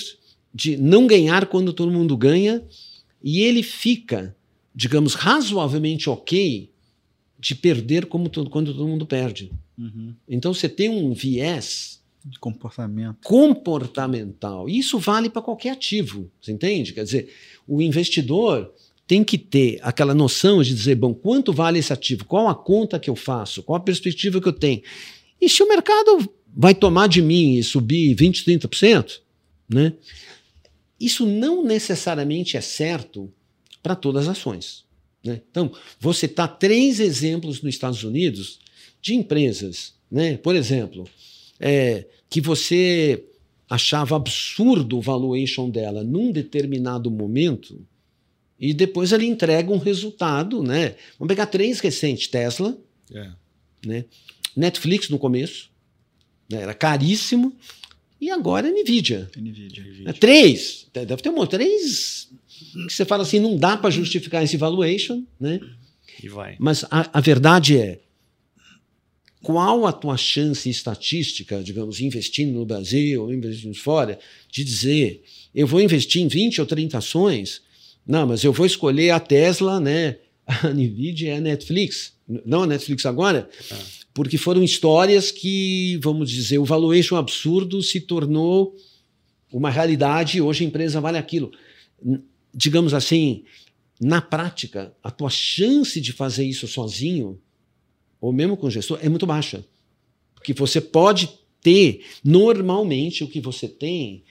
de 0.54 0.76
não 0.76 1.06
ganhar 1.06 1.46
quando 1.46 1.72
todo 1.72 1.92
mundo 1.92 2.16
ganha, 2.16 2.62
e 3.22 3.40
ele 3.40 3.62
fica, 3.62 4.34
digamos, 4.74 5.14
razoavelmente 5.14 6.08
ok 6.08 6.70
de 7.38 7.54
perder 7.54 8.06
como 8.06 8.28
todo- 8.28 8.50
quando 8.50 8.72
todo 8.74 8.86
mundo 8.88 9.06
perde. 9.06 9.50
Uhum. 9.78 10.14
Então 10.28 10.52
você 10.52 10.68
tem 10.68 10.88
um 10.90 11.12
viés 11.14 12.02
De 12.24 12.38
comportamento. 12.38 13.16
comportamental. 13.24 14.68
E 14.68 14.78
Isso 14.78 14.98
vale 14.98 15.30
para 15.30 15.42
qualquer 15.42 15.70
ativo, 15.70 16.30
você 16.40 16.52
entende? 16.52 16.92
Quer 16.92 17.04
dizer, 17.04 17.32
o 17.66 17.80
investidor 17.80 18.72
tem 19.06 19.24
que 19.24 19.36
ter 19.38 19.78
aquela 19.82 20.14
noção 20.14 20.62
de 20.62 20.74
dizer, 20.74 20.94
bom, 20.94 21.12
quanto 21.14 21.52
vale 21.52 21.78
esse 21.78 21.92
ativo? 21.92 22.24
Qual 22.24 22.46
a 22.48 22.54
conta 22.54 22.98
que 22.98 23.10
eu 23.10 23.16
faço? 23.16 23.62
Qual 23.62 23.76
a 23.76 23.80
perspectiva 23.80 24.40
que 24.40 24.48
eu 24.48 24.52
tenho? 24.52 24.82
E 25.40 25.48
se 25.48 25.62
o 25.62 25.68
mercado 25.68 26.30
vai 26.54 26.74
tomar 26.74 27.08
de 27.08 27.22
mim 27.22 27.54
e 27.54 27.62
subir 27.62 28.14
20, 28.14 28.44
30%, 28.44 29.20
né? 29.68 29.92
Isso 30.98 31.24
não 31.24 31.64
necessariamente 31.64 32.56
é 32.56 32.60
certo 32.60 33.32
para 33.82 33.96
todas 33.96 34.28
as 34.28 34.36
ações. 34.36 34.84
Né? 35.24 35.40
Então, 35.50 35.72
vou 35.98 36.12
citar 36.12 36.58
três 36.58 37.00
exemplos 37.00 37.62
nos 37.62 37.74
Estados 37.74 38.04
Unidos 38.04 38.58
de 39.00 39.14
empresas. 39.14 39.94
Né? 40.10 40.36
Por 40.36 40.54
exemplo, 40.54 41.08
é, 41.58 42.06
que 42.28 42.40
você 42.40 43.24
achava 43.68 44.16
absurdo 44.16 44.98
o 44.98 45.00
valuation 45.00 45.70
dela 45.70 46.02
num 46.02 46.32
determinado 46.32 47.10
momento 47.10 47.80
e 48.58 48.74
depois 48.74 49.12
ele 49.12 49.26
entrega 49.26 49.72
um 49.72 49.78
resultado. 49.78 50.62
Né? 50.62 50.96
Vamos 51.18 51.28
pegar 51.32 51.46
três 51.46 51.80
recentes: 51.80 52.28
Tesla, 52.28 52.76
É. 53.14 53.30
né? 53.86 54.04
Netflix 54.54 55.08
no 55.08 55.18
começo, 55.18 55.69
né? 56.50 56.62
era 56.62 56.74
caríssimo, 56.74 57.54
e 58.20 58.30
agora 58.30 58.68
é 58.68 58.70
Nvidia. 58.70 59.30
NVIDIA. 59.36 59.84
É, 60.06 60.12
Três, 60.12 60.86
deve 60.92 61.16
ter 61.22 61.30
um 61.30 61.34
monte, 61.34 61.50
três 61.52 62.28
que 62.86 62.92
você 62.92 63.04
fala 63.04 63.22
assim, 63.22 63.40
não 63.40 63.56
dá 63.56 63.76
para 63.76 63.90
justificar 63.90 64.44
esse 64.44 64.56
valuation, 64.56 65.24
né? 65.40 65.60
E 66.22 66.28
vai. 66.28 66.56
Mas 66.58 66.84
a, 66.90 67.18
a 67.18 67.20
verdade 67.20 67.78
é, 67.78 68.00
qual 69.42 69.86
a 69.86 69.92
tua 69.92 70.16
chance 70.16 70.68
estatística, 70.68 71.62
digamos, 71.62 72.00
investindo 72.00 72.52
no 72.52 72.66
Brasil 72.66 73.22
ou 73.22 73.32
investindo 73.32 73.74
fora, 73.74 74.18
de 74.50 74.62
dizer, 74.62 75.24
eu 75.54 75.66
vou 75.66 75.80
investir 75.80 76.22
em 76.22 76.28
20 76.28 76.60
ou 76.60 76.66
30 76.66 76.98
ações, 76.98 77.62
não, 78.06 78.26
mas 78.26 78.44
eu 78.44 78.52
vou 78.52 78.66
escolher 78.66 79.10
a 79.10 79.20
Tesla, 79.20 79.80
né? 79.80 80.16
A 80.46 80.68
Nvidia 80.68 81.28
e 81.28 81.36
a 81.36 81.40
Netflix. 81.40 82.12
Não 82.44 82.64
a 82.64 82.66
Netflix 82.66 83.06
agora, 83.06 83.48
porque 84.20 84.36
foram 84.36 84.62
histórias 84.62 85.30
que, 85.30 85.98
vamos 86.02 86.30
dizer, 86.30 86.58
o 86.58 86.64
valuation 86.66 87.16
absurdo 87.16 87.82
se 87.82 88.02
tornou 88.02 88.76
uma 89.50 89.70
realidade 89.70 90.42
hoje 90.42 90.62
a 90.62 90.66
empresa 90.66 91.00
vale 91.00 91.16
aquilo. 91.16 91.50
Digamos 92.52 92.92
assim, 92.92 93.44
na 93.98 94.20
prática, 94.20 94.94
a 95.02 95.10
tua 95.10 95.30
chance 95.30 95.98
de 96.02 96.12
fazer 96.12 96.44
isso 96.44 96.68
sozinho, 96.68 97.40
ou 98.20 98.30
mesmo 98.30 98.58
com 98.58 98.68
gestor, 98.68 98.98
é 99.00 99.08
muito 99.08 99.24
baixa. 99.24 99.64
Porque 100.34 100.52
você 100.52 100.82
pode 100.82 101.30
ter, 101.62 102.04
normalmente, 102.22 103.24
o 103.24 103.26
que 103.26 103.40
você 103.40 103.66
tem 103.66 104.22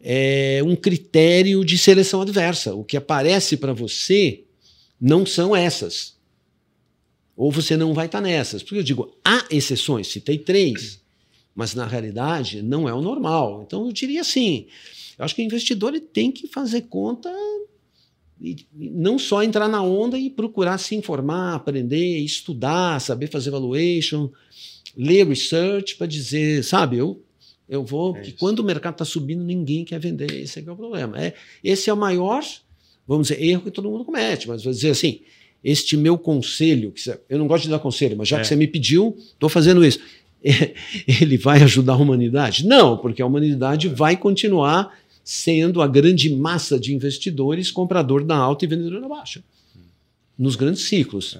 é 0.00 0.60
um 0.66 0.74
critério 0.74 1.64
de 1.64 1.78
seleção 1.78 2.20
adversa. 2.20 2.74
O 2.74 2.82
que 2.82 2.96
aparece 2.96 3.56
para 3.56 3.72
você 3.72 4.42
não 5.00 5.24
são 5.24 5.54
essas. 5.54 6.15
Ou 7.36 7.50
você 7.50 7.76
não 7.76 7.92
vai 7.92 8.06
estar 8.06 8.20
nessas. 8.20 8.62
Porque 8.62 8.78
eu 8.78 8.82
digo, 8.82 9.14
há 9.24 9.44
exceções, 9.50 10.08
citei 10.08 10.38
três, 10.38 11.00
mas 11.54 11.74
na 11.74 11.86
realidade 11.86 12.62
não 12.62 12.88
é 12.88 12.94
o 12.94 13.02
normal. 13.02 13.62
Então 13.66 13.86
eu 13.86 13.92
diria 13.92 14.22
assim: 14.22 14.66
eu 15.18 15.24
acho 15.24 15.34
que 15.34 15.42
o 15.42 15.44
investidor 15.44 15.94
ele 15.94 16.00
tem 16.00 16.32
que 16.32 16.46
fazer 16.46 16.82
conta 16.82 17.32
e 18.40 18.66
não 18.74 19.18
só 19.18 19.42
entrar 19.42 19.68
na 19.68 19.82
onda 19.82 20.18
e 20.18 20.28
procurar 20.28 20.78
se 20.78 20.94
informar, 20.94 21.54
aprender, 21.54 22.18
estudar, 22.18 23.00
saber 23.00 23.28
fazer 23.28 23.50
valuation, 23.50 24.30
ler 24.96 25.26
research 25.26 25.96
para 25.96 26.06
dizer, 26.06 26.62
sabe, 26.62 26.98
eu 26.98 27.22
eu 27.68 27.84
vou, 27.84 28.16
É 28.16 28.20
que 28.20 28.32
quando 28.32 28.60
o 28.60 28.64
mercado 28.64 28.94
está 28.94 29.04
subindo, 29.04 29.42
ninguém 29.42 29.84
quer 29.84 29.98
vender, 29.98 30.30
esse 30.32 30.58
é 30.58 30.62
que 30.62 30.68
é 30.68 30.72
o 30.72 30.76
problema. 30.76 31.20
É, 31.20 31.34
esse 31.64 31.90
é 31.90 31.92
o 31.92 31.96
maior, 31.96 32.44
vamos 33.06 33.28
dizer, 33.28 33.42
erro 33.42 33.62
que 33.62 33.72
todo 33.72 33.90
mundo 33.90 34.04
comete, 34.04 34.46
mas 34.46 34.62
vou 34.62 34.72
dizer 34.72 34.90
assim, 34.90 35.22
este 35.62 35.96
meu 35.96 36.16
conselho, 36.16 36.92
eu 37.28 37.38
não 37.38 37.46
gosto 37.46 37.64
de 37.64 37.70
dar 37.70 37.78
conselho, 37.78 38.16
mas 38.16 38.28
já 38.28 38.38
É. 38.38 38.40
que 38.40 38.46
você 38.46 38.56
me 38.56 38.66
pediu, 38.66 39.16
estou 39.18 39.48
fazendo 39.48 39.84
isso. 39.84 39.98
Ele 41.20 41.36
vai 41.36 41.62
ajudar 41.62 41.94
a 41.94 41.96
humanidade? 41.96 42.64
Não, 42.66 42.96
porque 42.96 43.20
a 43.20 43.26
humanidade 43.26 43.88
vai 43.88 44.16
continuar 44.16 44.96
sendo 45.24 45.82
a 45.82 45.88
grande 45.88 46.30
massa 46.30 46.78
de 46.78 46.94
investidores, 46.94 47.70
comprador 47.70 48.22
da 48.22 48.36
alta 48.36 48.64
e 48.64 48.68
vendedor 48.68 49.00
da 49.00 49.08
baixa. 49.08 49.42
Nos 50.38 50.54
grandes 50.54 50.82
ciclos. 50.82 51.36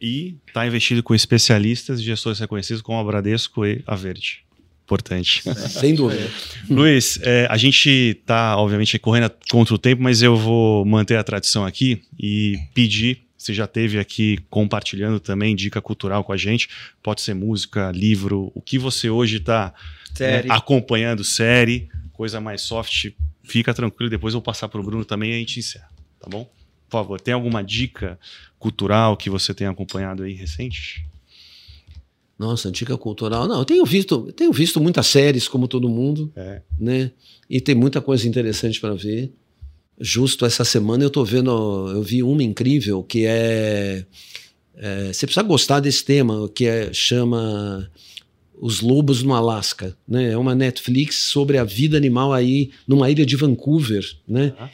E 0.00 0.36
está 0.46 0.66
investido 0.66 1.02
com 1.02 1.14
especialistas 1.14 2.00
e 2.00 2.02
gestores 2.02 2.38
reconhecidos 2.38 2.80
como 2.80 2.98
a 2.98 3.04
Bradesco 3.04 3.66
e 3.66 3.82
a 3.86 3.94
Verde. 3.94 4.44
Importante. 4.84 5.42
Sem 5.68 5.94
dúvida. 5.94 6.30
Luiz, 6.70 7.18
é, 7.22 7.46
a 7.50 7.56
gente 7.56 7.90
está, 7.90 8.56
obviamente, 8.56 8.98
correndo 8.98 9.30
contra 9.50 9.74
o 9.74 9.78
tempo, 9.78 10.00
mas 10.02 10.22
eu 10.22 10.36
vou 10.36 10.84
manter 10.86 11.16
a 11.16 11.24
tradição 11.24 11.66
aqui 11.66 12.02
e 12.18 12.56
pedir. 12.72 13.25
Você 13.36 13.52
já 13.52 13.66
teve 13.66 13.98
aqui 13.98 14.38
compartilhando 14.48 15.20
também 15.20 15.54
dica 15.54 15.80
cultural 15.80 16.24
com 16.24 16.32
a 16.32 16.36
gente. 16.36 16.68
Pode 17.02 17.20
ser 17.20 17.34
música, 17.34 17.90
livro, 17.92 18.50
o 18.54 18.60
que 18.62 18.78
você 18.78 19.10
hoje 19.10 19.36
está 19.36 19.74
Série. 20.14 20.50
acompanhando, 20.50 21.22
série, 21.22 21.88
coisa 22.12 22.40
mais 22.40 22.62
soft. 22.62 23.12
Fica 23.42 23.72
tranquilo, 23.74 24.10
depois 24.10 24.34
eu 24.34 24.40
vou 24.40 24.44
passar 24.44 24.68
para 24.68 24.80
o 24.80 24.82
Bruno 24.84 25.04
também 25.04 25.30
e 25.32 25.34
a 25.34 25.38
gente 25.38 25.58
encerra, 25.60 25.88
tá 26.18 26.28
bom? 26.28 26.44
Por 26.88 26.92
favor, 26.98 27.20
tem 27.20 27.34
alguma 27.34 27.62
dica 27.62 28.18
cultural 28.58 29.16
que 29.16 29.28
você 29.28 29.52
tenha 29.52 29.70
acompanhado 29.70 30.22
aí 30.22 30.32
recente? 30.32 31.04
Nossa, 32.38 32.70
dica 32.70 32.96
cultural. 32.98 33.48
Não, 33.48 33.58
eu 33.60 33.64
tenho 33.64 33.84
visto, 33.84 34.24
eu 34.28 34.32
tenho 34.32 34.52
visto 34.52 34.80
muitas 34.80 35.06
séries, 35.06 35.48
como 35.48 35.66
todo 35.66 35.88
mundo, 35.88 36.30
É. 36.36 36.62
né? 36.78 37.10
E 37.48 37.60
tem 37.60 37.74
muita 37.74 38.00
coisa 38.00 38.28
interessante 38.28 38.78
para 38.80 38.94
ver. 38.94 39.32
Justo 39.98 40.44
essa 40.44 40.64
semana 40.64 41.04
eu 41.04 41.10
tô 41.10 41.24
vendo, 41.24 41.50
eu 41.94 42.02
vi 42.02 42.22
uma 42.22 42.42
incrível 42.42 43.02
que 43.02 43.24
é, 43.24 44.04
é, 44.76 45.12
você 45.12 45.26
precisa 45.26 45.42
gostar 45.42 45.80
desse 45.80 46.04
tema, 46.04 46.48
que 46.54 46.66
é 46.66 46.92
chama 46.92 47.90
Os 48.60 48.80
Lobos 48.82 49.22
no 49.22 49.34
Alasca, 49.34 49.96
né? 50.06 50.32
É 50.32 50.36
uma 50.36 50.54
Netflix 50.54 51.22
sobre 51.22 51.56
a 51.56 51.64
vida 51.64 51.96
animal 51.96 52.32
aí 52.32 52.70
numa 52.86 53.10
ilha 53.10 53.24
de 53.24 53.36
Vancouver, 53.36 54.04
né? 54.28 54.52
Ah. 54.58 54.68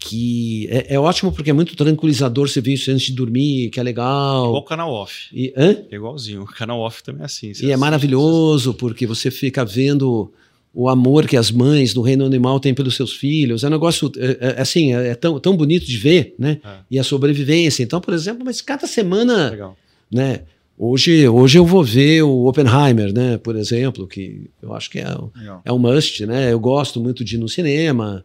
Que 0.00 0.68
é, 0.70 0.94
é 0.94 1.00
ótimo 1.00 1.32
porque 1.32 1.50
é 1.50 1.52
muito 1.52 1.74
tranquilizador 1.74 2.48
você 2.48 2.60
ver 2.60 2.74
isso 2.74 2.90
antes 2.90 3.06
de 3.06 3.14
dormir, 3.14 3.70
que 3.70 3.80
é 3.80 3.82
legal. 3.82 4.46
Igual 4.48 4.62
o 4.62 4.64
canal 4.64 4.92
off. 4.92 5.28
E, 5.32 5.52
hã? 5.56 5.82
É 5.90 5.96
igualzinho. 5.96 6.42
O 6.42 6.46
canal 6.46 6.78
off 6.78 7.02
também 7.02 7.22
é 7.22 7.24
assim. 7.24 7.52
E 7.62 7.72
é 7.72 7.76
maravilhoso 7.76 8.74
porque 8.74 9.06
você 9.06 9.30
fica 9.30 9.64
vendo 9.64 10.30
o 10.74 10.88
amor 10.88 11.26
que 11.26 11.36
as 11.36 11.50
mães 11.50 11.92
do 11.94 12.02
reino 12.02 12.24
animal 12.24 12.60
têm 12.60 12.74
pelos 12.74 12.94
seus 12.94 13.12
filhos. 13.14 13.64
É 13.64 13.66
um 13.66 13.70
negócio, 13.70 14.12
é, 14.16 14.38
é, 14.58 14.60
assim, 14.60 14.94
é, 14.94 15.08
é 15.08 15.14
tão, 15.14 15.40
tão 15.40 15.56
bonito 15.56 15.86
de 15.86 15.96
ver, 15.96 16.34
né? 16.38 16.58
É. 16.64 16.68
E 16.90 16.98
a 16.98 17.02
sobrevivência. 17.04 17.82
Então, 17.82 18.00
por 18.00 18.14
exemplo, 18.14 18.44
mas 18.44 18.60
cada 18.60 18.86
semana, 18.86 19.50
Legal. 19.50 19.76
né? 20.10 20.42
Hoje, 20.80 21.26
hoje 21.26 21.58
eu 21.58 21.66
vou 21.66 21.82
ver 21.82 22.22
o 22.22 22.46
Oppenheimer, 22.46 23.12
né? 23.12 23.36
Por 23.38 23.56
exemplo, 23.56 24.06
que 24.06 24.48
eu 24.62 24.72
acho 24.74 24.88
que 24.88 25.00
é, 25.00 25.08
um- 25.08 25.30
Legal. 25.36 25.62
é 25.64 25.72
um 25.72 25.78
must, 25.78 26.24
né? 26.24 26.52
Eu 26.52 26.60
gosto 26.60 27.00
muito 27.00 27.24
de 27.24 27.34
ir 27.34 27.38
no 27.38 27.48
cinema. 27.48 28.24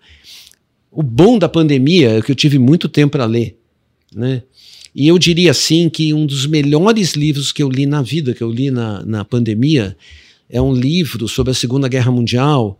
O 0.91 1.01
bom 1.01 1.39
da 1.39 1.49
pandemia 1.49 2.11
é 2.19 2.21
que 2.21 2.31
eu 2.31 2.35
tive 2.35 2.59
muito 2.59 2.87
tempo 2.87 3.13
para 3.13 3.25
ler, 3.25 3.57
né? 4.15 4.43
E 4.93 5.07
eu 5.07 5.17
diria 5.17 5.49
assim 5.49 5.89
que 5.89 6.13
um 6.13 6.27
dos 6.27 6.45
melhores 6.45 7.13
livros 7.13 7.51
que 7.51 7.63
eu 7.63 7.69
li 7.69 7.87
na 7.87 8.03
vida, 8.03 8.31
que 8.35 8.43
eu 8.43 8.51
li 8.51 8.69
na, 8.69 9.03
na 9.03 9.25
pandemia, 9.25 9.97
é 10.49 10.61
um 10.61 10.73
livro 10.73 11.27
sobre 11.27 11.51
a 11.51 11.55
Segunda 11.55 11.87
Guerra 11.87 12.11
Mundial, 12.11 12.79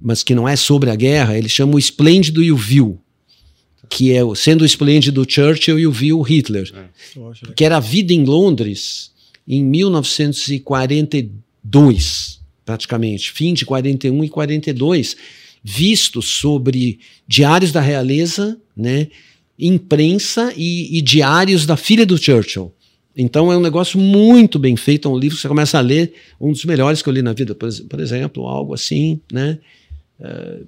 mas 0.00 0.22
que 0.22 0.34
não 0.34 0.48
é 0.48 0.56
sobre 0.56 0.90
a 0.90 0.96
guerra. 0.96 1.36
Ele 1.36 1.48
chama 1.48 1.74
O 1.74 1.78
Esplêndido 1.78 2.42
e 2.42 2.50
o 2.50 2.56
Vil, 2.56 2.98
que 3.88 4.12
é 4.12 4.24
o- 4.24 4.34
sendo 4.34 4.62
o 4.62 4.64
esplêndido 4.64 5.24
Churchill 5.28 5.78
e 5.78 5.86
o 5.86 5.92
vil 5.92 6.20
Hitler 6.22 6.64
legal. 6.72 6.90
que 7.56 7.64
era 7.64 7.76
a 7.76 7.80
vida 7.80 8.12
em 8.12 8.24
Londres 8.24 9.10
em 9.48 9.64
1942, 9.64 12.40
praticamente, 12.64 13.32
fim 13.32 13.52
de 13.54 13.64
41 13.64 14.24
e 14.24 14.28
42, 14.28 15.16
visto 15.62 16.22
sobre 16.22 17.00
diários 17.26 17.72
da 17.72 17.80
realeza, 17.80 18.58
né, 18.76 19.08
imprensa 19.58 20.52
e, 20.56 20.96
e 20.98 21.02
diários 21.02 21.66
da 21.66 21.76
filha 21.76 22.06
do 22.06 22.16
Churchill. 22.16 22.72
Então 23.16 23.50
é 23.52 23.56
um 23.56 23.60
negócio 23.60 23.98
muito 23.98 24.58
bem 24.58 24.76
feito, 24.76 25.08
é 25.08 25.10
um 25.10 25.18
livro 25.18 25.36
que 25.36 25.42
você 25.42 25.48
começa 25.48 25.76
a 25.78 25.80
ler, 25.80 26.14
um 26.40 26.52
dos 26.52 26.64
melhores 26.64 27.02
que 27.02 27.08
eu 27.08 27.12
li 27.12 27.22
na 27.22 27.32
vida, 27.32 27.54
por, 27.54 27.66
ex- 27.66 27.80
por 27.80 27.98
exemplo, 28.00 28.46
algo 28.46 28.72
assim, 28.72 29.20
né? 29.32 29.58
eh, 30.20 30.60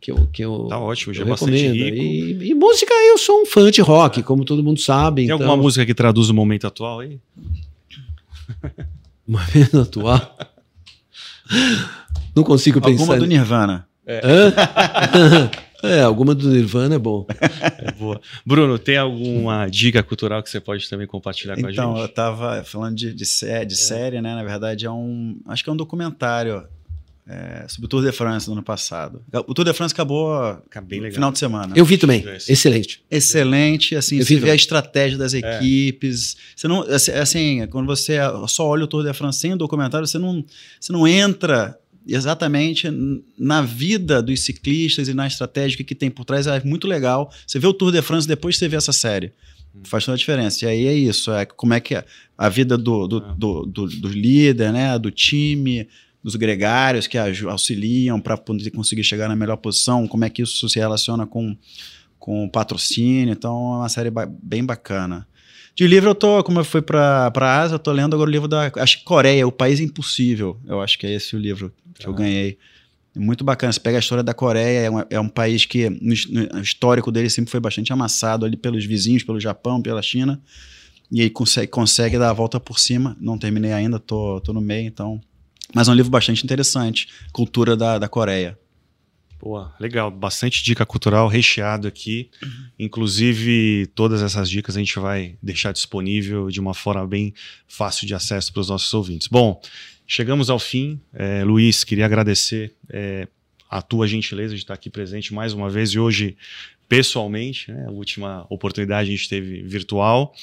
que 0.00 0.10
eu, 0.10 0.28
que 0.32 0.42
eu, 0.44 0.66
Tá 0.68 0.78
ótimo, 0.78 1.14
já 1.14 1.22
eu 1.22 1.26
é 1.26 1.30
bastante 1.30 1.52
recomendo. 1.52 1.94
rico. 1.94 2.42
E, 2.44 2.50
e 2.50 2.54
música, 2.54 2.92
eu 2.92 3.16
sou 3.16 3.40
um 3.42 3.46
fã 3.46 3.70
de 3.70 3.80
rock, 3.80 4.22
como 4.22 4.44
todo 4.44 4.62
mundo 4.62 4.78
sabe. 4.80 5.22
Tem 5.22 5.24
então, 5.34 5.36
alguma 5.46 5.56
música 5.62 5.86
que 5.86 5.94
traduz 5.94 6.28
o 6.28 6.34
momento 6.34 6.66
atual 6.66 7.00
aí? 7.00 7.18
Momento 9.26 9.80
atual. 9.80 10.36
Não 12.36 12.42
consigo 12.44 12.80
pensar. 12.80 13.00
Alguma 13.02 13.16
do 13.18 13.26
Nirvana. 13.26 13.86
Hã? 14.06 15.50
é, 15.86 16.02
alguma 16.02 16.34
do 16.34 16.48
Nirvana 16.48 16.94
é 16.94 16.98
bom. 16.98 17.26
É 17.78 17.92
boa. 17.92 18.20
Bruno, 18.46 18.78
tem 18.78 18.96
alguma 18.96 19.66
dica 19.68 20.02
cultural 20.02 20.42
que 20.42 20.48
você 20.50 20.60
pode 20.60 20.88
também 20.88 21.06
compartilhar 21.06 21.54
com 21.54 21.68
Então, 21.68 21.94
a 21.94 21.98
eu 21.98 22.02
gente? 22.06 22.14
tava 22.14 22.64
falando 22.64 22.96
de, 22.96 23.12
de, 23.12 23.26
sé- 23.26 23.64
de 23.64 23.76
série, 23.76 24.20
né? 24.22 24.34
Na 24.34 24.42
verdade, 24.44 24.86
é 24.86 24.90
um. 24.90 25.38
Acho 25.46 25.62
que 25.62 25.68
é 25.70 25.72
um 25.72 25.76
documentário 25.76 26.64
é, 27.26 27.64
sobre 27.68 27.86
o 27.86 27.88
Tour 27.88 28.02
de 28.04 28.12
France 28.12 28.46
do 28.46 28.52
ano 28.52 28.62
passado. 28.62 29.22
O 29.46 29.52
Tour 29.54 29.64
de 29.64 29.72
France 29.72 29.92
acabou 29.92 30.58
bem 30.86 31.00
legal. 31.00 31.14
final 31.14 31.32
de 31.32 31.38
semana. 31.38 31.72
Eu 31.76 31.84
vi 31.84 31.98
também. 31.98 32.24
Excelente. 32.48 33.02
Excelente, 33.10 33.96
assim, 33.96 34.18
Eu 34.18 34.24
você 34.24 34.34
vi 34.34 34.40
vê 34.40 34.50
a 34.50 34.54
estratégia 34.54 35.18
das 35.18 35.34
equipes. 35.34 36.36
Você 36.56 36.68
não, 36.68 36.82
assim, 36.82 37.12
assim, 37.12 37.66
quando 37.70 37.86
você 37.86 38.18
só 38.48 38.66
olha 38.66 38.84
o 38.84 38.86
Tour 38.86 39.04
de 39.04 39.12
France 39.12 39.38
sem 39.40 39.52
o 39.52 39.56
documentário, 39.56 40.06
você 40.06 40.18
não, 40.18 40.44
você 40.80 40.92
não 40.92 41.06
entra 41.08 41.78
exatamente 42.06 42.88
na 43.38 43.62
vida 43.62 44.22
dos 44.22 44.40
ciclistas 44.40 45.08
e 45.08 45.14
na 45.14 45.26
estratégia 45.26 45.82
que 45.84 45.94
tem 45.94 46.10
por 46.10 46.24
trás. 46.24 46.46
É 46.46 46.62
muito 46.64 46.86
legal. 46.86 47.32
Você 47.46 47.58
vê 47.58 47.66
o 47.66 47.72
Tour 47.72 47.90
de 47.92 48.02
France 48.02 48.26
depois 48.28 48.56
você 48.56 48.68
vê 48.68 48.76
essa 48.76 48.92
série. 48.92 49.32
Faz 49.84 50.04
toda 50.04 50.14
a 50.14 50.18
diferença. 50.18 50.64
E 50.64 50.68
aí 50.68 50.86
é 50.86 50.94
isso, 50.94 51.32
é 51.32 51.44
como 51.44 51.74
é 51.74 51.80
que 51.80 51.94
é 51.94 52.04
a 52.38 52.48
vida 52.48 52.76
do, 52.78 53.08
do, 53.08 53.18
É. 53.18 53.34
do, 53.36 53.66
do, 53.66 53.86
do 53.88 54.08
líder, 54.08 54.72
né, 54.72 54.96
do 54.98 55.10
time, 55.10 55.88
dos 56.22 56.36
gregários 56.36 57.06
que 57.06 57.18
auxiliam 57.18 58.20
para 58.20 58.36
poder 58.36 58.70
conseguir 58.70 59.02
chegar 59.04 59.28
na 59.28 59.34
melhor 59.36 59.56
posição, 59.56 60.06
como 60.06 60.24
é 60.24 60.30
que 60.30 60.42
isso 60.42 60.68
se 60.68 60.78
relaciona 60.78 61.26
com, 61.26 61.56
com 62.18 62.44
o 62.44 62.48
patrocínio. 62.50 63.32
Então 63.32 63.52
é 63.74 63.76
uma 63.78 63.88
série 63.88 64.10
ba- 64.10 64.30
bem 64.42 64.64
bacana. 64.64 65.26
De 65.74 65.86
livro 65.88 66.10
eu 66.10 66.14
tô, 66.14 66.42
como 66.44 66.60
eu 66.60 66.64
fui 66.64 66.80
para 66.80 67.32
a 67.34 67.60
Ásia, 67.60 67.74
eu 67.74 67.78
tô 67.78 67.90
lendo 67.90 68.14
agora 68.14 68.28
o 68.28 68.32
livro 68.32 68.46
da, 68.46 68.70
acho 68.76 68.98
que 68.98 69.04
Coreia, 69.04 69.46
O 69.46 69.50
País 69.52 69.80
Impossível. 69.80 70.56
Eu 70.66 70.80
acho 70.80 70.96
que 70.98 71.06
é 71.06 71.12
esse 71.12 71.34
o 71.34 71.38
livro 71.38 71.72
que 71.98 72.06
eu 72.06 72.12
Tá. 72.12 72.18
ganhei. 72.18 72.58
É 73.14 73.18
Muito 73.18 73.42
bacana. 73.44 73.72
Você 73.72 73.80
pega 73.80 73.98
a 73.98 74.00
história 74.00 74.22
da 74.22 74.32
Coreia, 74.34 74.80
é 74.86 74.90
um, 74.90 75.04
é 75.10 75.20
um 75.20 75.28
país 75.28 75.64
que 75.64 75.88
no, 75.90 76.14
no 76.52 76.60
histórico 76.60 77.10
dele 77.10 77.28
sempre 77.28 77.50
foi 77.50 77.60
bastante 77.60 77.92
amassado 77.92 78.44
ali 78.46 78.56
pelos 78.56 78.84
vizinhos, 78.84 79.22
pelo 79.24 79.40
Japão, 79.40 79.82
pela 79.82 80.00
China. 80.02 80.40
E 81.10 81.20
aí 81.22 81.30
consegue, 81.30 81.66
consegue 81.68 82.18
dar 82.18 82.30
a 82.30 82.32
volta 82.32 82.58
por 82.60 82.78
cima. 82.78 83.16
Não 83.20 83.36
terminei 83.38 83.72
ainda, 83.72 83.98
tô, 83.98 84.40
tô 84.40 84.52
no 84.52 84.60
meio, 84.60 84.86
então. 84.86 85.20
Mas 85.74 85.88
é 85.88 85.90
um 85.90 85.94
livro 85.94 86.10
bastante 86.10 86.44
interessante. 86.44 87.08
Cultura 87.32 87.76
da, 87.76 87.98
da 87.98 88.08
Coreia. 88.08 88.56
Boa, 89.44 89.74
legal. 89.78 90.10
Bastante 90.10 90.64
dica 90.64 90.86
cultural 90.86 91.28
recheado 91.28 91.86
aqui. 91.86 92.30
Inclusive, 92.78 93.86
todas 93.94 94.22
essas 94.22 94.48
dicas 94.48 94.74
a 94.74 94.78
gente 94.78 94.98
vai 94.98 95.36
deixar 95.42 95.70
disponível 95.70 96.48
de 96.48 96.58
uma 96.58 96.72
forma 96.72 97.06
bem 97.06 97.34
fácil 97.68 98.06
de 98.06 98.14
acesso 98.14 98.50
para 98.50 98.60
os 98.60 98.70
nossos 98.70 98.94
ouvintes. 98.94 99.28
Bom, 99.28 99.60
chegamos 100.06 100.48
ao 100.48 100.58
fim. 100.58 100.98
É, 101.12 101.44
Luiz, 101.44 101.84
queria 101.84 102.06
agradecer 102.06 102.72
é, 102.88 103.28
a 103.68 103.82
tua 103.82 104.08
gentileza 104.08 104.54
de 104.54 104.62
estar 104.62 104.72
aqui 104.72 104.88
presente 104.88 105.34
mais 105.34 105.52
uma 105.52 105.68
vez 105.68 105.90
e 105.90 105.98
hoje 105.98 106.38
pessoalmente. 106.88 107.70
Né, 107.70 107.84
a 107.86 107.90
última 107.90 108.46
oportunidade 108.48 109.10
a 109.10 109.12
gente 109.14 109.28
teve 109.28 109.60
virtual. 109.62 110.34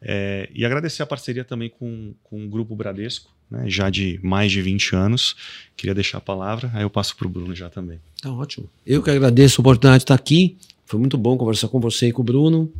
É, 0.00 0.48
e 0.54 0.64
agradecer 0.64 1.02
a 1.02 1.06
parceria 1.06 1.42
também 1.42 1.68
com, 1.68 2.14
com 2.22 2.44
o 2.44 2.48
Grupo 2.48 2.76
Bradesco, 2.76 3.33
né, 3.50 3.64
já 3.66 3.90
de 3.90 4.18
mais 4.22 4.50
de 4.50 4.60
20 4.62 4.94
anos. 4.94 5.36
Queria 5.76 5.94
deixar 5.94 6.18
a 6.18 6.20
palavra, 6.20 6.70
aí 6.74 6.82
eu 6.82 6.90
passo 6.90 7.16
para 7.16 7.26
o 7.26 7.30
Bruno 7.30 7.54
já 7.54 7.68
também. 7.68 7.98
Tá 8.20 8.32
ótimo. 8.32 8.68
Eu 8.86 9.02
que 9.02 9.10
agradeço 9.10 9.60
a 9.60 9.62
oportunidade 9.62 10.00
de 10.00 10.04
estar 10.04 10.14
aqui. 10.14 10.56
Foi 10.86 10.98
muito 10.98 11.16
bom 11.16 11.36
conversar 11.36 11.68
com 11.68 11.80
você 11.80 12.08
e 12.08 12.12
com 12.12 12.22
o 12.22 12.24
Bruno. 12.24 12.72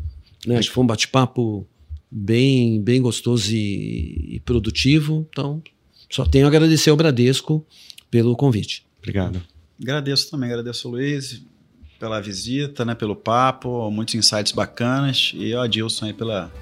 Né? 0.47 0.59
Acho 0.59 0.69
que 0.69 0.75
foi 0.75 0.85
um 0.85 0.87
bate-papo 0.87 1.67
bem, 2.11 2.81
bem 2.81 3.01
gostoso 3.01 3.53
e, 3.53 4.37
e 4.37 4.41
produtivo. 4.41 5.27
Então, 5.31 5.63
só 6.11 6.25
tenho 6.25 6.45
a 6.45 6.49
agradecer 6.49 6.91
ao 6.91 6.97
Bradesco 6.97 7.67
pelo 8.11 8.37
convite. 8.37 8.87
Obrigado. 8.99 9.43
Agradeço 9.81 10.31
também, 10.31 10.51
agradeço 10.51 10.89
o 10.89 10.93
Luiz 10.93 11.43
pela 11.99 12.21
visita, 12.21 12.85
né, 12.85 12.95
pelo 12.95 13.17
papo, 13.17 13.91
muitos 13.91 14.15
insights 14.15 14.53
bacanas. 14.53 15.33
E 15.35 15.55
o 15.55 15.61
Adilson 15.61 16.07
aí 16.07 16.13
pela, 16.13 16.53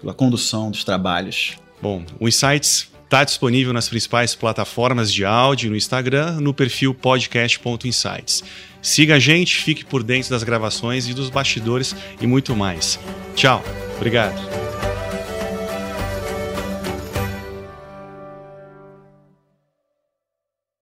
pela 0.00 0.14
condução 0.14 0.70
dos 0.70 0.84
trabalhos. 0.84 1.56
Bom, 1.80 2.04
o 2.20 2.28
Insights 2.28 2.91
está 3.12 3.24
disponível 3.24 3.74
nas 3.74 3.90
principais 3.90 4.34
plataformas 4.34 5.12
de 5.12 5.22
áudio 5.22 5.68
no 5.68 5.76
Instagram, 5.76 6.40
no 6.40 6.54
perfil 6.54 6.94
podcast.insights. 6.94 8.42
Siga 8.80 9.16
a 9.16 9.18
gente, 9.18 9.56
fique 9.56 9.84
por 9.84 10.02
dentro 10.02 10.30
das 10.30 10.42
gravações 10.42 11.06
e 11.06 11.12
dos 11.12 11.28
bastidores 11.28 11.94
e 12.22 12.26
muito 12.26 12.56
mais. 12.56 12.98
Tchau, 13.34 13.62
obrigado. 13.96 14.71